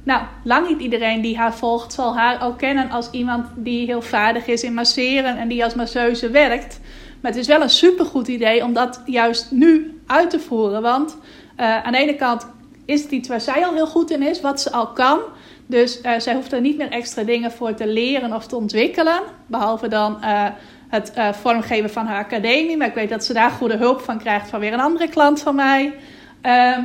Nou, 0.05 0.23
lang 0.45 0.69
niet 0.69 0.81
iedereen 0.81 1.21
die 1.21 1.37
haar 1.37 1.55
volgt 1.55 1.93
zal 1.93 2.17
haar 2.17 2.47
ook 2.47 2.59
kennen 2.59 2.91
als 2.91 3.11
iemand 3.11 3.47
die 3.57 3.87
heel 3.87 4.03
vaardig 4.03 4.47
is 4.47 4.63
in 4.63 4.75
masseren 4.75 5.37
en 5.37 5.49
die 5.49 5.65
als 5.65 5.75
masseuse 5.75 6.31
werkt. 6.31 6.81
Maar 7.21 7.31
het 7.31 7.41
is 7.41 7.47
wel 7.47 7.63
een 7.63 7.71
supergoed 7.71 8.29
idee 8.29 8.65
om 8.65 8.73
dat 8.73 9.03
juist 9.07 9.51
nu 9.51 10.01
uit 10.07 10.31
te 10.31 10.41
voeren. 10.41 10.83
Want 10.83 11.17
uh, 11.57 11.85
aan 11.85 11.93
de 11.93 11.99
ene 11.99 12.17
kant 12.17 12.47
is 12.85 13.03
het 13.03 13.11
iets 13.11 13.29
waar 13.29 13.41
zij 13.41 13.67
al 13.67 13.75
heel 13.75 13.87
goed 13.87 14.11
in 14.11 14.23
is, 14.23 14.41
wat 14.41 14.61
ze 14.61 14.73
al 14.73 14.93
kan. 14.93 15.19
Dus 15.67 16.01
uh, 16.03 16.19
zij 16.19 16.35
hoeft 16.35 16.53
er 16.53 16.61
niet 16.61 16.77
meer 16.77 16.91
extra 16.91 17.23
dingen 17.23 17.53
voor 17.53 17.75
te 17.75 17.87
leren 17.87 18.35
of 18.35 18.47
te 18.47 18.57
ontwikkelen. 18.57 19.21
Behalve 19.47 19.89
dan 19.89 20.19
uh, 20.21 20.47
het 20.91 21.13
uh, 21.19 21.33
vormgeven 21.33 21.91
van 21.91 22.07
haar 22.07 22.25
academie. 22.25 22.77
Maar 22.77 22.87
ik 22.87 22.95
weet 22.95 23.09
dat 23.09 23.25
ze 23.25 23.33
daar 23.33 23.51
goede 23.51 23.77
hulp 23.77 24.01
van 24.01 24.19
krijgt 24.19 24.49
van 24.49 24.61
weer 24.61 24.73
een 24.73 24.81
andere 24.81 25.09
klant 25.09 25.41
van 25.41 25.55
mij. 25.55 25.95
Ehm, 26.41 26.83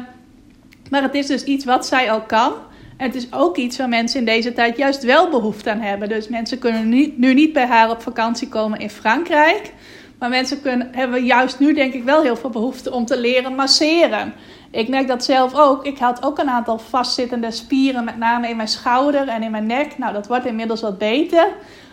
maar 0.89 1.02
het 1.02 1.13
is 1.13 1.28
dus 1.28 1.44
iets 1.44 1.65
wat 1.65 1.86
zij 1.86 2.12
al 2.12 2.22
kan. 2.22 2.54
En 2.98 3.06
het 3.06 3.15
is 3.15 3.34
ook 3.34 3.58
iets 3.58 3.78
waar 3.78 3.89
mensen 3.89 4.20
in 4.20 4.26
deze 4.26 4.54
tijd 4.54 4.78
juist 4.78 5.04
wel 5.04 5.30
behoefte 5.30 5.72
aan 5.72 5.80
hebben. 5.80 6.10
Dus 6.10 6.28
mensen 6.28 6.60
kunnen 6.60 6.89
nu, 6.89 7.13
nu 7.18 7.34
niet 7.34 7.54
bij 7.54 7.65
haar 7.65 7.89
op 7.89 8.02
vakantie 8.02 8.50
komen 8.50 8.80
in 8.80 8.89
Frankrijk. 8.89 9.72
Maar 10.20 10.30
mensen 10.30 10.62
kunnen, 10.62 10.89
hebben 10.91 11.26
juist 11.26 11.60
nu 11.60 11.74
denk 11.74 11.94
ik 11.94 12.04
wel 12.04 12.22
heel 12.22 12.36
veel 12.36 12.50
behoefte 12.50 12.91
om 12.91 13.06
te 13.06 13.20
leren 13.20 13.56
masseren. 13.56 14.34
Ik 14.72 14.88
merk 14.88 15.08
dat 15.08 15.24
zelf 15.24 15.54
ook. 15.54 15.86
Ik 15.86 15.98
had 15.98 16.24
ook 16.24 16.39
een 16.39 16.50
aantal 16.50 16.78
vastzittende 16.78 17.52
spieren, 17.52 18.04
met 18.04 18.18
name 18.18 18.50
in 18.50 18.56
mijn 18.56 18.68
schouder 18.68 19.28
en 19.28 19.44
in 19.44 19.52
mijn 19.52 19.65
nek. 19.65 19.98
Nou, 19.98 20.13
dat 20.13 20.28
wordt 20.28 20.46
inmiddels 20.46 20.82
wat 20.82 20.98
beter. 20.98 21.48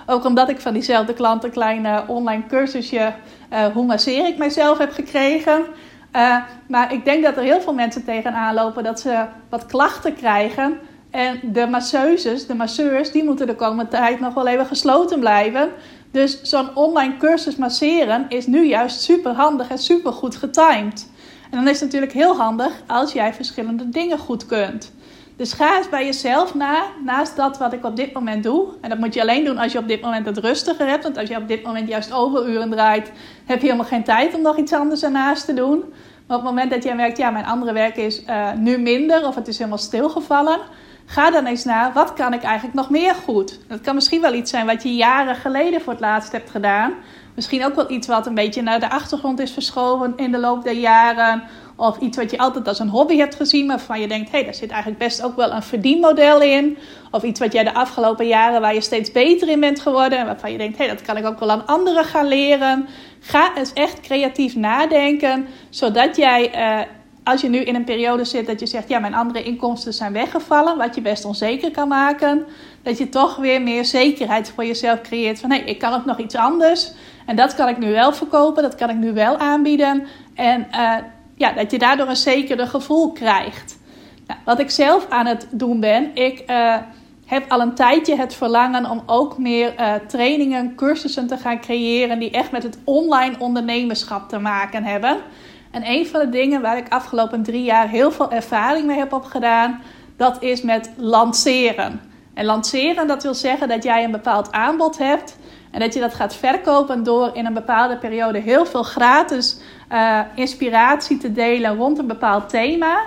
Ook 0.07 0.25
omdat 0.25 0.49
ik 0.49 0.61
van 0.61 0.73
diezelfde 0.73 1.15
klant 1.15 1.45
een 1.45 1.51
klein 1.51 2.09
online 2.09 2.47
cursusje 2.47 3.13
uh, 3.53 3.67
hoe 3.67 3.87
masseer 3.87 4.27
ik 4.27 4.39
mijzelf 4.39 4.79
heb 4.79 4.93
gekregen. 4.93 5.65
Uh, 6.17 6.37
maar 6.69 6.93
ik 6.93 7.05
denk 7.05 7.25
dat 7.25 7.37
er 7.37 7.43
heel 7.43 7.61
veel 7.61 7.75
mensen 7.75 8.05
tegenaan 8.05 8.55
lopen 8.55 8.85
dat 8.85 9.01
ze 9.01 9.25
wat 9.49 9.67
klachten 9.67 10.15
krijgen. 10.15 10.79
En 11.11 11.41
de 11.43 11.67
masseuses, 11.67 12.47
de 12.47 12.55
masseurs, 12.55 13.13
die 13.13 13.25
moeten 13.25 13.47
de 13.47 13.55
komende 13.55 13.91
tijd 13.91 14.21
nog 14.21 14.35
wel 14.35 14.47
even 14.47 14.67
gesloten 14.67 15.21
blijven. 15.21 15.71
Dus 16.11 16.43
zo'n 16.43 16.77
online 16.77 17.17
cursus 17.17 17.57
masseren 17.57 18.25
is 18.29 18.47
nu 18.47 18.67
juist 18.67 19.01
super 19.01 19.33
handig 19.33 19.69
en 19.69 19.79
super 19.79 20.13
goed 20.13 20.37
getimed. 20.37 21.11
En 21.51 21.59
dan 21.59 21.69
is 21.69 21.81
het 21.81 21.85
natuurlijk 21.85 22.13
heel 22.13 22.37
handig 22.37 22.73
als 22.87 23.13
jij 23.13 23.35
verschillende 23.35 23.89
dingen 23.89 24.19
goed 24.19 24.47
kunt. 24.47 24.93
Dus 25.43 25.53
ga 25.53 25.77
eens 25.77 25.89
bij 25.89 26.05
jezelf 26.05 26.55
na, 26.55 26.83
naast 27.05 27.37
dat 27.37 27.59
wat 27.59 27.73
ik 27.73 27.85
op 27.85 27.97
dit 27.97 28.13
moment 28.13 28.43
doe. 28.43 28.69
En 28.81 28.89
dat 28.89 28.99
moet 28.99 29.15
je 29.15 29.21
alleen 29.21 29.45
doen 29.45 29.59
als 29.59 29.73
je 29.73 29.79
op 29.79 29.89
dit 29.89 30.01
moment 30.01 30.27
het 30.27 30.39
rustiger 30.39 30.87
hebt. 30.87 31.03
Want 31.03 31.19
als 31.19 31.29
je 31.29 31.37
op 31.37 31.49
dit 31.49 31.63
moment 31.63 31.89
juist 31.89 32.13
overuren 32.13 32.71
draait, 32.71 33.13
heb 33.45 33.61
je 33.61 33.67
helemaal 33.67 33.87
geen 33.87 34.05
tijd 34.05 34.35
om 34.35 34.43
nog 34.43 34.57
iets 34.57 34.73
anders 34.73 35.03
ernaast 35.03 35.45
te 35.45 35.55
doen. 35.55 35.79
Maar 36.27 36.37
op 36.37 36.43
het 36.43 36.53
moment 36.53 36.71
dat 36.71 36.83
jij 36.83 36.95
merkt, 36.95 37.19
ja, 37.19 37.31
mijn 37.31 37.45
andere 37.45 37.73
werk 37.73 37.97
is 37.97 38.23
uh, 38.25 38.53
nu 38.53 38.79
minder 38.79 39.27
of 39.27 39.35
het 39.35 39.49
is 39.49 39.59
helemaal 39.59 39.79
stilgevallen. 39.79 40.59
Ga 41.07 41.31
dan 41.31 41.47
eens 41.47 41.65
naar, 41.65 41.93
wat 41.93 42.13
kan 42.13 42.33
ik 42.33 42.43
eigenlijk 42.43 42.75
nog 42.75 42.91
meer 42.91 43.15
goed? 43.15 43.59
Dat 43.69 43.81
kan 43.81 43.95
misschien 43.95 44.21
wel 44.21 44.35
iets 44.35 44.51
zijn 44.51 44.67
wat 44.67 44.83
je 44.83 44.95
jaren 44.95 45.37
geleden 45.37 45.81
voor 45.81 45.93
het 45.93 46.03
laatst 46.03 46.33
hebt 46.33 46.51
gedaan. 46.51 46.93
Misschien 47.35 47.65
ook 47.65 47.75
wel 47.75 47.91
iets 47.91 48.07
wat 48.07 48.27
een 48.27 48.35
beetje 48.35 48.63
naar 48.63 48.81
de 48.81 48.91
achtergrond 48.91 49.41
is 49.41 49.53
verschoven 49.53 50.13
in 50.17 50.33
de 50.33 50.39
loop 50.39 50.65
der 50.65 50.75
jaren. 50.75 51.43
Of 51.83 51.99
iets 51.99 52.17
wat 52.17 52.31
je 52.31 52.39
altijd 52.39 52.69
als 52.69 52.79
een 52.79 52.89
hobby 52.89 53.17
hebt 53.17 53.35
gezien, 53.35 53.67
maar 53.67 53.77
waarvan 53.77 54.01
je 54.01 54.09
denkt: 54.09 54.31
hé, 54.31 54.37
hey, 54.37 54.45
daar 54.45 54.55
zit 54.55 54.71
eigenlijk 54.71 55.03
best 55.03 55.23
ook 55.23 55.37
wel 55.37 55.53
een 55.53 55.63
verdienmodel 55.63 56.41
in. 56.41 56.79
Of 57.11 57.23
iets 57.23 57.41
wat 57.41 57.53
jij 57.53 57.65
de 57.65 57.75
afgelopen 57.75 58.27
jaren 58.27 58.61
waar 58.61 58.75
je 58.75 58.81
steeds 58.81 59.13
beter 59.13 59.49
in 59.49 59.61
bent 59.61 59.81
geworden. 59.81 60.19
En 60.19 60.27
waarvan 60.27 60.53
je 60.53 60.59
denkt: 60.59 60.79
hé, 60.79 60.85
hey, 60.85 60.95
dat 60.95 61.03
kan 61.03 61.17
ik 61.17 61.27
ook 61.27 61.39
wel 61.39 61.51
aan 61.51 61.67
anderen 61.67 62.05
gaan 62.05 62.27
leren. 62.29 62.89
Ga 63.21 63.57
eens 63.57 63.73
echt 63.73 64.01
creatief 64.01 64.57
nadenken, 64.57 65.47
zodat 65.71 66.17
jij. 66.17 66.55
Uh, 66.57 66.87
als 67.25 67.41
je 67.41 67.49
nu 67.49 67.59
in 67.59 67.75
een 67.75 67.85
periode 67.85 68.25
zit 68.25 68.47
dat 68.47 68.61
je 68.61 68.67
zegt, 68.67 68.89
ja, 68.89 68.99
mijn 68.99 69.15
andere 69.15 69.43
inkomsten 69.43 69.93
zijn 69.93 70.13
weggevallen, 70.13 70.77
wat 70.77 70.95
je 70.95 71.01
best 71.01 71.25
onzeker 71.25 71.71
kan 71.71 71.89
maken, 71.89 72.47
dat 72.83 72.99
je 72.99 73.09
toch 73.09 73.37
weer 73.37 73.63
meer 73.63 73.85
zekerheid 73.85 74.53
voor 74.55 74.65
jezelf 74.65 75.01
creëert 75.01 75.41
van 75.41 75.51
hé, 75.51 75.57
hey, 75.57 75.67
ik 75.67 75.79
kan 75.79 75.95
ook 75.95 76.05
nog 76.05 76.19
iets 76.19 76.35
anders 76.35 76.93
en 77.27 77.37
dat 77.37 77.55
kan 77.55 77.69
ik 77.69 77.79
nu 77.79 77.93
wel 77.93 78.13
verkopen, 78.13 78.63
dat 78.63 78.75
kan 78.75 78.91
ik 78.91 78.97
nu 78.97 79.13
wel 79.13 79.37
aanbieden 79.37 80.07
en 80.35 80.67
uh, 80.71 80.97
ja, 81.43 81.53
dat 81.53 81.71
je 81.71 81.79
daardoor 81.79 82.09
een 82.09 82.17
zekerder 82.17 82.67
gevoel 82.67 83.13
krijgt. 83.13 83.79
Nou, 84.27 84.41
wat 84.45 84.61
ik 84.61 84.71
zelf 84.71 85.07
aan 85.09 85.27
het 85.27 85.47
doen 85.51 85.81
ben, 85.81 86.11
ik 86.15 86.51
uh, 86.51 86.77
heb 87.27 87.51
al 87.51 87.61
een 87.61 87.75
tijdje 87.75 88.17
het 88.17 88.35
verlangen 88.35 88.91
om 88.91 89.03
ook 89.07 89.39
meer 89.39 89.75
uh, 89.81 89.95
trainingen, 90.07 90.75
cursussen 90.75 91.27
te 91.27 91.37
gaan 91.37 91.61
creëren 91.61 92.19
die 92.19 92.31
echt 92.31 92.51
met 92.51 92.63
het 92.63 92.79
online 92.85 93.35
ondernemerschap 93.39 94.29
te 94.29 94.39
maken 94.39 94.85
hebben. 94.85 95.17
En 95.71 95.83
een 95.87 96.07
van 96.07 96.21
de 96.21 96.29
dingen 96.29 96.61
waar 96.61 96.77
ik 96.77 96.89
afgelopen 96.89 97.43
drie 97.43 97.65
jaar 97.65 97.89
heel 97.89 98.11
veel 98.11 98.31
ervaring 98.31 98.87
mee 98.87 98.99
heb 98.99 99.13
opgedaan, 99.13 99.81
dat 100.17 100.43
is 100.43 100.63
met 100.63 100.91
lanceren. 100.97 102.01
En 102.35 102.45
lanceren, 102.45 103.07
dat 103.07 103.23
wil 103.23 103.35
zeggen 103.35 103.69
dat 103.69 103.83
jij 103.83 104.05
een 104.05 104.11
bepaald 104.11 104.53
aanbod 104.53 104.99
hebt 104.99 105.37
en 105.71 105.81
dat 105.81 105.95
je 105.95 106.01
dat 106.01 106.15
gaat 106.15 106.35
verkopen 106.35 107.03
door 107.03 107.31
in 107.33 107.47
een 107.47 107.55
bepaalde 107.55 107.97
periode 107.97 108.39
heel 108.39 108.67
veel 108.67 108.83
gratis 108.83 109.59
uh, 109.93 110.21
inspiratie 110.35 111.19
te 111.19 111.33
delen 111.33 111.77
rond 111.77 111.99
een 111.99 112.07
bepaald 112.07 112.49
thema. 112.49 113.01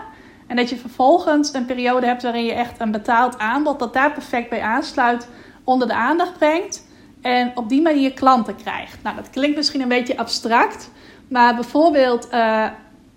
En 0.48 0.56
dat 0.56 0.70
je 0.70 0.76
vervolgens 0.76 1.54
een 1.54 1.66
periode 1.66 2.06
hebt 2.06 2.24
waarin 2.24 2.46
je 2.46 2.54
echt 2.54 2.80
een 2.80 2.92
betaald 2.92 3.38
aanbod 3.38 3.80
dat 3.80 3.94
daar 3.94 4.12
perfect 4.12 4.50
bij 4.50 4.62
aansluit 4.62 5.28
onder 5.64 5.88
de 5.88 5.94
aandacht 5.94 6.38
brengt. 6.38 6.88
En 7.22 7.52
op 7.56 7.70
die 7.70 7.82
manier 7.82 8.14
klanten 8.14 8.56
krijgt. 8.56 9.04
Nou, 9.04 9.16
dat 9.16 9.30
klinkt 9.30 9.56
misschien 9.56 9.82
een 9.82 9.88
beetje 9.88 10.18
abstract. 10.18 10.92
Maar 11.28 11.56
bijvoorbeeld, 11.56 12.28
uh, 12.34 12.66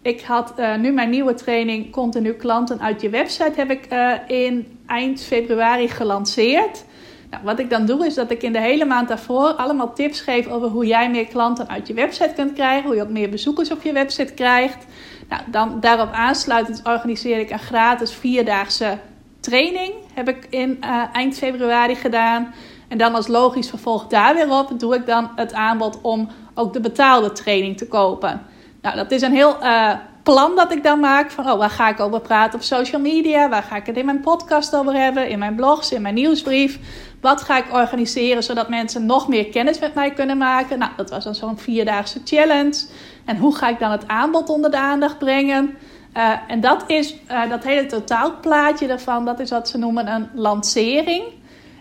ik 0.03 0.21
had 0.21 0.53
uh, 0.57 0.77
nu 0.77 0.93
mijn 0.93 1.11
nieuwe 1.11 1.35
training 1.35 1.91
Continu 1.91 2.33
Klanten 2.33 2.81
uit 2.81 3.01
je 3.01 3.09
website 3.09 3.53
heb 3.57 3.71
ik 3.71 3.89
in 4.27 4.79
eind 4.87 5.23
februari 5.23 5.89
gelanceerd. 5.89 6.85
Nou, 7.31 7.45
wat 7.45 7.59
ik 7.59 7.71
dan 7.71 7.87
doe 7.87 8.07
is 8.07 8.15
dat 8.15 8.31
ik 8.31 8.43
in 8.43 8.53
de 8.53 8.61
hele 8.61 8.85
maand 8.85 9.09
daarvoor 9.09 9.53
allemaal 9.53 9.93
tips 9.93 10.21
geef 10.21 10.47
over 10.47 10.69
hoe 10.69 10.87
jij 10.87 11.11
meer 11.11 11.27
klanten 11.27 11.69
uit 11.69 11.87
je 11.87 11.95
website 11.95 12.33
kunt 12.35 12.53
krijgen, 12.53 12.87
hoe 12.87 12.97
je 12.97 13.03
ook 13.03 13.09
meer 13.09 13.31
bezoekers 13.31 13.71
op 13.71 13.83
je 13.83 13.93
website 13.93 14.35
krijgt. 14.35 14.87
Nou, 15.29 15.43
dan 15.47 15.81
daarop 15.81 16.13
aansluitend 16.13 16.81
organiseer 16.85 17.39
ik 17.39 17.51
een 17.51 17.59
gratis 17.59 18.13
vierdaagse 18.13 18.99
training. 19.41 19.93
Heb 20.15 20.29
ik 20.29 20.47
in 20.51 20.81
eind 21.13 21.39
februari 21.39 21.95
gedaan. 21.95 22.55
En 22.89 22.99
dan 22.99 23.15
als 23.15 23.27
logisch 23.27 23.69
vervolg 23.69 24.07
daar 24.07 24.35
weer 24.35 24.51
op 24.51 24.81
doe 24.81 24.95
ik 24.95 25.07
dan 25.07 25.31
het 25.37 25.53
aanbod 25.53 26.01
om 26.01 26.29
ook 26.55 26.73
de 26.73 26.81
betaalde 26.81 27.33
training 27.33 27.77
te 27.77 27.89
kopen. 27.89 28.43
Nou, 28.83 28.97
dat 28.97 29.11
is 29.11 29.23
een 29.23 29.33
heel 29.33 29.57
uh, 29.63 29.93
plan 30.23 30.57
dat 30.57 30.73
ik 30.73 30.83
dan 30.83 31.01
maak 31.01 31.31
van, 31.31 31.51
oh, 31.51 31.59
waar 31.59 31.71
ga 31.71 31.89
ik 31.89 32.01
over 32.01 32.21
praten 32.21 32.59
op 32.59 32.65
social 32.65 33.01
media? 33.01 33.49
Waar 33.49 33.63
ga 33.63 33.77
ik 33.77 33.87
het 33.87 33.97
in 33.97 34.05
mijn 34.05 34.21
podcast 34.21 34.77
over 34.77 34.95
hebben? 34.95 35.29
In 35.29 35.39
mijn 35.39 35.55
blogs, 35.55 35.93
in 35.93 36.03
mijn 36.03 36.15
nieuwsbrief? 36.15 36.79
Wat 37.21 37.43
ga 37.43 37.57
ik 37.57 37.73
organiseren 37.73 38.43
zodat 38.43 38.69
mensen 38.69 39.07
nog 39.07 39.29
meer 39.29 39.49
kennis 39.49 39.79
met 39.79 39.95
mij 39.95 40.11
kunnen 40.11 40.39
maken? 40.39 40.79
Nou, 40.79 40.91
dat 40.97 41.11
was 41.11 41.25
dan 41.25 41.35
zo'n 41.35 41.59
vierdaagse 41.59 42.21
challenge. 42.25 42.87
En 43.25 43.37
hoe 43.37 43.57
ga 43.57 43.69
ik 43.69 43.79
dan 43.79 43.91
het 43.91 44.09
aanbod 44.09 44.49
onder 44.49 44.71
de 44.71 44.79
aandacht 44.79 45.19
brengen? 45.19 45.77
Uh, 46.17 46.33
en 46.47 46.61
dat 46.61 46.85
is 46.87 47.15
uh, 47.31 47.51
dat 47.51 47.65
hele 47.65 47.87
totaalplaatje 47.87 48.87
daarvan, 48.87 49.25
dat 49.25 49.41
is 49.41 49.51
wat 49.51 49.69
ze 49.69 49.79
noemen 49.79 50.07
een 50.07 50.29
lancering. 50.35 51.25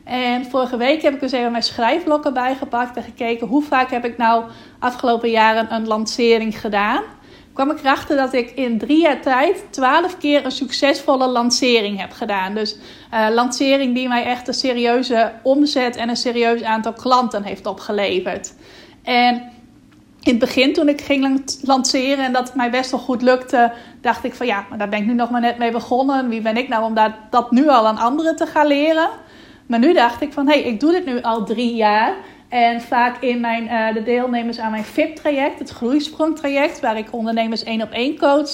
En 0.04 0.46
vorige 0.46 0.78
week 0.78 1.02
heb 1.02 1.14
ik 1.14 1.20
dus 1.20 1.32
even 1.32 1.52
mijn 1.52 1.64
schrijfblokken 1.64 2.34
bijgepakt 2.34 2.98
en 2.98 3.04
gekeken 3.04 3.48
hoe 3.48 3.64
vaak 3.64 3.92
heb 3.92 4.06
ik 4.06 4.18
nou 4.18 4.44
afgelopen 4.80 5.30
jaren 5.30 5.74
een 5.74 5.88
lancering 5.88 6.60
gedaan. 6.60 7.04
Kwam 7.58 7.72
ik 7.72 7.80
erachter 7.80 8.18
dat 8.18 8.34
ik 8.34 8.52
in 8.52 8.78
drie 8.78 9.02
jaar 9.02 9.22
tijd 9.22 9.66
twaalf 9.70 10.18
keer 10.18 10.46
een 10.46 10.52
succesvolle 10.52 11.28
lancering 11.28 12.00
heb 12.00 12.12
gedaan. 12.12 12.54
Dus 12.54 12.76
uh, 13.14 13.28
lancering 13.34 13.96
die 13.96 14.08
mij 14.08 14.26
echt 14.26 14.48
een 14.48 14.54
serieuze 14.54 15.34
omzet 15.44 15.96
en 15.96 16.10
een 16.10 16.16
serieus 16.16 16.64
aantal 16.64 16.94
klanten 16.94 17.44
heeft 17.44 17.66
opgeleverd. 17.66 18.54
En 19.04 19.36
in 20.22 20.32
het 20.32 20.40
begin, 20.40 20.74
toen 20.74 20.90
ik 20.90 21.02
ging 21.02 21.44
lanceren 21.62 22.26
en 22.26 22.34
dat 22.34 22.56
mij 22.56 22.70
best 22.70 22.92
wel 22.92 23.00
goed 23.00 23.22
lukte, 23.22 23.72
dacht 24.02 24.24
ik 24.24 24.36
van 24.36 24.46
ja, 24.46 24.66
maar 24.70 24.78
daar 24.78 24.90
ben 24.90 25.00
ik 25.00 25.06
nu 25.06 25.14
nog 25.14 25.30
maar 25.30 25.42
net 25.42 25.58
mee 25.58 25.72
begonnen. 25.72 26.30
Wie 26.30 26.42
ben 26.42 26.58
ik 26.58 26.68
nou 26.68 26.84
om 26.84 26.94
dat, 26.94 27.12
dat 27.30 27.52
nu 27.52 27.68
al 27.68 27.88
aan 27.88 27.98
anderen 27.98 28.36
te 28.36 28.46
gaan 28.46 28.68
leren? 28.68 29.10
Maar 29.68 29.80
nu 29.80 29.94
dacht 29.94 30.22
ik 30.22 30.34
van, 30.34 30.48
hé, 30.48 30.62
hey, 30.62 30.70
ik 30.70 30.80
doe 30.80 30.92
dit 30.92 31.06
nu 31.06 31.22
al 31.22 31.46
drie 31.46 31.76
jaar. 31.76 32.14
En 32.50 32.82
vaak 32.82 33.22
in 33.22 33.40
mijn, 33.40 33.64
uh, 33.64 33.94
de 33.94 34.04
deelnemers 34.04 34.60
aan 34.60 34.72
mijn 34.72 34.84
VIP-traject, 34.84 35.60
het 35.60 35.70
groeisprong-traject, 35.70 36.80
waar 36.80 36.98
ik 36.98 37.14
ondernemers 37.14 37.64
één 37.64 37.82
op 37.82 37.92
één 37.92 38.18
coach, 38.18 38.50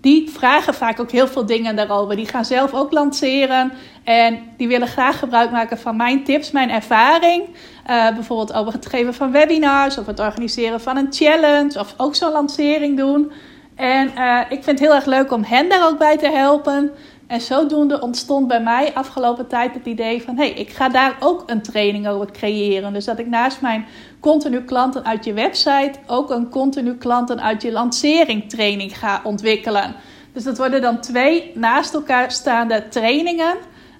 die 0.00 0.30
vragen 0.30 0.74
vaak 0.74 1.00
ook 1.00 1.10
heel 1.10 1.28
veel 1.28 1.46
dingen 1.46 1.76
daarover. 1.76 2.16
Die 2.16 2.26
gaan 2.26 2.44
zelf 2.44 2.74
ook 2.74 2.92
lanceren 2.92 3.72
en 4.04 4.38
die 4.56 4.68
willen 4.68 4.88
graag 4.88 5.18
gebruik 5.18 5.50
maken 5.50 5.78
van 5.78 5.96
mijn 5.96 6.24
tips, 6.24 6.50
mijn 6.50 6.70
ervaring. 6.70 7.42
Uh, 7.90 8.14
bijvoorbeeld 8.14 8.52
over 8.52 8.72
het 8.72 8.86
geven 8.86 9.14
van 9.14 9.32
webinars 9.32 9.98
of 9.98 10.06
het 10.06 10.20
organiseren 10.20 10.80
van 10.80 10.96
een 10.96 11.12
challenge 11.12 11.78
of 11.78 11.94
ook 11.96 12.14
zo'n 12.14 12.32
lancering 12.32 12.96
doen. 12.96 13.32
En 13.74 14.10
uh, 14.18 14.40
ik 14.40 14.64
vind 14.64 14.78
het 14.78 14.88
heel 14.88 14.94
erg 14.94 15.04
leuk 15.04 15.32
om 15.32 15.44
hen 15.44 15.68
daar 15.68 15.88
ook 15.88 15.98
bij 15.98 16.18
te 16.18 16.30
helpen. 16.30 16.90
En 17.34 17.40
zodoende 17.40 18.00
ontstond 18.00 18.48
bij 18.48 18.62
mij 18.62 18.94
afgelopen 18.94 19.46
tijd 19.46 19.74
het 19.74 19.86
idee 19.86 20.22
van: 20.22 20.36
hé, 20.36 20.44
hey, 20.44 20.52
ik 20.52 20.70
ga 20.70 20.88
daar 20.88 21.16
ook 21.20 21.42
een 21.46 21.62
training 21.62 22.08
over 22.08 22.32
creëren. 22.32 22.92
Dus 22.92 23.04
dat 23.04 23.18
ik 23.18 23.26
naast 23.26 23.60
mijn 23.60 23.86
continu 24.20 24.60
klanten 24.60 25.04
uit 25.04 25.24
je 25.24 25.32
website 25.32 25.92
ook 26.06 26.30
een 26.30 26.48
continu 26.48 26.96
klanten 26.96 27.42
uit 27.42 27.62
je 27.62 27.72
lancering 27.72 28.50
training 28.50 28.98
ga 28.98 29.20
ontwikkelen. 29.24 29.94
Dus 30.32 30.44
dat 30.44 30.58
worden 30.58 30.82
dan 30.82 31.00
twee 31.00 31.50
naast 31.54 31.94
elkaar 31.94 32.32
staande 32.32 32.88
trainingen. 32.88 33.54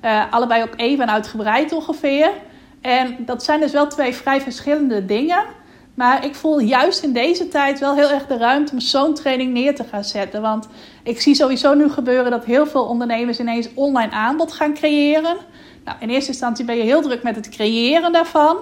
Uh, 0.05 0.33
allebei 0.33 0.63
ook 0.63 0.75
even 0.77 1.11
uitgebreid 1.11 1.73
ongeveer. 1.73 2.31
En 2.81 3.17
dat 3.19 3.45
zijn 3.45 3.61
dus 3.61 3.73
wel 3.73 3.87
twee 3.87 4.15
vrij 4.15 4.41
verschillende 4.41 5.05
dingen. 5.05 5.45
Maar 5.95 6.25
ik 6.25 6.35
voel 6.35 6.59
juist 6.59 7.03
in 7.03 7.13
deze 7.13 7.49
tijd 7.49 7.79
wel 7.79 7.95
heel 7.95 8.11
erg 8.11 8.27
de 8.27 8.37
ruimte 8.37 8.73
om 8.73 8.81
zo'n 8.81 9.15
training 9.15 9.53
neer 9.53 9.75
te 9.75 9.85
gaan 9.85 10.05
zetten. 10.05 10.43
Want 10.43 10.69
ik 11.03 11.21
zie 11.21 11.35
sowieso 11.35 11.75
nu 11.75 11.91
gebeuren 11.91 12.31
dat 12.31 12.45
heel 12.45 12.67
veel 12.67 12.85
ondernemers 12.85 13.41
ineens 13.41 13.69
online 13.75 14.13
aanbod 14.13 14.53
gaan 14.53 14.75
creëren. 14.75 15.37
Nou, 15.85 15.97
in 16.01 16.09
eerste 16.09 16.31
instantie 16.31 16.65
ben 16.65 16.77
je 16.77 16.83
heel 16.83 17.03
druk 17.03 17.23
met 17.23 17.37
het 17.37 17.49
creëren 17.49 18.13
daarvan. 18.13 18.57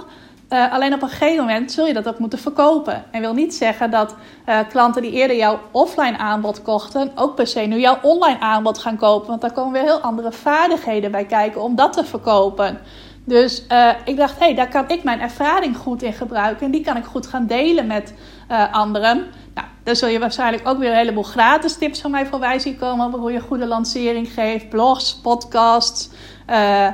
Uh, 0.52 0.72
alleen 0.72 0.94
op 0.94 1.02
een 1.02 1.08
gegeven 1.08 1.44
moment 1.44 1.72
zul 1.72 1.86
je 1.86 1.92
dat 1.92 2.08
ook 2.08 2.18
moeten 2.18 2.38
verkopen. 2.38 3.04
En 3.10 3.20
wil 3.20 3.34
niet 3.34 3.54
zeggen 3.54 3.90
dat 3.90 4.14
uh, 4.48 4.58
klanten 4.68 5.02
die 5.02 5.10
eerder 5.10 5.36
jouw 5.36 5.60
offline 5.70 6.18
aanbod 6.18 6.62
kochten, 6.62 7.12
ook 7.14 7.34
per 7.34 7.46
se 7.46 7.60
nu 7.60 7.80
jouw 7.80 7.98
online 8.02 8.40
aanbod 8.40 8.78
gaan 8.78 8.96
kopen. 8.96 9.28
Want 9.28 9.40
daar 9.40 9.52
komen 9.52 9.72
weer 9.72 9.82
heel 9.82 10.00
andere 10.00 10.32
vaardigheden 10.32 11.10
bij 11.10 11.24
kijken 11.24 11.62
om 11.62 11.74
dat 11.76 11.92
te 11.92 12.04
verkopen. 12.04 12.78
Dus 13.24 13.64
uh, 13.68 13.90
ik 14.04 14.16
dacht, 14.16 14.38
hé, 14.38 14.44
hey, 14.44 14.54
daar 14.54 14.68
kan 14.68 14.88
ik 14.88 15.02
mijn 15.02 15.20
ervaring 15.20 15.76
goed 15.76 16.02
in 16.02 16.12
gebruiken. 16.12 16.66
En 16.66 16.72
die 16.72 16.84
kan 16.84 16.96
ik 16.96 17.04
goed 17.04 17.26
gaan 17.26 17.46
delen 17.46 17.86
met 17.86 18.14
uh, 18.50 18.72
anderen. 18.72 19.16
Nou, 19.54 19.66
dan 19.82 19.96
zul 19.96 20.08
je 20.08 20.18
waarschijnlijk 20.18 20.68
ook 20.68 20.78
weer 20.78 20.90
een 20.90 20.96
heleboel 20.96 21.22
gratis 21.22 21.76
tips 21.76 22.00
van 22.00 22.10
mij 22.10 22.26
voorbij 22.26 22.58
zien 22.58 22.76
komen. 22.76 23.06
Over 23.06 23.18
hoe 23.18 23.32
je 23.32 23.40
goede 23.40 23.66
lancering 23.66 24.32
geeft. 24.32 24.68
Blogs, 24.68 25.14
podcasts, 25.14 26.10
uh, 26.50 26.88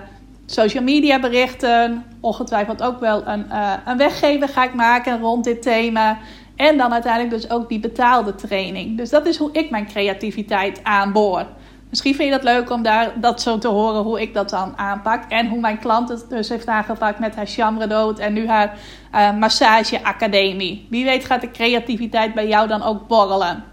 social 0.46 0.82
media 0.82 1.20
berichten. 1.20 2.04
Ongetwijfeld 2.20 2.82
ook 2.82 3.00
wel 3.00 3.26
een, 3.26 3.46
een 3.84 3.96
weggever 3.96 4.48
ga 4.48 4.64
ik 4.64 4.74
maken 4.74 5.20
rond 5.20 5.44
dit 5.44 5.62
thema. 5.62 6.18
En 6.56 6.76
dan 6.76 6.92
uiteindelijk 6.92 7.34
dus 7.34 7.50
ook 7.50 7.68
die 7.68 7.80
betaalde 7.80 8.34
training. 8.34 8.96
Dus 8.96 9.10
dat 9.10 9.26
is 9.26 9.36
hoe 9.36 9.52
ik 9.52 9.70
mijn 9.70 9.86
creativiteit 9.86 10.84
aanboor. 10.84 11.46
Misschien 11.88 12.14
vind 12.14 12.28
je 12.28 12.34
dat 12.34 12.44
leuk 12.44 12.70
om 12.70 12.82
daar, 12.82 13.12
dat 13.20 13.42
zo 13.42 13.58
te 13.58 13.68
horen 13.68 14.02
hoe 14.02 14.20
ik 14.20 14.34
dat 14.34 14.50
dan 14.50 14.72
aanpak. 14.76 15.22
En 15.28 15.48
hoe 15.48 15.60
mijn 15.60 15.78
klant 15.78 16.08
het 16.08 16.24
dus 16.28 16.48
heeft 16.48 16.66
aangepakt 16.66 17.18
met 17.18 17.36
haar 17.36 17.46
chambre 17.46 18.14
en 18.18 18.32
nu 18.32 18.48
haar 18.48 18.78
uh, 19.14 19.32
massageacademie. 19.32 20.86
Wie 20.90 21.04
weet 21.04 21.24
gaat 21.24 21.40
de 21.40 21.50
creativiteit 21.50 22.34
bij 22.34 22.48
jou 22.48 22.68
dan 22.68 22.82
ook 22.82 23.06
borrelen. 23.06 23.64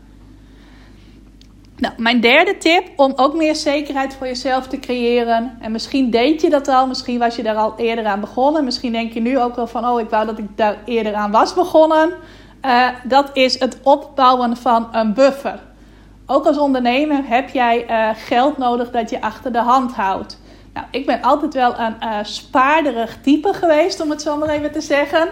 Nou, 1.77 1.93
mijn 1.97 2.19
derde 2.19 2.57
tip 2.57 2.87
om 2.95 3.13
ook 3.15 3.35
meer 3.35 3.55
zekerheid 3.55 4.13
voor 4.13 4.27
jezelf 4.27 4.67
te 4.67 4.79
creëren. 4.79 5.57
En 5.61 5.71
misschien 5.71 6.09
deed 6.09 6.41
je 6.41 6.49
dat 6.49 6.67
al, 6.67 6.87
misschien 6.87 7.19
was 7.19 7.35
je 7.35 7.43
daar 7.43 7.55
al 7.55 7.73
eerder 7.77 8.05
aan 8.05 8.19
begonnen. 8.19 8.63
Misschien 8.63 8.91
denk 8.91 9.13
je 9.13 9.21
nu 9.21 9.39
ook 9.39 9.55
wel 9.55 9.67
van, 9.67 9.87
oh, 9.87 9.99
ik 9.99 10.09
wou 10.09 10.25
dat 10.25 10.37
ik 10.37 10.57
daar 10.57 10.77
eerder 10.85 11.13
aan 11.13 11.31
was 11.31 11.53
begonnen. 11.53 12.13
Uh, 12.65 12.87
dat 13.03 13.29
is 13.33 13.59
het 13.59 13.79
opbouwen 13.83 14.57
van 14.57 14.87
een 14.91 15.13
buffer. 15.13 15.59
Ook 16.27 16.45
als 16.45 16.57
ondernemer 16.57 17.27
heb 17.27 17.49
jij 17.49 17.89
uh, 17.89 18.09
geld 18.15 18.57
nodig 18.57 18.91
dat 18.91 19.09
je 19.09 19.21
achter 19.21 19.51
de 19.51 19.59
hand 19.59 19.93
houdt. 19.93 20.39
Nou, 20.73 20.87
ik 20.91 21.05
ben 21.05 21.21
altijd 21.21 21.53
wel 21.53 21.79
een 21.79 21.95
uh, 22.03 22.17
spaarderig 22.21 23.17
type 23.21 23.53
geweest, 23.53 24.01
om 24.01 24.09
het 24.09 24.21
zo 24.21 24.37
maar 24.37 24.49
even 24.49 24.71
te 24.71 24.81
zeggen. 24.81 25.27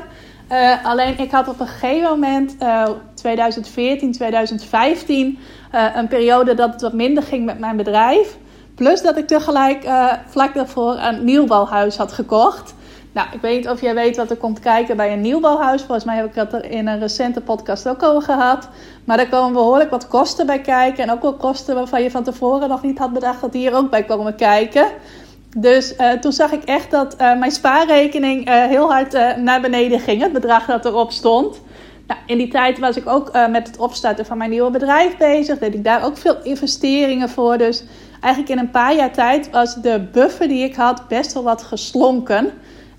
Uh, 0.52 0.86
alleen 0.86 1.20
ik 1.20 1.32
had 1.32 1.48
op 1.48 1.60
een 1.60 1.68
gegeven 1.68 2.10
moment, 2.10 2.56
uh, 2.60 2.90
2014, 3.14 4.12
2015, 4.12 5.40
uh, 5.76 5.86
een 5.96 6.08
periode 6.08 6.54
dat 6.54 6.72
het 6.72 6.82
wat 6.82 6.94
minder 6.94 7.24
ging 7.24 7.46
met 7.46 7.60
mijn 7.60 7.78
bedrijf. 7.78 8.38
Plus 8.76 9.02
dat 9.02 9.18
ik 9.18 9.28
tegelijk 9.28 9.86
vlak 10.28 10.54
daarvoor 10.54 10.98
een 10.98 11.24
nieuwbouwhuis 11.24 11.98
had 11.98 12.12
gekocht. 12.12 12.73
Nou, 13.13 13.28
ik 13.32 13.41
weet 13.41 13.56
niet 13.56 13.69
of 13.69 13.82
jij 13.82 13.95
weet 13.95 14.15
wat 14.15 14.30
er 14.30 14.38
komt 14.38 14.60
kijken 14.60 14.97
bij 14.97 15.13
een 15.13 15.21
nieuwbouwhuis. 15.21 15.82
Volgens 15.82 16.06
mij 16.06 16.15
heb 16.15 16.26
ik 16.26 16.36
dat 16.36 16.54
er 16.54 16.71
in 16.71 16.88
een 16.88 16.99
recente 16.99 17.41
podcast 17.41 17.88
ook 17.88 18.04
over 18.04 18.21
gehad. 18.21 18.69
Maar 19.04 19.17
daar 19.17 19.30
komen 19.30 19.54
behoorlijk 19.54 19.89
wat 19.89 20.08
kosten 20.08 20.45
bij 20.45 20.62
kijken. 20.62 21.04
En 21.04 21.12
ook 21.12 21.21
wel 21.21 21.34
kosten 21.34 21.76
waarvan 21.76 22.04
je 22.04 22.12
van 22.12 22.23
tevoren 22.23 22.69
nog 22.69 22.84
niet 22.84 22.97
had 22.97 23.13
bedacht 23.13 23.41
dat 23.41 23.52
die 23.52 23.69
er 23.69 23.76
ook 23.76 23.89
bij 23.89 24.04
komen 24.04 24.36
kijken. 24.36 24.88
Dus 25.58 25.97
uh, 25.97 26.12
toen 26.12 26.32
zag 26.32 26.52
ik 26.52 26.63
echt 26.63 26.91
dat 26.91 27.13
uh, 27.13 27.39
mijn 27.39 27.52
spaarrekening 27.52 28.49
uh, 28.49 28.63
heel 28.63 28.91
hard 28.91 29.38
naar 29.38 29.62
beneden 29.62 29.99
ging. 29.99 30.21
Het 30.21 30.34
bedrag 30.34 30.65
dat 30.65 30.86
erop 30.86 31.12
stond. 31.12 31.62
Nou, 32.08 32.19
in 32.26 32.38
die 32.38 32.47
tijd 32.47 32.80
was 32.80 32.95
ik 32.95 33.08
ook 33.08 33.32
met 33.49 33.67
het 33.67 33.78
opstarten 33.78 34.26
van 34.26 34.38
mijn 34.38 34.49
nieuwe 34.49 34.71
bedrijf 34.71 35.17
bezig. 35.17 35.60
Deed 35.60 35.73
ik 35.73 35.84
daar 35.84 36.06
ook 36.06 36.17
veel 36.17 36.38
investeringen 36.43 37.30
voor. 37.30 37.58
Dus 37.58 37.84
eigenlijk 38.19 38.54
in 38.54 38.60
een 38.60 38.71
paar 38.71 38.95
jaar 38.95 39.12
tijd 39.12 39.49
was 39.49 39.76
de 39.76 40.08
buffer 40.12 40.47
die 40.47 40.63
ik 40.63 40.76
had 40.76 41.08
best 41.08 41.34
wel 41.34 41.43
wat 41.43 41.63
geslonken. 41.63 42.52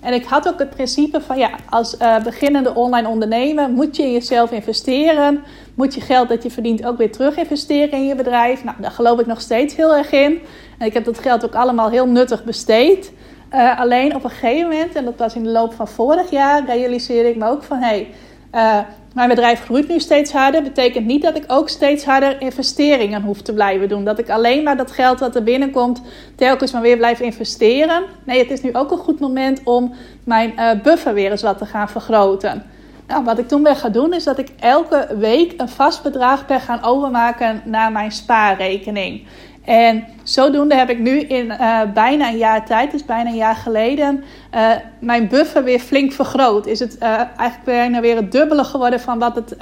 En 0.04 0.12
ik 0.12 0.24
had 0.24 0.48
ook 0.48 0.58
het 0.58 0.70
principe 0.70 1.20
van 1.20 1.38
ja, 1.38 1.50
als 1.70 1.96
uh, 1.98 2.22
beginnende 2.22 2.74
online 2.74 3.08
ondernemer 3.08 3.70
moet 3.70 3.96
je 3.96 4.02
in 4.02 4.12
jezelf 4.12 4.50
investeren. 4.50 5.42
Moet 5.74 5.94
je 5.94 6.00
geld 6.00 6.28
dat 6.28 6.42
je 6.42 6.50
verdient 6.50 6.86
ook 6.86 6.98
weer 6.98 7.12
terug 7.12 7.36
investeren 7.36 7.92
in 7.92 8.06
je 8.06 8.14
bedrijf. 8.14 8.64
Nou, 8.64 8.76
daar 8.80 8.90
geloof 8.90 9.20
ik 9.20 9.26
nog 9.26 9.40
steeds 9.40 9.76
heel 9.76 9.96
erg 9.96 10.12
in. 10.12 10.42
En 10.78 10.86
ik 10.86 10.94
heb 10.94 11.04
dat 11.04 11.18
geld 11.18 11.44
ook 11.44 11.54
allemaal 11.54 11.90
heel 11.90 12.06
nuttig 12.06 12.44
besteed. 12.44 13.12
Uh, 13.54 13.80
alleen 13.80 14.14
op 14.14 14.24
een 14.24 14.30
gegeven 14.30 14.68
moment, 14.68 14.94
en 14.94 15.04
dat 15.04 15.16
was 15.16 15.34
in 15.34 15.42
de 15.42 15.50
loop 15.50 15.74
van 15.74 15.88
vorig 15.88 16.30
jaar, 16.30 16.64
realiseerde 16.66 17.28
ik 17.28 17.36
me 17.36 17.48
ook 17.48 17.62
van 17.62 17.78
hé, 17.78 17.86
hey, 17.86 18.08
uh, 18.54 18.78
mijn 19.14 19.28
bedrijf 19.28 19.60
groeit 19.60 19.88
nu 19.88 20.00
steeds 20.00 20.32
harder. 20.32 20.62
Betekent 20.62 21.06
niet 21.06 21.22
dat 21.22 21.36
ik 21.36 21.44
ook 21.46 21.68
steeds 21.68 22.04
harder 22.04 22.40
investeringen 22.40 23.22
hoef 23.22 23.42
te 23.42 23.52
blijven 23.52 23.88
doen. 23.88 24.04
Dat 24.04 24.18
ik 24.18 24.30
alleen 24.30 24.62
maar 24.62 24.76
dat 24.76 24.90
geld 24.90 25.20
wat 25.20 25.34
er 25.34 25.42
binnenkomt 25.42 26.02
telkens 26.36 26.72
maar 26.72 26.82
weer 26.82 26.96
blijf 26.96 27.20
investeren. 27.20 28.02
Nee, 28.24 28.38
het 28.38 28.50
is 28.50 28.62
nu 28.62 28.74
ook 28.74 28.90
een 28.90 28.98
goed 28.98 29.20
moment 29.20 29.60
om 29.64 29.94
mijn 30.24 30.52
uh, 30.56 30.70
buffer 30.82 31.14
weer 31.14 31.30
eens 31.30 31.42
wat 31.42 31.58
te 31.58 31.66
gaan 31.66 31.88
vergroten. 31.88 32.62
Nou, 33.06 33.24
wat 33.24 33.38
ik 33.38 33.48
toen 33.48 33.62
ben 33.62 33.76
gaan 33.76 33.92
doen 33.92 34.12
is 34.12 34.24
dat 34.24 34.38
ik 34.38 34.48
elke 34.58 35.08
week 35.18 35.54
een 35.56 35.68
vast 35.68 36.02
bedrag 36.02 36.46
ben 36.46 36.60
gaan 36.60 36.82
overmaken 36.82 37.62
naar 37.64 37.92
mijn 37.92 38.12
spaarrekening. 38.12 39.26
En 39.64 40.04
zodoende 40.22 40.74
heb 40.74 40.90
ik 40.90 40.98
nu 40.98 41.20
in 41.20 41.46
uh, 41.46 41.80
bijna 41.94 42.28
een 42.28 42.36
jaar 42.36 42.66
tijd, 42.66 42.90
dus 42.90 43.04
bijna 43.04 43.30
een 43.30 43.36
jaar 43.36 43.56
geleden, 43.56 44.24
uh, 44.54 44.70
mijn 44.98 45.28
buffer 45.28 45.64
weer 45.64 45.78
flink 45.78 46.12
vergroot. 46.12 46.66
Is 46.66 46.78
het 46.78 46.96
uh, 47.02 47.08
eigenlijk 47.16 47.64
bijna 47.64 48.00
weer 48.00 48.16
het 48.16 48.32
dubbele 48.32 48.64
geworden 48.64 49.00
van 49.00 49.18
wat 49.18 49.34
het 49.34 49.56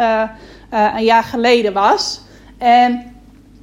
een 0.94 1.04
jaar 1.04 1.22
geleden 1.22 1.72
was. 1.72 2.20
En 2.58 3.12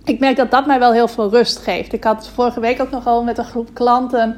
ik 0.04 0.20
merk 0.20 0.36
dat 0.36 0.52
dat 0.52 0.66
mij 0.66 0.80
wel 0.80 0.92
heel 0.92 1.08
veel 1.08 1.30
rust 1.30 1.58
geeft. 1.58 1.94
Ik 1.94 2.04
had 2.04 2.30
vorige 2.34 2.60
week 2.60 2.82
ook 2.82 2.92
nog 2.92 3.08
al 3.08 3.24
met 3.24 3.38
een 3.38 3.46
groep 3.46 3.74
klanten 3.74 4.38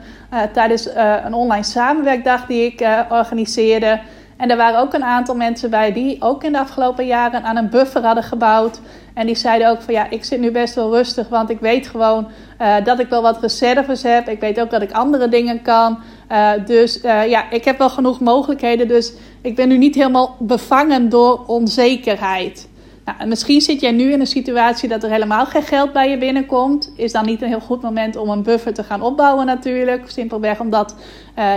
tijdens 0.54 0.90
een 1.24 1.34
online 1.34 1.64
samenwerkdag 1.64 2.46
die 2.46 2.66
ik 2.66 2.88
organiseerde. 3.10 4.00
En 4.38 4.50
er 4.50 4.58
waren 4.58 4.80
ook 4.80 4.94
een 4.94 5.04
aantal 5.04 5.36
mensen 5.36 5.70
bij 5.70 5.94
die 5.94 6.22
ook 6.22 6.44
in 6.44 6.52
de 6.52 6.60
afgelopen 6.60 7.06
jaren 7.06 7.44
aan 7.44 7.58
een 7.58 7.70
buffer 7.70 8.06
hadden 8.06 8.24
gebouwd. 8.24 8.80
En 9.14 9.26
die 9.26 9.36
zeiden 9.36 9.70
ook 9.70 9.82
van 9.82 9.94
ja, 9.94 10.10
ik 10.10 10.24
zit 10.24 10.40
nu 10.40 10.52
best 10.52 10.76
wel 10.76 10.96
rustig, 10.96 11.28
want 11.28 11.50
ik 11.50 11.60
weet 11.60 11.88
gewoon 11.88 12.28
uh, 12.62 12.76
dat 12.84 13.00
ik 13.00 13.10
wel 13.10 13.22
wat 13.22 13.42
reserves 13.42 14.04
heb. 14.04 14.30
Ik 14.30 14.40
weet 14.40 14.60
ook 14.60 14.70
dat 14.70 14.82
ik 14.82 14.92
andere 14.92 15.30
dingen 15.30 15.62
kan. 15.62 16.00
Uh, 16.32 16.52
dus 16.66 17.04
uh, 17.04 17.30
ja, 17.30 17.52
ik 17.52 17.66
heb 17.66 17.78
wel 17.78 17.90
genoeg 17.90 18.20
mogelijkheden. 18.20 18.88
Dus 18.88 19.14
ik 19.42 19.56
ben 19.56 19.68
nu 19.68 19.78
niet 19.78 19.96
helemaal 19.96 20.36
bevangen 20.40 21.10
door 21.10 21.44
onzekerheid. 21.48 22.70
Nou, 23.06 23.18
en 23.20 23.28
misschien 23.28 23.62
zit 23.62 23.82
jij 23.82 23.92
nu 23.92 24.12
in 24.12 24.20
een 24.20 24.28
situatie 24.28 24.90
dat 24.90 25.04
er 25.04 25.10
helemaal 25.10 25.46
geen 25.46 25.64
geld 25.64 25.94
bij 25.94 26.10
je 26.10 26.18
binnenkomt. 26.18 26.94
Is 26.96 27.12
dan 27.12 27.26
niet 27.26 27.42
een 27.42 27.48
heel 27.48 27.60
goed 27.60 27.82
moment 27.82 28.16
om 28.16 28.30
een 28.30 28.44
buffer 28.44 28.74
te 28.74 28.84
gaan 28.84 29.02
opbouwen 29.02 29.46
natuurlijk. 29.46 30.10
Simpelweg 30.10 30.60
omdat 30.60 30.96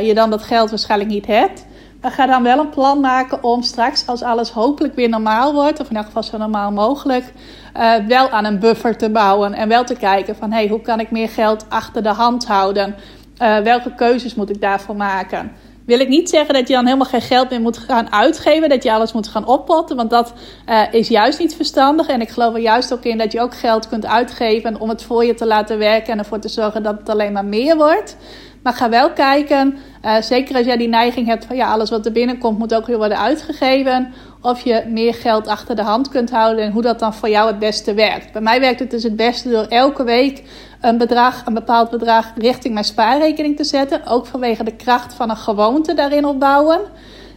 je 0.02 0.14
dan 0.14 0.30
dat 0.30 0.42
geld 0.42 0.70
waarschijnlijk 0.70 1.10
niet 1.10 1.26
hebt. 1.26 1.66
Ga 2.10 2.26
dan 2.26 2.42
wel 2.42 2.58
een 2.58 2.68
plan 2.68 3.00
maken 3.00 3.42
om 3.42 3.62
straks, 3.62 4.06
als 4.06 4.22
alles 4.22 4.50
hopelijk 4.50 4.94
weer 4.94 5.08
normaal 5.08 5.52
wordt, 5.52 5.80
of 5.80 5.90
in 5.90 5.96
elk 5.96 6.04
geval 6.04 6.22
zo 6.22 6.38
normaal 6.38 6.72
mogelijk, 6.72 7.32
uh, 7.76 7.94
wel 8.08 8.30
aan 8.30 8.44
een 8.44 8.58
buffer 8.58 8.96
te 8.96 9.10
bouwen. 9.10 9.52
En 9.52 9.68
wel 9.68 9.84
te 9.84 9.94
kijken 9.94 10.36
van, 10.36 10.52
hey, 10.52 10.68
hoe 10.68 10.80
kan 10.80 11.00
ik 11.00 11.10
meer 11.10 11.28
geld 11.28 11.66
achter 11.68 12.02
de 12.02 12.08
hand 12.08 12.46
houden? 12.46 12.94
Uh, 13.42 13.58
welke 13.58 13.94
keuzes 13.94 14.34
moet 14.34 14.50
ik 14.50 14.60
daarvoor 14.60 14.96
maken? 14.96 15.52
Wil 15.86 16.00
ik 16.00 16.08
niet 16.08 16.28
zeggen 16.28 16.54
dat 16.54 16.68
je 16.68 16.74
dan 16.74 16.84
helemaal 16.84 17.06
geen 17.06 17.20
geld 17.20 17.50
meer 17.50 17.60
moet 17.60 17.78
gaan 17.78 18.12
uitgeven, 18.12 18.68
dat 18.68 18.82
je 18.82 18.92
alles 18.92 19.12
moet 19.12 19.28
gaan 19.28 19.46
oppotten, 19.46 19.96
want 19.96 20.10
dat 20.10 20.32
uh, 20.68 20.82
is 20.90 21.08
juist 21.08 21.38
niet 21.38 21.54
verstandig. 21.54 22.08
En 22.08 22.20
ik 22.20 22.28
geloof 22.28 22.54
er 22.54 22.60
juist 22.60 22.92
ook 22.92 23.04
in 23.04 23.18
dat 23.18 23.32
je 23.32 23.40
ook 23.40 23.54
geld 23.54 23.88
kunt 23.88 24.06
uitgeven 24.06 24.80
om 24.80 24.88
het 24.88 25.02
voor 25.02 25.24
je 25.24 25.34
te 25.34 25.46
laten 25.46 25.78
werken 25.78 26.12
en 26.12 26.18
ervoor 26.18 26.38
te 26.38 26.48
zorgen 26.48 26.82
dat 26.82 26.98
het 26.98 27.08
alleen 27.08 27.32
maar 27.32 27.44
meer 27.44 27.76
wordt. 27.76 28.16
Maar 28.64 28.72
ga 28.72 28.88
wel 28.88 29.10
kijken, 29.10 29.76
uh, 30.04 30.16
zeker 30.20 30.56
als 30.56 30.66
jij 30.66 30.76
die 30.76 30.88
neiging 30.88 31.26
hebt 31.26 31.44
van 31.44 31.56
ja, 31.56 31.72
alles 31.72 31.90
wat 31.90 32.06
er 32.06 32.12
binnenkomt 32.12 32.58
moet 32.58 32.74
ook 32.74 32.86
weer 32.86 32.96
worden 32.96 33.18
uitgegeven. 33.18 34.12
Of 34.40 34.60
je 34.60 34.84
meer 34.88 35.14
geld 35.14 35.48
achter 35.48 35.76
de 35.76 35.82
hand 35.82 36.08
kunt 36.08 36.30
houden 36.30 36.64
en 36.64 36.72
hoe 36.72 36.82
dat 36.82 36.98
dan 36.98 37.14
voor 37.14 37.28
jou 37.28 37.46
het 37.46 37.58
beste 37.58 37.94
werkt. 37.94 38.32
Bij 38.32 38.40
mij 38.40 38.60
werkt 38.60 38.80
het 38.80 38.90
dus 38.90 39.02
het 39.02 39.16
beste 39.16 39.50
door 39.50 39.64
elke 39.64 40.04
week 40.04 40.42
een 40.80 40.98
bedrag, 40.98 41.46
een 41.46 41.54
bepaald 41.54 41.90
bedrag 41.90 42.32
richting 42.36 42.72
mijn 42.72 42.86
spaarrekening 42.86 43.56
te 43.56 43.64
zetten. 43.64 44.06
Ook 44.06 44.26
vanwege 44.26 44.64
de 44.64 44.76
kracht 44.76 45.14
van 45.14 45.30
een 45.30 45.36
gewoonte 45.36 45.94
daarin 45.94 46.24
opbouwen. 46.24 46.80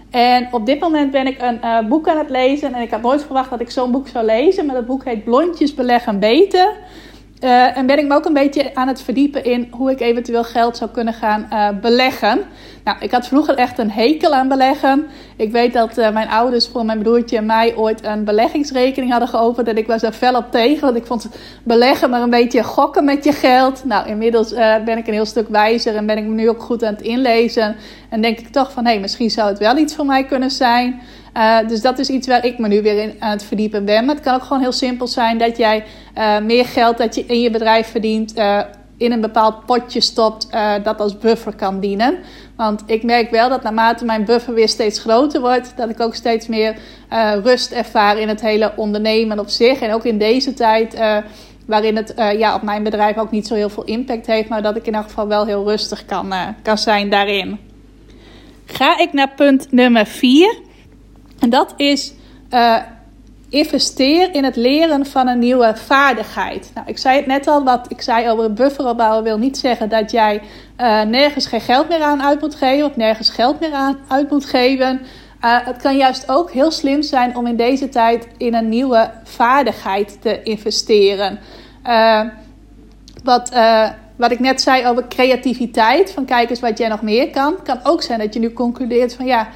En 0.10 0.48
op 0.52 0.66
dit 0.66 0.80
moment 0.80 1.12
ben 1.12 1.28
ik 1.28 1.42
een 1.42 1.60
uh, 1.64 1.80
boek 1.88 2.08
aan 2.08 2.18
het 2.18 2.30
lezen. 2.30 2.74
En 2.74 2.82
ik 2.82 2.92
had 2.92 3.02
nooit 3.02 3.24
verwacht 3.24 3.50
dat 3.50 3.62
ik 3.62 3.72
zo'n 3.72 3.92
boek 3.92 4.08
zou 4.08 4.26
lezen. 4.26 4.66
Maar 4.66 4.76
dat 4.76 4.86
boek 4.86 5.06
heet 5.06 5.24
Blondjes 5.24 5.74
beleggen 5.74 6.20
beter. 6.20 6.74
Uh, 7.44 7.78
en 7.78 7.86
ben 7.86 8.00
ik 8.00 8.08
me 8.08 8.16
ook 8.16 8.26
een 8.26 8.34
beetje 8.34 8.76
aan 8.76 8.88
het 8.88 9.02
verdiepen 9.02 9.44
in 9.44 9.68
hoe 9.72 9.92
ik 9.92 10.00
eventueel 10.00 10.44
geld 10.44 10.78
zou 10.78 10.90
kunnen 10.90 11.14
gaan 11.14 11.48
uh, 11.54 11.70
beleggen. 11.82 12.42
Nou, 12.84 12.98
ik 13.00 13.12
had 13.12 13.28
vroeger 13.28 13.56
echt 13.56 13.78
een 13.78 13.92
hekel 13.92 14.34
aan 14.34 14.48
beleggen. 14.48 15.08
Ik 15.36 15.52
weet 15.52 15.74
dat 15.74 15.98
uh, 15.98 16.10
mijn 16.12 16.30
ouders 16.30 16.68
voor 16.68 16.86
mijn 16.86 17.00
broertje 17.02 17.38
en 17.38 17.46
mij 17.46 17.76
ooit 17.76 18.06
een 18.06 18.24
beleggingsrekening 18.24 19.12
hadden 19.12 19.30
geopend. 19.30 19.68
En 19.68 19.78
ik 19.78 19.88
was 19.88 20.02
daar 20.02 20.12
fel 20.12 20.36
op 20.36 20.52
tegen, 20.52 20.82
want 20.82 20.98
ik 20.98 21.06
vond 21.06 21.28
beleggen 21.64 22.10
maar 22.10 22.22
een 22.22 22.30
beetje 22.30 22.64
gokken 22.64 23.06
met 23.06 23.24
je 23.24 23.32
geld. 23.32 23.86
Nou, 23.86 24.08
inmiddels 24.08 24.54
ben 24.86 24.98
ik 24.98 25.08
een 25.08 25.14
heel 25.14 25.26
stuk 25.26 25.48
wijzer 25.50 25.96
en 25.96 26.06
ben 26.06 26.18
ik 26.18 26.24
me 26.24 26.34
nu 26.34 26.50
ook 26.50 26.62
goed 26.62 26.84
aan 26.84 26.94
het 26.94 27.02
inlezen. 27.02 27.76
En 28.10 28.22
denk 28.22 28.40
ik 28.40 28.48
toch 28.48 28.72
van, 28.72 28.86
hé, 28.86 28.92
hey, 28.92 29.00
misschien 29.00 29.30
zou 29.30 29.50
het 29.50 29.60
wel 29.60 29.78
iets 29.78 29.96
voor 29.96 30.06
mij 30.06 30.26
kunnen 30.26 30.52
zijn. 30.52 31.02
Uh, 31.38 31.68
dus 31.68 31.82
dat 31.82 32.00
is 32.00 32.10
iets 32.10 32.28
waar 32.28 32.46
ik 32.46 32.58
me 32.58 32.68
nu 32.68 32.82
weer 32.82 33.04
in 33.04 33.16
aan 33.20 33.32
het 33.32 33.44
verdiepen 33.44 33.86
ben. 33.86 34.06
Maar 34.06 34.16
het 34.16 34.24
kan 34.24 34.36
ook 34.36 34.44
gewoon 34.44 34.62
heel 34.62 34.72
simpel 34.72 35.08
zijn 35.08 35.38
dat 35.38 35.58
jij 35.58 35.84
uh, 36.18 36.40
meer 36.40 36.66
geld 36.66 36.98
dat 36.98 37.16
je 37.16 37.26
in 37.26 37.42
je 37.42 37.52
bedrijf 37.52 37.88
verdient. 37.88 38.38
Uh, 38.38 38.60
in 38.98 39.12
een 39.12 39.22
bepaald 39.22 39.66
potje 39.66 40.02
stopt 40.02 40.48
dat 40.84 41.00
als 41.00 41.18
buffer 41.18 41.56
kan 41.56 41.80
dienen. 41.80 42.18
Want 42.56 42.84
ik 42.86 43.04
merk 43.04 43.32
wel 43.32 43.50
dat 43.50 43.64
naarmate 43.64 44.06
mijn 44.06 44.26
buffer 44.26 44.54
weer 44.54 44.70
steeds 44.70 45.00
groter 45.00 45.42
wordt, 45.42 45.74
dat 45.76 45.90
ik 45.90 46.00
ook 46.00 46.16
steeds 46.16 46.48
meer 46.48 46.76
rust 47.44 47.72
ervaar 47.72 48.18
in 48.18 48.28
het 48.28 48.42
hele 48.42 48.74
ondernemen 48.76 49.40
op 49.40 49.50
zich. 49.50 49.82
En 49.82 49.94
ook 49.94 50.04
in 50.04 50.18
deze 50.18 50.54
tijd 50.54 50.98
waarin 51.66 51.96
het 51.96 52.14
ja, 52.38 52.56
op 52.56 52.62
mijn 52.62 52.84
bedrijf 52.84 53.18
ook 53.18 53.32
niet 53.32 53.48
zo 53.48 53.56
heel 53.56 53.70
veel 53.70 53.84
impact 53.84 54.28
heeft, 54.28 54.50
maar 54.50 54.62
dat 54.62 54.76
ik 54.76 54.88
in 54.88 54.96
elk 54.96 55.06
geval 55.08 55.28
wel 55.28 55.46
heel 55.46 55.70
rustig 55.70 56.06
kan, 56.06 56.34
kan 56.62 56.78
zijn 56.78 57.10
daarin. 57.10 57.60
Ga 58.66 59.00
ik 59.00 59.14
naar 59.14 59.32
punt 59.36 59.72
nummer 59.72 60.06
4. 60.06 60.66
En 61.40 61.50
dat 61.50 61.74
is 61.78 62.14
uh, 62.54 62.78
investeer 63.50 64.34
in 64.34 64.44
het 64.44 64.56
leren 64.56 65.06
van 65.06 65.28
een 65.28 65.40
nieuwe 65.40 65.74
vaardigheid. 65.76 66.72
Nou, 66.74 66.88
ik 66.88 66.98
zei 66.98 67.16
het 67.16 67.26
net 67.26 67.48
al, 67.48 67.64
wat 67.64 67.86
ik 67.92 68.02
zei 68.02 68.30
over 68.30 68.46
een 68.46 68.54
buffer 68.54 68.88
opbouwen 68.88 69.24
wil 69.24 69.38
niet 69.38 69.58
zeggen 69.58 69.90
dat 69.90 70.12
jij 70.12 70.42
uh, 70.78 71.02
nergens 71.02 71.46
geen 71.46 71.62
geld 71.62 71.90
meer 71.90 72.02
aan 72.02 72.24
uit 72.24 72.42
moet 72.42 72.56
geven 72.56 72.86
of 72.86 72.96
nergens 72.96 73.30
geld 73.30 73.60
meer 73.60 73.74
aan 73.74 73.98
uit 74.08 74.30
moet 74.30 74.46
geven. 74.46 75.02
Uh, 75.42 75.58
het 75.66 75.82
kan 75.82 75.98
juist 75.98 76.30
ook 76.30 76.52
heel 76.52 76.72
slim 76.72 77.02
zijn 77.02 77.38
om 77.38 77.48
in 77.48 77.56
deze 77.56 77.90
tijd 77.90 78.28
in 78.38 78.54
een 78.54 78.70
nieuwe 78.70 79.12
vaardigheid 79.24 80.22
te 80.22 80.44
investeren. 80.44 81.40
wat, 83.24 83.52
wat 84.16 84.32
ik 84.32 84.40
net 84.40 84.62
zei 84.62 84.86
over 84.88 85.08
creativiteit, 85.08 86.12
van 86.12 86.26
kijk 86.26 86.50
eens 86.50 86.60
wat 86.60 86.78
jij 86.78 86.88
nog 86.88 87.02
meer 87.02 87.30
kan, 87.30 87.56
kan 87.64 87.80
ook 87.84 88.02
zijn 88.02 88.20
dat 88.20 88.34
je 88.34 88.40
nu 88.40 88.54
concludeert 88.54 89.16
van 89.16 89.26
ja 89.26 89.48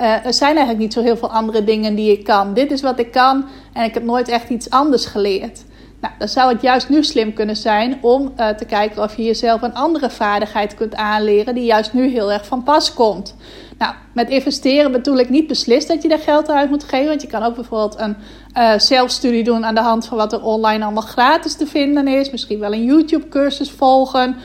uh, 0.00 0.26
er 0.26 0.34
zijn 0.34 0.56
eigenlijk 0.56 0.78
niet 0.78 0.92
zo 0.92 1.02
heel 1.02 1.16
veel 1.16 1.30
andere 1.30 1.64
dingen 1.64 1.94
die 1.94 2.12
ik 2.12 2.24
kan. 2.24 2.54
Dit 2.54 2.70
is 2.70 2.82
wat 2.82 2.98
ik 2.98 3.12
kan 3.12 3.44
en 3.72 3.84
ik 3.84 3.94
heb 3.94 4.04
nooit 4.04 4.28
echt 4.28 4.48
iets 4.48 4.70
anders 4.70 5.06
geleerd. 5.06 5.64
Nou, 6.00 6.14
dan 6.18 6.28
zou 6.28 6.52
het 6.52 6.62
juist 6.62 6.88
nu 6.88 7.04
slim 7.04 7.32
kunnen 7.32 7.56
zijn 7.56 7.98
om 8.00 8.32
uh, 8.36 8.48
te 8.48 8.64
kijken 8.64 9.02
of 9.02 9.16
je 9.16 9.22
jezelf 9.22 9.62
een 9.62 9.74
andere 9.74 10.10
vaardigheid 10.10 10.74
kunt 10.74 10.94
aanleren 10.94 11.54
die 11.54 11.64
juist 11.64 11.92
nu 11.92 12.08
heel 12.08 12.32
erg 12.32 12.46
van 12.46 12.62
pas 12.62 12.94
komt. 12.94 13.36
Nou, 13.78 13.94
met 14.14 14.30
investeren 14.30 14.92
bedoel 14.92 15.18
ik 15.18 15.28
niet 15.28 15.46
beslist 15.46 15.88
dat 15.88 16.02
je 16.02 16.08
daar 16.08 16.18
geld 16.18 16.50
uit 16.50 16.70
moet 16.70 16.84
geven. 16.84 17.08
Want 17.08 17.22
je 17.22 17.28
kan 17.28 17.42
ook 17.42 17.54
bijvoorbeeld 17.54 18.00
een 18.00 18.16
uh, 18.56 18.78
zelfstudie 18.78 19.44
doen 19.44 19.64
aan 19.64 19.74
de 19.74 19.80
hand 19.80 20.06
van 20.06 20.16
wat 20.16 20.32
er 20.32 20.42
online 20.42 20.84
allemaal 20.84 21.02
gratis 21.02 21.54
te 21.54 21.66
vinden 21.66 22.08
is. 22.08 22.30
Misschien 22.30 22.58
wel 22.58 22.72
een 22.72 22.84
YouTube-cursus 22.84 23.70
volgen. 23.70 24.36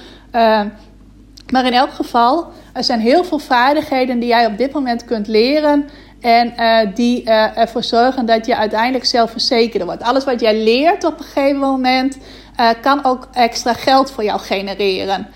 Maar 1.51 1.65
in 1.65 1.73
elk 1.73 1.91
geval, 1.91 2.47
er 2.75 2.83
zijn 2.83 2.99
heel 2.99 3.23
veel 3.23 3.39
vaardigheden 3.39 4.19
die 4.19 4.29
jij 4.29 4.45
op 4.45 4.57
dit 4.57 4.73
moment 4.73 5.05
kunt 5.05 5.27
leren. 5.27 5.89
En 6.21 6.53
die 6.93 7.23
ervoor 7.53 7.83
zorgen 7.83 8.25
dat 8.25 8.45
je 8.45 8.55
uiteindelijk 8.55 9.05
zelfverzekerder 9.05 9.87
wordt. 9.87 10.03
Alles 10.03 10.23
wat 10.23 10.39
jij 10.39 10.63
leert 10.63 11.03
op 11.03 11.19
een 11.19 11.25
gegeven 11.25 11.59
moment 11.59 12.17
kan 12.81 13.05
ook 13.05 13.27
extra 13.33 13.73
geld 13.73 14.11
voor 14.11 14.23
jou 14.23 14.39
genereren. 14.39 15.27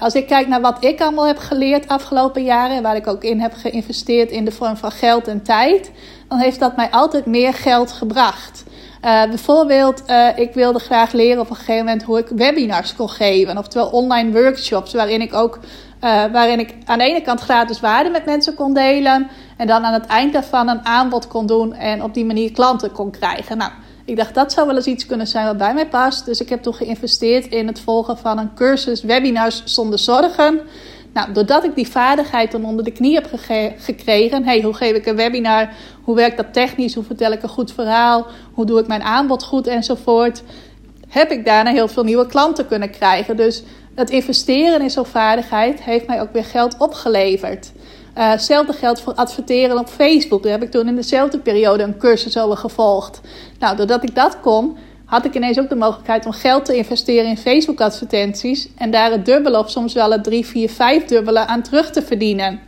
Als 0.00 0.14
ik 0.14 0.26
kijk 0.26 0.48
naar 0.48 0.60
wat 0.60 0.84
ik 0.84 1.00
allemaal 1.00 1.26
heb 1.26 1.38
geleerd 1.38 1.88
afgelopen 1.88 2.42
jaren, 2.42 2.82
waar 2.82 2.96
ik 2.96 3.06
ook 3.06 3.24
in 3.24 3.40
heb 3.40 3.52
geïnvesteerd 3.54 4.30
in 4.30 4.44
de 4.44 4.52
vorm 4.52 4.76
van 4.76 4.90
geld 4.90 5.28
en 5.28 5.42
tijd, 5.42 5.90
dan 6.28 6.38
heeft 6.38 6.60
dat 6.60 6.76
mij 6.76 6.88
altijd 6.90 7.26
meer 7.26 7.54
geld 7.54 7.92
gebracht. 7.92 8.64
Bijvoorbeeld, 9.00 10.02
ik 10.36 10.54
wilde 10.54 10.78
graag 10.78 11.12
leren 11.12 11.40
op 11.40 11.50
een 11.50 11.56
gegeven 11.56 11.84
moment 11.84 12.02
hoe 12.02 12.18
ik 12.18 12.28
webinars 12.28 12.94
kon 12.94 13.08
geven, 13.08 13.58
oftewel 13.58 13.88
online 13.88 14.42
workshops, 14.42 14.92
waarin 14.92 15.20
ik 15.20 15.34
ook 15.34 15.58
waarin 16.00 16.58
ik 16.58 16.74
aan 16.84 16.98
de 16.98 17.04
ene 17.04 17.22
kant 17.22 17.40
gratis 17.40 17.80
waarde 17.80 18.10
met 18.10 18.24
mensen 18.24 18.54
kon 18.54 18.74
delen 18.74 19.28
en 19.56 19.66
dan 19.66 19.84
aan 19.84 19.92
het 19.92 20.06
eind 20.06 20.32
daarvan 20.32 20.68
een 20.68 20.84
aanbod 20.86 21.28
kon 21.28 21.46
doen 21.46 21.74
en 21.74 22.02
op 22.02 22.14
die 22.14 22.24
manier 22.24 22.52
klanten 22.52 22.92
kon 22.92 23.10
krijgen. 23.10 23.58
Nou, 23.58 23.70
ik 24.04 24.16
dacht 24.16 24.34
dat 24.34 24.52
zou 24.52 24.66
wel 24.66 24.76
eens 24.76 24.86
iets 24.86 25.06
kunnen 25.06 25.26
zijn 25.26 25.46
wat 25.46 25.56
bij 25.56 25.74
mij 25.74 25.88
past. 25.88 26.24
Dus 26.24 26.40
ik 26.40 26.48
heb 26.48 26.62
toen 26.62 26.74
geïnvesteerd 26.74 27.46
in 27.46 27.66
het 27.66 27.80
volgen 27.80 28.18
van 28.18 28.38
een 28.38 28.54
cursus 28.54 29.02
webinars 29.02 29.62
zonder 29.64 29.98
zorgen. 29.98 30.60
Nou, 31.12 31.32
doordat 31.32 31.64
ik 31.64 31.74
die 31.74 31.88
vaardigheid 31.88 32.52
dan 32.52 32.64
onder 32.64 32.84
de 32.84 32.90
knie 32.90 33.14
heb 33.14 33.30
gekregen. 33.78 34.44
Hey, 34.44 34.62
hoe 34.62 34.74
geef 34.74 34.92
ik 34.92 35.06
een 35.06 35.16
webinar? 35.16 35.68
Hoe 36.02 36.14
werkt 36.14 36.36
dat 36.36 36.52
technisch? 36.52 36.94
Hoe 36.94 37.04
vertel 37.04 37.32
ik 37.32 37.42
een 37.42 37.48
goed 37.48 37.72
verhaal? 37.72 38.26
Hoe 38.52 38.66
doe 38.66 38.80
ik 38.80 38.86
mijn 38.86 39.02
aanbod 39.02 39.42
goed 39.42 39.66
enzovoort? 39.66 40.42
Heb 41.08 41.30
ik 41.30 41.44
daarna 41.44 41.70
heel 41.70 41.88
veel 41.88 42.04
nieuwe 42.04 42.26
klanten 42.26 42.66
kunnen 42.66 42.90
krijgen. 42.90 43.36
Dus 43.36 43.62
het 43.98 44.10
investeren 44.10 44.80
in 44.80 44.90
zo'n 44.90 45.06
vaardigheid 45.06 45.82
heeft 45.82 46.06
mij 46.06 46.20
ook 46.20 46.32
weer 46.32 46.44
geld 46.44 46.76
opgeleverd. 46.78 47.72
Uh, 48.16 48.30
hetzelfde 48.30 48.72
geldt 48.72 49.00
voor 49.00 49.14
adverteren 49.14 49.78
op 49.78 49.88
Facebook. 49.88 50.42
Daar 50.42 50.52
heb 50.52 50.62
ik 50.62 50.70
toen 50.70 50.88
in 50.88 50.96
dezelfde 50.96 51.38
periode 51.38 51.82
een 51.82 51.98
cursus 51.98 52.38
over 52.38 52.56
gevolgd. 52.56 53.20
Nou, 53.58 53.76
doordat 53.76 54.02
ik 54.02 54.14
dat 54.14 54.40
kon, 54.40 54.76
had 55.04 55.24
ik 55.24 55.34
ineens 55.34 55.58
ook 55.58 55.68
de 55.68 55.74
mogelijkheid 55.74 56.26
om 56.26 56.32
geld 56.32 56.64
te 56.64 56.76
investeren 56.76 57.28
in 57.28 57.36
Facebook-advertenties. 57.36 58.68
En 58.76 58.90
daar 58.90 59.10
het 59.10 59.26
dubbele 59.26 59.58
of 59.58 59.70
soms 59.70 59.92
wel 59.94 60.10
het 60.10 60.24
drie, 60.24 60.46
vier, 60.46 60.70
vijf 60.70 61.04
dubbele 61.04 61.46
aan 61.46 61.62
terug 61.62 61.90
te 61.90 62.02
verdienen. 62.02 62.60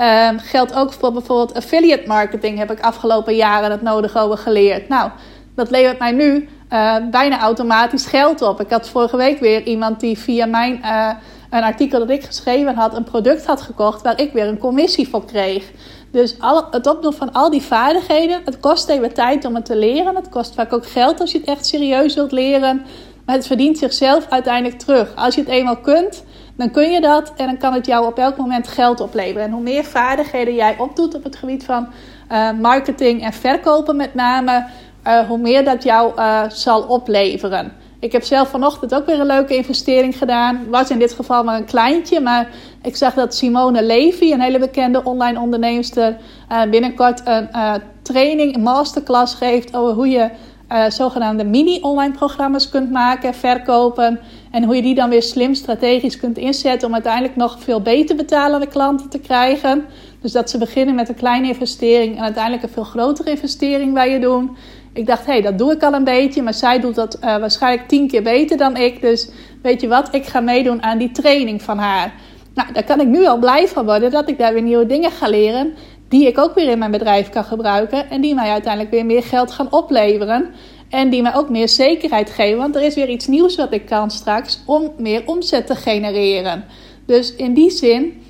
Uh, 0.00 0.28
geldt 0.36 0.74
ook 0.74 0.92
voor 0.92 1.12
bijvoorbeeld 1.12 1.54
affiliate 1.54 2.06
marketing. 2.06 2.58
Heb 2.58 2.70
ik 2.70 2.80
afgelopen 2.80 3.34
jaren 3.36 3.70
het 3.70 3.82
nodig 3.82 4.16
over 4.16 4.38
geleerd. 4.38 4.88
Nou, 4.88 5.10
dat 5.56 5.70
levert 5.70 5.98
mij 5.98 6.12
nu 6.12 6.48
uh, 6.72 6.96
bijna 7.10 7.40
automatisch 7.40 8.06
geld 8.06 8.42
op. 8.42 8.60
Ik 8.60 8.70
had 8.70 8.88
vorige 8.88 9.16
week 9.16 9.40
weer 9.40 9.62
iemand 9.62 10.00
die 10.00 10.18
via 10.18 10.46
mijn 10.46 10.80
uh, 10.84 11.10
een 11.50 11.62
artikel 11.62 11.98
dat 11.98 12.10
ik 12.10 12.24
geschreven 12.24 12.74
had, 12.74 12.96
een 12.96 13.04
product 13.04 13.46
had 13.46 13.62
gekocht 13.62 14.02
waar 14.02 14.20
ik 14.20 14.32
weer 14.32 14.46
een 14.46 14.58
commissie 14.58 15.08
voor 15.08 15.24
kreeg. 15.24 15.70
Dus 16.10 16.36
het 16.70 16.86
opdoen 16.86 17.12
van 17.12 17.32
al 17.32 17.50
die 17.50 17.62
vaardigheden, 17.62 18.40
het 18.44 18.60
kost 18.60 18.88
even 18.88 19.14
tijd 19.14 19.44
om 19.44 19.54
het 19.54 19.64
te 19.64 19.76
leren. 19.76 20.16
Het 20.16 20.28
kost 20.28 20.54
vaak 20.54 20.72
ook 20.72 20.86
geld 20.86 21.20
als 21.20 21.32
je 21.32 21.38
het 21.38 21.48
echt 21.48 21.66
serieus 21.66 22.14
wilt 22.14 22.32
leren. 22.32 22.82
Maar 23.24 23.34
het 23.34 23.46
verdient 23.46 23.78
zichzelf 23.78 24.26
uiteindelijk 24.28 24.78
terug. 24.78 25.14
Als 25.14 25.34
je 25.34 25.40
het 25.40 25.50
eenmaal 25.50 25.76
kunt, 25.76 26.24
dan 26.56 26.70
kun 26.70 26.90
je 26.90 27.00
dat 27.00 27.32
en 27.36 27.46
dan 27.46 27.56
kan 27.56 27.72
het 27.72 27.86
jou 27.86 28.06
op 28.06 28.18
elk 28.18 28.36
moment 28.36 28.68
geld 28.68 29.00
opleveren. 29.00 29.42
En 29.42 29.52
hoe 29.52 29.62
meer 29.62 29.84
vaardigheden 29.84 30.54
jij 30.54 30.76
opdoet 30.78 31.14
op 31.14 31.24
het 31.24 31.36
gebied 31.36 31.64
van 31.64 31.88
uh, 32.32 32.50
marketing 32.52 33.22
en 33.22 33.32
verkopen 33.32 33.96
met 33.96 34.14
name, 34.14 34.66
uh, 35.06 35.18
hoe 35.28 35.38
meer 35.38 35.64
dat 35.64 35.82
jou 35.82 36.12
uh, 36.16 36.42
zal 36.48 36.82
opleveren. 36.82 37.72
Ik 38.00 38.12
heb 38.12 38.22
zelf 38.22 38.48
vanochtend 38.48 38.94
ook 38.94 39.06
weer 39.06 39.20
een 39.20 39.26
leuke 39.26 39.56
investering 39.56 40.18
gedaan. 40.18 40.68
Was 40.70 40.90
in 40.90 40.98
dit 40.98 41.12
geval 41.12 41.44
maar 41.44 41.56
een 41.56 41.64
kleintje, 41.64 42.20
maar 42.20 42.48
ik 42.82 42.96
zag 42.96 43.14
dat 43.14 43.34
Simone 43.34 43.82
Levy, 43.82 44.32
een 44.32 44.40
hele 44.40 44.58
bekende 44.58 45.04
online 45.04 45.40
onderneemster, 45.40 46.16
uh, 46.52 46.62
binnenkort 46.70 47.22
een 47.24 47.48
training, 48.02 48.54
een 48.54 48.62
masterclass 48.62 49.34
geeft 49.34 49.76
over 49.76 49.94
hoe 49.94 50.08
je 50.08 50.30
zogenaamde 50.88 51.44
mini-online 51.44 52.14
programma's 52.14 52.68
kunt 52.68 52.90
maken, 52.90 53.34
verkopen. 53.34 54.20
En 54.50 54.64
hoe 54.64 54.76
je 54.76 54.82
die 54.82 54.94
dan 54.94 55.10
weer 55.10 55.22
slim 55.22 55.54
strategisch 55.54 56.16
kunt 56.16 56.38
inzetten 56.38 56.88
om 56.88 56.94
uiteindelijk 56.94 57.36
nog 57.36 57.56
veel 57.60 57.80
beter 57.80 58.16
betalende 58.16 58.66
klanten 58.66 59.08
te 59.08 59.18
krijgen. 59.18 59.84
Dus 60.20 60.32
dat 60.32 60.50
ze 60.50 60.58
beginnen 60.58 60.94
met 60.94 61.08
een 61.08 61.14
kleine 61.14 61.46
investering 61.48 62.16
en 62.16 62.22
uiteindelijk 62.22 62.62
een 62.62 62.68
veel 62.68 62.84
grotere 62.84 63.30
investering 63.30 63.94
bij 63.94 64.10
je 64.10 64.18
doen. 64.18 64.56
Ik 64.96 65.06
dacht, 65.06 65.26
hé, 65.26 65.32
hey, 65.32 65.42
dat 65.42 65.58
doe 65.58 65.72
ik 65.72 65.82
al 65.82 65.92
een 65.92 66.04
beetje. 66.04 66.42
Maar 66.42 66.54
zij 66.54 66.80
doet 66.80 66.94
dat 66.94 67.16
uh, 67.16 67.20
waarschijnlijk 67.36 67.88
tien 67.88 68.08
keer 68.08 68.22
beter 68.22 68.56
dan 68.56 68.76
ik. 68.76 69.00
Dus 69.00 69.28
weet 69.62 69.80
je 69.80 69.88
wat, 69.88 70.14
ik 70.14 70.26
ga 70.26 70.40
meedoen 70.40 70.82
aan 70.82 70.98
die 70.98 71.10
training 71.10 71.62
van 71.62 71.78
haar. 71.78 72.14
Nou, 72.54 72.72
daar 72.72 72.84
kan 72.84 73.00
ik 73.00 73.06
nu 73.06 73.26
al 73.26 73.38
blij 73.38 73.68
van 73.68 73.84
worden 73.84 74.10
dat 74.10 74.28
ik 74.28 74.38
daar 74.38 74.52
weer 74.52 74.62
nieuwe 74.62 74.86
dingen 74.86 75.10
ga 75.10 75.28
leren. 75.28 75.74
Die 76.08 76.26
ik 76.26 76.38
ook 76.38 76.54
weer 76.54 76.68
in 76.68 76.78
mijn 76.78 76.90
bedrijf 76.90 77.28
kan 77.28 77.44
gebruiken. 77.44 78.10
En 78.10 78.20
die 78.20 78.34
mij 78.34 78.50
uiteindelijk 78.50 78.92
weer 78.94 79.06
meer 79.06 79.22
geld 79.22 79.52
gaan 79.52 79.72
opleveren. 79.72 80.50
En 80.88 81.10
die 81.10 81.22
mij 81.22 81.34
ook 81.34 81.48
meer 81.48 81.68
zekerheid 81.68 82.30
geven. 82.30 82.58
Want 82.58 82.76
er 82.76 82.82
is 82.82 82.94
weer 82.94 83.08
iets 83.08 83.26
nieuws 83.26 83.56
wat 83.56 83.72
ik 83.72 83.86
kan 83.86 84.10
straks 84.10 84.62
om 84.66 84.92
meer 84.98 85.22
omzet 85.26 85.66
te 85.66 85.74
genereren. 85.74 86.64
Dus 87.06 87.34
in 87.34 87.54
die 87.54 87.70
zin, 87.70 88.22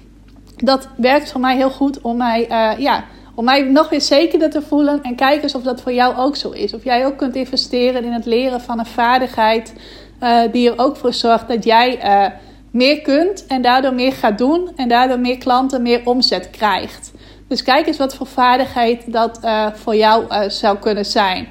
dat 0.57 0.89
werkt 0.97 1.33
voor 1.33 1.41
mij 1.41 1.57
heel 1.57 1.71
goed 1.71 2.01
om 2.01 2.17
mij, 2.17 2.47
uh, 2.51 2.79
ja 2.79 3.05
om 3.37 3.45
mij 3.45 3.63
nog 3.63 3.89
weer 3.89 4.01
zekerder 4.01 4.51
te 4.51 4.63
voelen 4.63 5.03
en 5.03 5.15
kijk 5.15 5.43
eens 5.43 5.55
of 5.55 5.63
dat 5.63 5.81
voor 5.81 5.93
jou 5.93 6.17
ook 6.17 6.37
zo 6.37 6.51
is. 6.51 6.75
Of 6.75 6.85
jij 6.85 7.07
ook 7.07 7.17
kunt 7.17 7.37
investeren 7.37 8.05
in 8.05 8.13
het 8.13 8.25
leren 8.25 8.61
van 8.61 8.79
een 8.79 8.87
vaardigheid 8.87 9.73
uh, 10.23 10.41
die 10.53 10.71
er 10.71 10.79
ook 10.79 10.97
voor 10.97 11.13
zorgt 11.13 11.49
dat 11.49 11.65
jij 11.65 12.05
uh, 12.05 12.27
meer 12.71 13.01
kunt 13.01 13.47
en 13.47 13.63
daardoor 13.63 13.95
meer 13.95 14.13
gaat 14.13 14.39
doen 14.39 14.71
en 14.77 14.89
daardoor 14.89 15.19
meer 15.19 15.39
klanten, 15.39 15.83
meer 15.83 16.01
omzet 16.05 16.51
krijgt. 16.51 17.13
Dus 17.49 17.63
kijk 17.63 17.87
eens 17.87 17.97
wat 17.97 18.15
voor 18.15 18.27
vaardigheid 18.27 19.13
dat 19.13 19.41
uh, 19.45 19.67
voor 19.75 19.97
jou 19.97 20.25
zou 20.51 20.79
kunnen 20.79 21.05
zijn. 21.05 21.49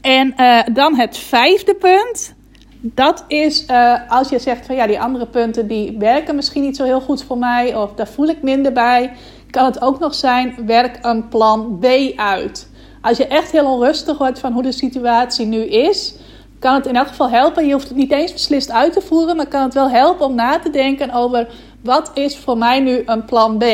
En 0.00 0.34
dan 0.72 0.94
het 0.94 1.16
vijfde 1.16 1.74
punt. 1.74 2.34
Dat 2.80 3.24
is 3.28 3.66
als 4.08 4.28
je 4.28 4.38
zegt 4.38 4.66
van 4.66 4.76
ja, 4.76 4.86
die 4.86 5.00
andere 5.00 5.26
punten 5.26 5.66
die 5.66 5.96
werken 5.98 6.34
misschien 6.34 6.62
niet 6.62 6.76
zo 6.76 6.84
heel 6.84 7.00
goed 7.00 7.24
voor 7.24 7.38
mij 7.38 7.76
of 7.76 7.94
daar 7.94 8.08
voel 8.08 8.26
ik 8.26 8.42
minder 8.42 8.72
bij 8.72 9.12
kan 9.50 9.64
het 9.64 9.82
ook 9.82 9.98
nog 9.98 10.14
zijn: 10.14 10.54
werk 10.66 10.98
een 11.02 11.28
plan 11.28 11.78
B 11.80 11.86
uit. 12.16 12.68
Als 13.00 13.16
je 13.16 13.26
echt 13.26 13.50
heel 13.50 13.72
onrustig 13.72 14.18
wordt 14.18 14.38
van 14.38 14.52
hoe 14.52 14.62
de 14.62 14.72
situatie 14.72 15.46
nu 15.46 15.64
is, 15.64 16.14
kan 16.58 16.74
het 16.74 16.86
in 16.86 16.96
elk 16.96 17.06
geval 17.06 17.30
helpen. 17.30 17.66
Je 17.66 17.72
hoeft 17.72 17.88
het 17.88 17.96
niet 17.96 18.12
eens 18.12 18.32
beslist 18.32 18.70
uit 18.70 18.92
te 18.92 19.00
voeren, 19.00 19.36
maar 19.36 19.46
kan 19.46 19.62
het 19.62 19.74
wel 19.74 19.90
helpen 19.90 20.26
om 20.26 20.34
na 20.34 20.58
te 20.58 20.70
denken 20.70 21.12
over 21.12 21.48
wat 21.82 22.10
is 22.14 22.36
voor 22.36 22.58
mij 22.58 22.80
nu 22.80 23.02
een 23.06 23.24
plan 23.24 23.58
B. 23.58 23.64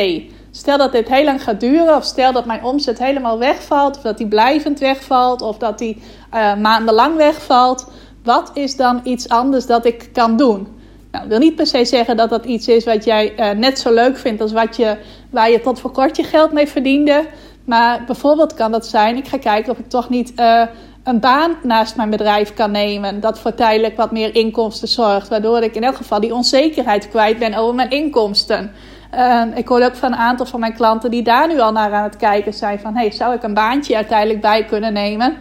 Stel 0.51 0.77
dat 0.77 0.91
dit 0.91 1.09
heel 1.09 1.23
lang 1.23 1.43
gaat 1.43 1.59
duren, 1.59 1.95
of 1.95 2.03
stel 2.03 2.31
dat 2.31 2.45
mijn 2.45 2.63
omzet 2.63 2.99
helemaal 2.99 3.39
wegvalt, 3.39 3.97
of 3.97 4.01
dat 4.01 4.17
die 4.17 4.27
blijvend 4.27 4.79
wegvalt, 4.79 5.41
of 5.41 5.57
dat 5.57 5.77
die 5.77 6.01
uh, 6.33 6.55
maandenlang 6.55 7.15
wegvalt. 7.15 7.87
Wat 8.23 8.51
is 8.53 8.75
dan 8.75 8.99
iets 9.03 9.29
anders 9.29 9.65
dat 9.65 9.85
ik 9.85 10.09
kan 10.13 10.37
doen? 10.37 10.67
Nou, 11.13 11.27
wil 11.27 11.39
niet 11.39 11.55
per 11.55 11.67
se 11.67 11.85
zeggen 11.85 12.17
dat 12.17 12.29
dat 12.29 12.45
iets 12.45 12.67
is 12.67 12.83
wat 12.83 13.03
jij 13.03 13.33
uh, 13.37 13.49
net 13.59 13.79
zo 13.79 13.93
leuk 13.93 14.17
vindt 14.17 14.41
als 14.41 14.51
wat 14.51 14.75
je, 14.75 14.97
waar 15.29 15.51
je 15.51 15.61
tot 15.61 15.79
voor 15.79 15.91
kort 15.91 16.15
je 16.17 16.23
geld 16.23 16.51
mee 16.51 16.67
verdiende. 16.67 17.25
Maar 17.65 18.03
bijvoorbeeld 18.05 18.53
kan 18.53 18.71
dat 18.71 18.87
zijn, 18.87 19.15
ik 19.15 19.27
ga 19.27 19.37
kijken 19.37 19.71
of 19.71 19.77
ik 19.77 19.89
toch 19.89 20.09
niet 20.09 20.33
uh, 20.39 20.61
een 21.03 21.19
baan 21.19 21.55
naast 21.63 21.95
mijn 21.95 22.09
bedrijf 22.09 22.53
kan 22.53 22.71
nemen. 22.71 23.19
Dat 23.19 23.39
voor 23.39 23.53
tijdelijk 23.53 23.97
wat 23.97 24.11
meer 24.11 24.35
inkomsten 24.35 24.87
zorgt. 24.87 25.27
Waardoor 25.27 25.61
ik 25.61 25.75
in 25.75 25.83
elk 25.83 25.95
geval 25.95 26.19
die 26.19 26.33
onzekerheid 26.33 27.09
kwijt 27.09 27.39
ben 27.39 27.53
over 27.53 27.75
mijn 27.75 27.89
inkomsten. 27.89 28.71
Uh, 29.15 29.43
ik 29.55 29.67
hoor 29.67 29.81
ook 29.81 29.95
van 29.95 30.11
een 30.11 30.17
aantal 30.17 30.45
van 30.45 30.59
mijn 30.59 30.73
klanten 30.73 31.11
die 31.11 31.23
daar 31.23 31.47
nu 31.47 31.59
al 31.59 31.71
naar 31.71 31.93
aan 31.93 32.03
het 32.03 32.17
kijken 32.17 32.53
zijn. 32.53 32.79
Van 32.79 32.95
hey, 32.95 33.11
zou 33.11 33.35
ik 33.35 33.43
een 33.43 33.53
baantje 33.53 33.95
uiteindelijk 33.95 34.41
bij 34.41 34.65
kunnen 34.65 34.93
nemen? 34.93 35.37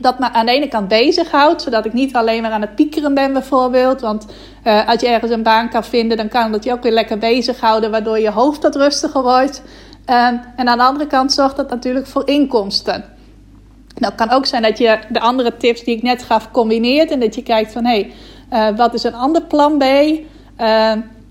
Dat 0.00 0.18
me 0.18 0.32
aan 0.32 0.46
de 0.46 0.52
ene 0.52 0.68
kant 0.68 0.88
bezighoudt, 0.88 1.62
zodat 1.62 1.84
ik 1.84 1.92
niet 1.92 2.14
alleen 2.14 2.42
maar 2.42 2.50
aan 2.50 2.60
het 2.60 2.74
piekeren 2.74 3.14
ben 3.14 3.32
bijvoorbeeld. 3.32 4.00
Want 4.00 4.26
uh, 4.64 4.88
als 4.88 5.00
je 5.00 5.08
ergens 5.08 5.30
een 5.30 5.42
baan 5.42 5.68
kan 5.68 5.84
vinden, 5.84 6.16
dan 6.16 6.28
kan 6.28 6.52
dat 6.52 6.64
je 6.64 6.72
ook 6.72 6.82
weer 6.82 6.92
lekker 6.92 7.18
bezighouden, 7.18 7.90
waardoor 7.90 8.18
je 8.18 8.30
hoofd 8.30 8.62
wat 8.62 8.76
rustiger 8.76 9.22
wordt. 9.22 9.62
Uh, 10.06 10.26
en 10.56 10.68
aan 10.68 10.78
de 10.78 10.84
andere 10.84 11.06
kant 11.06 11.32
zorgt 11.32 11.56
dat 11.56 11.70
natuurlijk 11.70 12.06
voor 12.06 12.28
inkomsten. 12.28 13.04
Nou, 13.94 14.12
het 14.12 14.26
kan 14.26 14.36
ook 14.36 14.46
zijn 14.46 14.62
dat 14.62 14.78
je 14.78 14.98
de 15.08 15.20
andere 15.20 15.56
tips 15.56 15.84
die 15.84 15.96
ik 15.96 16.02
net 16.02 16.22
gaf 16.22 16.50
combineert 16.50 17.10
en 17.10 17.20
dat 17.20 17.34
je 17.34 17.42
kijkt 17.42 17.72
van 17.72 17.84
hé, 17.84 18.10
hey, 18.48 18.70
uh, 18.70 18.76
wat 18.76 18.94
is 18.94 19.02
een 19.02 19.14
ander 19.14 19.42
plan 19.42 19.78
B? 19.78 19.84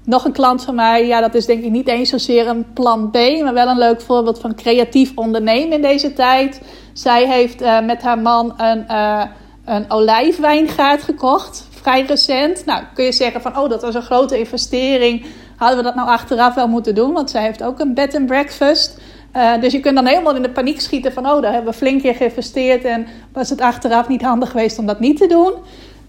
Nog 0.09 0.25
een 0.25 0.31
klant 0.31 0.63
van 0.63 0.75
mij, 0.75 1.07
ja, 1.07 1.21
dat 1.21 1.35
is 1.35 1.45
denk 1.45 1.63
ik 1.63 1.71
niet 1.71 1.87
eens 1.87 2.09
zozeer 2.09 2.47
een 2.47 2.73
plan 2.73 3.09
B, 3.11 3.15
maar 3.43 3.53
wel 3.53 3.67
een 3.67 3.77
leuk 3.77 4.01
voorbeeld 4.01 4.39
van 4.39 4.55
creatief 4.55 5.11
ondernemen 5.15 5.71
in 5.71 5.81
deze 5.81 6.13
tijd. 6.13 6.61
Zij 6.93 7.27
heeft 7.27 7.61
uh, 7.61 7.81
met 7.81 8.01
haar 8.01 8.19
man 8.19 8.53
een, 8.57 8.85
uh, 8.91 9.23
een 9.65 9.91
olijfwijngaard 9.91 11.03
gekocht, 11.03 11.67
vrij 11.69 12.01
recent. 12.01 12.65
Nou, 12.65 12.83
kun 12.93 13.05
je 13.05 13.11
zeggen 13.11 13.41
van, 13.41 13.57
oh, 13.57 13.69
dat 13.69 13.81
was 13.81 13.95
een 13.95 14.01
grote 14.01 14.39
investering. 14.39 15.25
Hadden 15.55 15.77
we 15.77 15.83
dat 15.83 15.95
nou 15.95 16.07
achteraf 16.07 16.53
wel 16.53 16.67
moeten 16.67 16.95
doen? 16.95 17.13
Want 17.13 17.29
zij 17.29 17.41
heeft 17.41 17.63
ook 17.63 17.79
een 17.79 17.93
bed 17.93 18.15
and 18.15 18.25
breakfast. 18.25 18.97
Uh, 19.35 19.61
dus 19.61 19.71
je 19.71 19.79
kunt 19.79 19.95
dan 19.95 20.05
helemaal 20.05 20.35
in 20.35 20.41
de 20.41 20.49
paniek 20.49 20.81
schieten 20.81 21.13
van, 21.13 21.29
oh, 21.29 21.41
daar 21.41 21.53
hebben 21.53 21.71
we 21.71 21.77
flink 21.77 22.01
in 22.01 22.15
geïnvesteerd 22.15 22.83
en 22.83 23.07
was 23.33 23.49
het 23.49 23.61
achteraf 23.61 24.07
niet 24.07 24.21
handig 24.21 24.51
geweest 24.51 24.79
om 24.79 24.85
dat 24.85 24.99
niet 24.99 25.17
te 25.17 25.27
doen. 25.27 25.53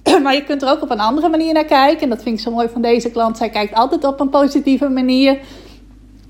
Maar 0.23 0.35
je 0.35 0.45
kunt 0.45 0.63
er 0.63 0.71
ook 0.71 0.83
op 0.83 0.91
een 0.91 1.01
andere 1.01 1.29
manier 1.29 1.53
naar 1.53 1.65
kijken. 1.65 2.03
En 2.03 2.09
dat 2.09 2.23
vind 2.23 2.39
ik 2.39 2.45
zo 2.45 2.51
mooi 2.51 2.69
van 2.69 2.83
deze 2.83 3.11
klant. 3.11 3.37
Zij 3.37 3.49
kijkt 3.49 3.75
altijd 3.75 4.05
op 4.05 4.21
een 4.21 4.29
positieve 4.29 4.89
manier. 4.89 5.39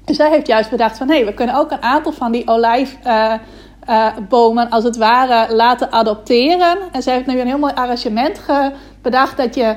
Dus 0.05 0.16
zij 0.16 0.31
heeft 0.31 0.47
juist 0.47 0.71
bedacht 0.71 0.99
van 0.99 1.09
hé, 1.09 1.14
hey, 1.14 1.25
we 1.25 1.35
kunnen 1.35 1.55
ook 1.55 1.71
een 1.71 1.83
aantal 1.83 2.12
van 2.12 2.33
die 2.33 2.49
olijfbomen 2.49 4.66
uh, 4.66 4.73
als 4.73 4.85
het 4.85 4.97
ware 4.97 5.55
laten 5.55 5.93
adopteren. 5.93 6.79
En 6.93 7.03
zij 7.03 7.14
heeft 7.14 7.27
nu 7.27 7.41
een 7.41 7.47
heel 7.47 7.59
mooi 7.59 7.75
arrangement 7.75 8.41
bedacht 9.03 9.37
dat 9.37 9.55
je 9.55 9.77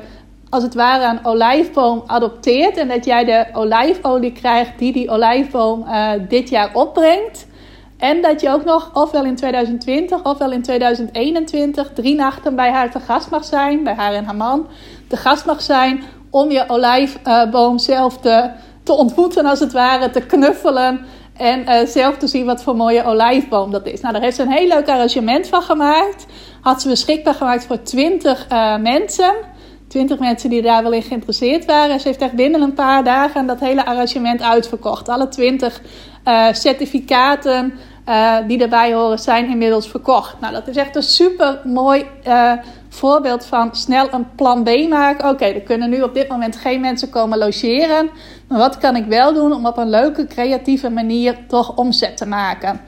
als 0.53 0.63
het 0.63 0.73
ware 0.73 1.05
een 1.05 1.25
olijfboom 1.25 2.03
adopteert 2.07 2.77
en 2.77 2.87
dat 2.87 3.05
jij 3.05 3.25
de 3.25 3.45
olijfolie 3.53 4.31
krijgt 4.31 4.79
die 4.79 4.93
die 4.93 5.09
olijfboom 5.09 5.85
uh, 5.87 6.11
dit 6.29 6.49
jaar 6.49 6.69
opbrengt. 6.73 7.47
En 8.03 8.21
dat 8.21 8.41
je 8.41 8.49
ook 8.49 8.63
nog, 8.63 8.89
ofwel 8.93 9.25
in 9.25 9.35
2020 9.35 10.23
ofwel 10.23 10.51
in 10.51 10.61
2021, 10.61 11.91
drie 11.93 12.15
nachten 12.15 12.55
bij 12.55 12.71
haar 12.71 12.91
te 12.91 12.99
gast 12.99 13.29
mag 13.29 13.45
zijn, 13.45 13.83
bij 13.83 13.93
haar 13.93 14.13
en 14.13 14.25
haar 14.25 14.35
man, 14.35 14.67
te 15.07 15.17
gast 15.17 15.45
mag 15.45 15.61
zijn 15.61 16.03
om 16.29 16.51
je 16.51 16.69
olijfboom 16.69 17.77
zelf 17.77 18.17
te, 18.17 18.49
te 18.83 18.93
ontmoeten, 18.93 19.45
als 19.45 19.59
het 19.59 19.71
ware, 19.71 20.09
te 20.09 20.21
knuffelen. 20.21 21.05
En 21.37 21.59
uh, 21.59 21.85
zelf 21.85 22.17
te 22.17 22.27
zien 22.27 22.45
wat 22.45 22.63
voor 22.63 22.75
mooie 22.75 23.03
olijfboom 23.03 23.71
dat 23.71 23.85
is. 23.85 24.01
Nou, 24.01 24.13
daar 24.13 24.23
heeft 24.23 24.35
ze 24.35 24.41
een 24.41 24.51
heel 24.51 24.67
leuk 24.67 24.89
arrangement 24.89 25.47
van 25.47 25.61
gemaakt. 25.61 26.25
Had 26.61 26.81
ze 26.81 26.87
beschikbaar 26.87 27.33
gemaakt 27.33 27.65
voor 27.65 27.81
20 27.81 28.47
uh, 28.51 28.77
mensen. 28.77 29.33
20 29.87 30.19
mensen 30.19 30.49
die 30.49 30.61
daar 30.61 30.83
wel 30.83 30.91
in 30.91 31.01
geïnteresseerd 31.01 31.65
waren. 31.65 31.99
Ze 31.99 32.07
heeft 32.07 32.21
echt 32.21 32.33
binnen 32.33 32.61
een 32.61 32.73
paar 32.73 33.03
dagen 33.03 33.45
dat 33.45 33.59
hele 33.59 33.85
arrangement 33.85 34.41
uitverkocht. 34.41 35.09
Alle 35.09 35.27
20 35.27 35.81
uh, 36.25 36.47
certificaten 36.51 37.73
uh, 38.09 38.37
die 38.47 38.61
erbij 38.61 38.93
horen 38.93 39.19
zijn 39.19 39.49
inmiddels 39.49 39.87
verkocht. 39.87 40.39
Nou, 40.39 40.53
dat 40.53 40.67
is 40.67 40.75
echt 40.75 40.95
een 40.95 41.03
super 41.03 41.59
mooi 41.63 42.05
uh, 42.27 42.51
voorbeeld 42.89 43.45
van 43.45 43.75
snel 43.75 44.07
een 44.11 44.27
plan 44.35 44.63
B 44.63 44.89
maken. 44.89 45.29
Oké, 45.29 45.45
er 45.45 45.61
kunnen 45.61 45.89
nu 45.89 46.01
op 46.01 46.13
dit 46.13 46.27
moment 46.27 46.55
geen 46.55 46.81
mensen 46.81 47.09
komen 47.09 47.37
logeren. 47.37 48.09
Maar 48.47 48.57
wat 48.57 48.77
kan 48.77 48.95
ik 48.95 49.05
wel 49.05 49.33
doen 49.33 49.53
om 49.53 49.65
op 49.65 49.77
een 49.77 49.89
leuke, 49.89 50.27
creatieve 50.27 50.89
manier 50.89 51.37
toch 51.47 51.75
omzet 51.75 52.17
te 52.17 52.27
maken? 52.27 52.81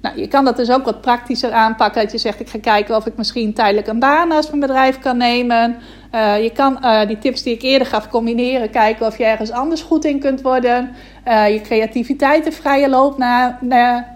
Nou, 0.00 0.20
je 0.20 0.28
kan 0.28 0.44
dat 0.44 0.56
dus 0.56 0.70
ook 0.70 0.84
wat 0.84 1.00
praktischer 1.00 1.52
aanpakken. 1.52 2.02
Dat 2.02 2.12
je 2.12 2.18
zegt, 2.18 2.40
ik 2.40 2.48
ga 2.48 2.58
kijken 2.58 2.96
of 2.96 3.06
ik 3.06 3.16
misschien 3.16 3.54
tijdelijk 3.54 3.86
een 3.86 3.98
baan 3.98 4.28
naast 4.28 4.48
mijn 4.48 4.60
bedrijf 4.60 4.98
kan 4.98 5.16
nemen. 5.16 5.76
Uh, 6.14 6.42
je 6.42 6.50
kan 6.50 6.78
die 7.06 7.18
tips 7.18 7.42
die 7.42 7.54
ik 7.54 7.62
eerder 7.62 7.86
gaf 7.86 8.08
combineren. 8.08 8.70
Kijken 8.70 9.06
of 9.06 9.18
je 9.18 9.24
ergens 9.24 9.50
anders 9.50 9.82
goed 9.82 10.04
in 10.04 10.20
kunt 10.20 10.42
worden. 10.42 10.94
Je 11.24 11.60
creativiteit 11.62 12.44
de 12.44 12.52
vrije 12.52 12.88
loop 12.88 13.18
na, 13.18 13.58
na, 13.60 14.13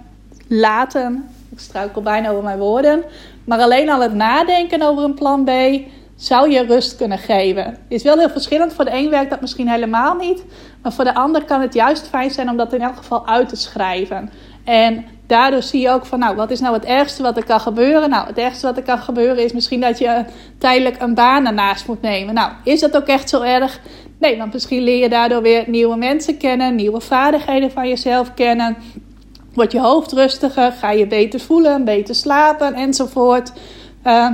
laten. 0.49 1.29
Ik 1.51 1.59
struikel 1.59 2.03
bijna 2.03 2.31
over 2.31 2.43
mijn 2.43 2.59
woorden. 2.59 3.03
Maar 3.45 3.61
alleen 3.61 3.91
al 3.91 4.01
het 4.01 4.15
nadenken 4.15 4.83
over 4.83 5.05
een 5.05 5.15
plan 5.15 5.45
B 5.45 5.51
zou 6.17 6.51
je 6.51 6.65
rust 6.65 6.97
kunnen 6.97 7.19
geven. 7.19 7.77
Is 7.89 8.03
wel 8.03 8.19
heel 8.19 8.31
verschillend. 8.31 8.73
Voor 8.73 8.85
de 8.85 8.95
een 8.95 9.11
werkt 9.11 9.31
dat 9.31 9.41
misschien 9.41 9.69
helemaal 9.69 10.15
niet. 10.15 10.45
Maar 10.83 10.93
voor 10.93 11.05
de 11.05 11.15
ander 11.15 11.45
kan 11.45 11.61
het 11.61 11.75
juist 11.75 12.09
fijn 12.09 12.31
zijn 12.31 12.51
om 12.51 12.57
dat 12.57 12.73
in 12.73 12.81
elk 12.81 12.97
geval 12.97 13.27
uit 13.27 13.49
te 13.49 13.57
schrijven. 13.57 14.31
En 14.65 15.05
daardoor 15.27 15.63
zie 15.63 15.81
je 15.81 15.91
ook 15.91 16.07
van, 16.07 16.19
nou, 16.19 16.37
wat 16.37 16.51
is 16.51 16.61
nou 16.61 16.75
het 16.75 16.85
ergste 16.85 17.23
wat 17.23 17.37
er 17.37 17.45
kan 17.45 17.61
gebeuren? 17.61 18.11
Nou, 18.11 18.27
het 18.27 18.39
ergste 18.39 18.67
wat 18.67 18.77
er 18.77 18.83
kan 18.83 18.99
gebeuren 18.99 19.45
is 19.45 19.53
misschien 19.53 19.81
dat 19.81 19.99
je 19.99 20.25
tijdelijk 20.59 21.01
een 21.01 21.15
baan 21.15 21.47
ernaast 21.47 21.87
moet 21.87 22.03
nemen. 22.03 22.35
Nou, 22.35 22.53
is 22.65 22.81
dat 22.81 22.97
ook 22.97 23.07
echt 23.07 23.29
zo 23.29 23.43
erg? 23.43 23.81
Nee, 24.19 24.39
want 24.39 24.53
misschien 24.53 24.83
leer 24.83 25.03
je 25.03 25.09
daardoor 25.09 25.43
weer 25.43 25.65
nieuwe 25.67 25.97
mensen 25.97 26.37
kennen, 26.37 26.75
nieuwe 26.75 27.01
vaardigheden 27.01 27.71
van 27.71 27.89
jezelf 27.89 28.35
kennen. 28.35 28.77
Wordt 29.59 29.73
je 29.73 29.81
hoofd 29.81 30.13
rustiger, 30.13 30.73
ga 30.73 30.91
je 30.91 31.07
beter 31.07 31.41
voelen, 31.41 31.85
beter 31.85 32.15
slapen 32.15 32.75
enzovoort. 32.75 33.53
Uh, 34.07 34.31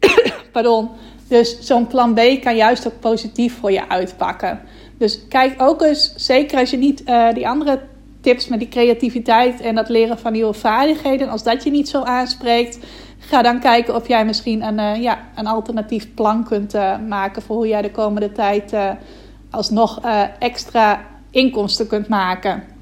pardon. 0.52 0.90
Dus 1.28 1.60
zo'n 1.60 1.86
plan 1.86 2.14
B 2.14 2.20
kan 2.40 2.56
juist 2.56 2.86
ook 2.86 3.00
positief 3.00 3.58
voor 3.58 3.72
je 3.72 3.88
uitpakken. 3.88 4.60
Dus 4.98 5.28
kijk 5.28 5.62
ook 5.62 5.82
eens, 5.82 6.14
zeker 6.16 6.58
als 6.58 6.70
je 6.70 6.76
niet 6.76 7.02
uh, 7.06 7.32
die 7.32 7.48
andere 7.48 7.80
tips 8.20 8.48
met 8.48 8.58
die 8.58 8.68
creativiteit 8.68 9.60
en 9.60 9.74
dat 9.74 9.88
leren 9.88 10.18
van 10.18 10.32
nieuwe 10.32 10.54
vaardigheden, 10.54 11.28
als 11.28 11.42
dat 11.42 11.64
je 11.64 11.70
niet 11.70 11.88
zo 11.88 12.02
aanspreekt, 12.02 12.78
ga 13.18 13.42
dan 13.42 13.60
kijken 13.60 13.94
of 13.94 14.08
jij 14.08 14.24
misschien 14.24 14.62
een, 14.62 14.78
uh, 14.78 15.02
ja, 15.02 15.18
een 15.34 15.46
alternatief 15.46 16.14
plan 16.14 16.44
kunt 16.44 16.74
uh, 16.74 16.98
maken 17.08 17.42
voor 17.42 17.56
hoe 17.56 17.68
jij 17.68 17.82
de 17.82 17.90
komende 17.90 18.32
tijd 18.32 18.74
alsnog 19.50 20.00
extra 20.38 21.04
inkomsten 21.30 21.86
kunt 21.86 22.08
maken. 22.08 22.75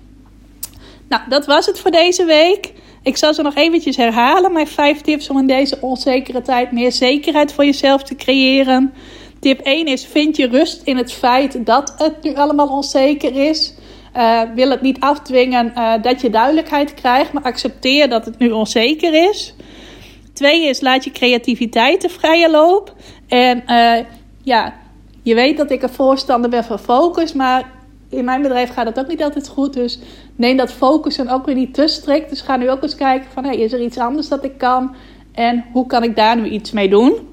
Nou, 1.14 1.28
dat 1.28 1.46
was 1.46 1.66
het 1.66 1.80
voor 1.80 1.90
deze 1.90 2.24
week. 2.24 2.72
Ik 3.02 3.16
zal 3.16 3.34
ze 3.34 3.42
nog 3.42 3.54
eventjes 3.54 3.96
herhalen. 3.96 4.52
Mijn 4.52 4.66
vijf 4.66 5.00
tips 5.00 5.30
om 5.30 5.38
in 5.38 5.46
deze 5.46 5.78
onzekere 5.80 6.42
tijd 6.42 6.72
meer 6.72 6.92
zekerheid 6.92 7.52
voor 7.52 7.64
jezelf 7.64 8.02
te 8.02 8.14
creëren. 8.14 8.94
Tip 9.40 9.60
1 9.60 9.86
is: 9.86 10.06
vind 10.06 10.36
je 10.36 10.46
rust 10.46 10.82
in 10.84 10.96
het 10.96 11.12
feit 11.12 11.66
dat 11.66 11.94
het 11.98 12.22
nu 12.22 12.34
allemaal 12.34 12.68
onzeker 12.68 13.48
is. 13.48 13.74
Uh, 14.16 14.40
wil 14.54 14.70
het 14.70 14.80
niet 14.80 15.00
afdwingen 15.00 15.72
uh, 15.76 15.92
dat 16.02 16.20
je 16.20 16.30
duidelijkheid 16.30 16.94
krijgt, 16.94 17.32
maar 17.32 17.42
accepteer 17.42 18.08
dat 18.08 18.24
het 18.24 18.38
nu 18.38 18.50
onzeker 18.50 19.28
is. 19.28 19.54
Twee 20.32 20.68
is: 20.68 20.80
laat 20.80 21.04
je 21.04 21.10
creativiteit 21.10 22.00
de 22.00 22.08
vrije 22.08 22.50
loop. 22.50 22.94
En 23.28 23.62
uh, 23.66 24.04
ja, 24.42 24.74
je 25.22 25.34
weet 25.34 25.56
dat 25.56 25.70
ik 25.70 25.82
een 25.82 25.88
voorstander 25.88 26.50
ben 26.50 26.64
van 26.64 26.78
focus, 26.78 27.32
maar 27.32 27.73
in 28.16 28.24
mijn 28.24 28.42
bedrijf 28.42 28.72
gaat 28.72 28.86
het 28.86 28.98
ook 28.98 29.08
niet 29.08 29.22
altijd 29.22 29.48
goed. 29.48 29.72
Dus 29.72 29.98
neem 30.36 30.56
dat 30.56 30.72
focussen 30.72 31.28
ook 31.28 31.46
weer 31.46 31.54
niet 31.54 31.74
te 31.74 31.88
strikt. 31.88 32.30
Dus 32.30 32.40
ga 32.40 32.56
nu 32.56 32.70
ook 32.70 32.82
eens 32.82 32.94
kijken 32.94 33.30
van, 33.32 33.44
hey, 33.44 33.56
is 33.56 33.72
er 33.72 33.82
iets 33.82 33.98
anders 33.98 34.28
dat 34.28 34.44
ik 34.44 34.58
kan? 34.58 34.94
En 35.32 35.64
hoe 35.72 35.86
kan 35.86 36.02
ik 36.02 36.16
daar 36.16 36.36
nu 36.36 36.48
iets 36.48 36.70
mee 36.72 36.88
doen? 36.88 37.28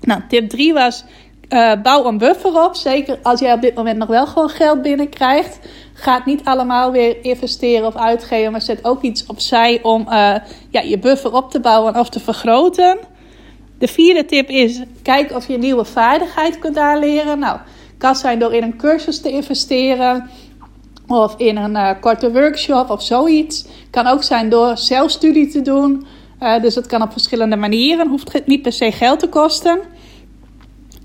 Nou, 0.00 0.20
tip 0.28 0.48
3 0.48 0.72
was, 0.72 1.04
uh, 1.48 1.72
bouw 1.82 2.04
een 2.04 2.18
buffer 2.18 2.64
op. 2.64 2.74
Zeker 2.74 3.18
als 3.22 3.40
jij 3.40 3.52
op 3.52 3.60
dit 3.60 3.74
moment 3.74 3.98
nog 3.98 4.08
wel 4.08 4.26
gewoon 4.26 4.48
geld 4.48 4.82
binnenkrijgt. 4.82 5.58
Ga 5.92 6.14
het 6.14 6.24
niet 6.24 6.44
allemaal 6.44 6.92
weer 6.92 7.24
investeren 7.24 7.86
of 7.86 7.96
uitgeven. 7.96 8.52
Maar 8.52 8.62
zet 8.62 8.84
ook 8.84 9.02
iets 9.02 9.26
opzij 9.26 9.82
om 9.82 10.00
uh, 10.00 10.34
ja, 10.70 10.80
je 10.80 10.98
buffer 10.98 11.32
op 11.32 11.50
te 11.50 11.60
bouwen 11.60 11.96
of 11.96 12.08
te 12.08 12.20
vergroten. 12.20 12.98
De 13.78 13.88
vierde 13.88 14.24
tip 14.24 14.48
is, 14.48 14.82
kijk 15.02 15.32
of 15.32 15.48
je 15.48 15.58
nieuwe 15.58 15.84
vaardigheid 15.84 16.58
kunt 16.58 16.78
aanleren. 16.78 17.38
Nou, 17.38 17.58
kan 18.00 18.16
zijn 18.16 18.38
door 18.38 18.54
in 18.54 18.62
een 18.62 18.76
cursus 18.76 19.20
te 19.20 19.30
investeren 19.30 20.30
of 21.06 21.34
in 21.36 21.56
een 21.56 21.74
uh, 21.74 21.90
korte 22.00 22.32
workshop 22.32 22.90
of 22.90 23.02
zoiets. 23.02 23.66
Kan 23.90 24.06
ook 24.06 24.22
zijn 24.22 24.48
door 24.48 24.76
zelfstudie 24.78 25.48
te 25.48 25.62
doen. 25.62 26.06
Uh, 26.42 26.60
dus 26.60 26.74
het 26.74 26.86
kan 26.86 27.02
op 27.02 27.12
verschillende 27.12 27.56
manieren. 27.56 28.08
Hoeft 28.08 28.46
niet 28.46 28.62
per 28.62 28.72
se 28.72 28.92
geld 28.92 29.18
te 29.18 29.28
kosten. 29.28 29.80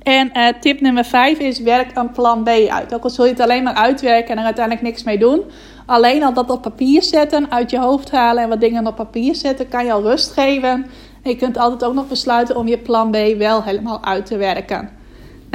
En 0.02 0.32
uh, 0.34 0.48
tip 0.60 0.82
nummer 0.82 1.06
5 1.06 1.40
is: 1.40 1.60
werk 1.60 1.98
een 1.98 2.12
plan 2.12 2.44
B 2.44 2.48
uit. 2.48 2.94
Ook 2.94 3.04
al 3.04 3.10
zul 3.10 3.26
je 3.26 3.32
het 3.32 3.40
alleen 3.40 3.64
maar 3.64 3.74
uitwerken 3.74 4.32
en 4.32 4.38
er 4.38 4.46
uiteindelijk 4.46 4.86
niks 4.86 5.04
mee 5.04 5.18
doen. 5.18 5.42
Alleen 5.86 6.24
al 6.24 6.34
dat 6.34 6.50
op 6.50 6.62
papier 6.62 7.04
zetten, 7.04 7.52
uit 7.52 7.72
je 7.72 7.80
hoofd 7.80 8.12
halen 8.12 8.44
en 8.44 8.50
wat 8.50 8.62
dingen 8.62 8.88
op 8.88 8.96
papier 8.96 9.36
zetten, 9.36 9.68
kan 9.68 9.86
je 9.86 9.92
al 9.92 10.02
rust 10.02 10.32
geven. 10.32 10.86
En 11.24 11.32
je 11.32 11.36
kunt 11.36 11.58
altijd 11.58 11.84
ook 11.84 11.94
nog 11.94 12.08
besluiten 12.08 12.56
om 12.56 12.68
je 12.68 12.78
plan 12.78 13.12
B 13.12 13.18
wel 13.38 13.64
helemaal 13.64 14.04
uit 14.04 14.26
te 14.26 14.38
werken. 14.38 15.04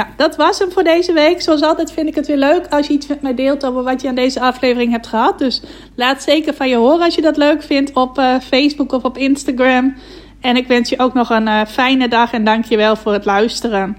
Nou, 0.01 0.13
dat 0.17 0.37
was 0.37 0.59
hem 0.59 0.73
voor 0.73 0.83
deze 0.83 1.13
week. 1.13 1.43
Zoals 1.43 1.63
altijd 1.63 1.93
vind 1.93 2.09
ik 2.09 2.15
het 2.15 2.27
weer 2.27 2.37
leuk 2.37 2.67
als 2.71 2.87
je 2.87 2.93
iets 2.93 3.07
met 3.07 3.23
mij 3.23 3.35
deelt 3.35 3.67
over 3.67 3.83
wat 3.83 4.03
je 4.03 4.09
aan 4.09 4.15
deze 4.15 4.41
aflevering 4.41 4.93
hebt 4.93 5.07
gehad. 5.07 5.39
Dus 5.39 5.63
laat 5.95 6.23
zeker 6.23 6.55
van 6.55 6.69
je 6.69 6.77
horen 6.77 7.01
als 7.01 7.15
je 7.15 7.23
dat 7.23 7.37
leuk 7.37 7.63
vindt 7.63 7.93
op 7.93 8.19
uh, 8.19 8.35
Facebook 8.41 8.93
of 8.93 9.03
op 9.03 9.17
Instagram. 9.17 9.97
En 10.41 10.57
ik 10.57 10.67
wens 10.67 10.89
je 10.89 10.99
ook 10.99 11.15
nog 11.15 11.31
een 11.31 11.47
uh, 11.47 11.65
fijne 11.65 12.09
dag 12.09 12.33
en 12.33 12.45
dank 12.45 12.65
je 12.65 12.77
wel 12.77 12.97
voor 12.97 13.13
het 13.13 13.25
luisteren. 13.25 13.97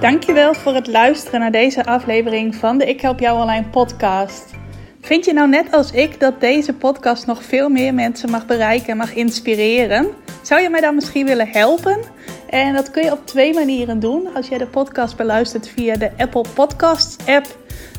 Dankjewel 0.00 0.54
voor 0.54 0.74
het 0.74 0.86
luisteren 0.86 1.40
naar 1.40 1.52
deze 1.52 1.84
aflevering 1.84 2.54
van 2.54 2.78
de 2.78 2.84
Ik 2.84 3.00
Help 3.00 3.20
Jou 3.20 3.40
Online 3.40 3.66
podcast. 3.70 4.50
Vind 5.00 5.24
je 5.24 5.32
nou 5.32 5.48
net 5.48 5.72
als 5.72 5.92
ik 5.92 6.20
dat 6.20 6.40
deze 6.40 6.72
podcast 6.72 7.26
nog 7.26 7.42
veel 7.42 7.68
meer 7.68 7.94
mensen 7.94 8.30
mag 8.30 8.46
bereiken 8.46 8.88
en 8.88 8.96
mag 8.96 9.14
inspireren? 9.14 10.06
Zou 10.42 10.60
je 10.60 10.70
mij 10.70 10.80
dan 10.80 10.94
misschien 10.94 11.26
willen 11.26 11.48
helpen? 11.48 11.98
En 12.50 12.74
dat 12.74 12.90
kun 12.90 13.04
je 13.04 13.12
op 13.12 13.26
twee 13.26 13.54
manieren 13.54 14.00
doen. 14.00 14.34
Als 14.34 14.48
jij 14.48 14.58
de 14.58 14.66
podcast 14.66 15.16
beluistert 15.16 15.68
via 15.68 15.96
de 15.96 16.10
Apple 16.16 16.44
Podcasts 16.54 17.26
app, 17.26 17.46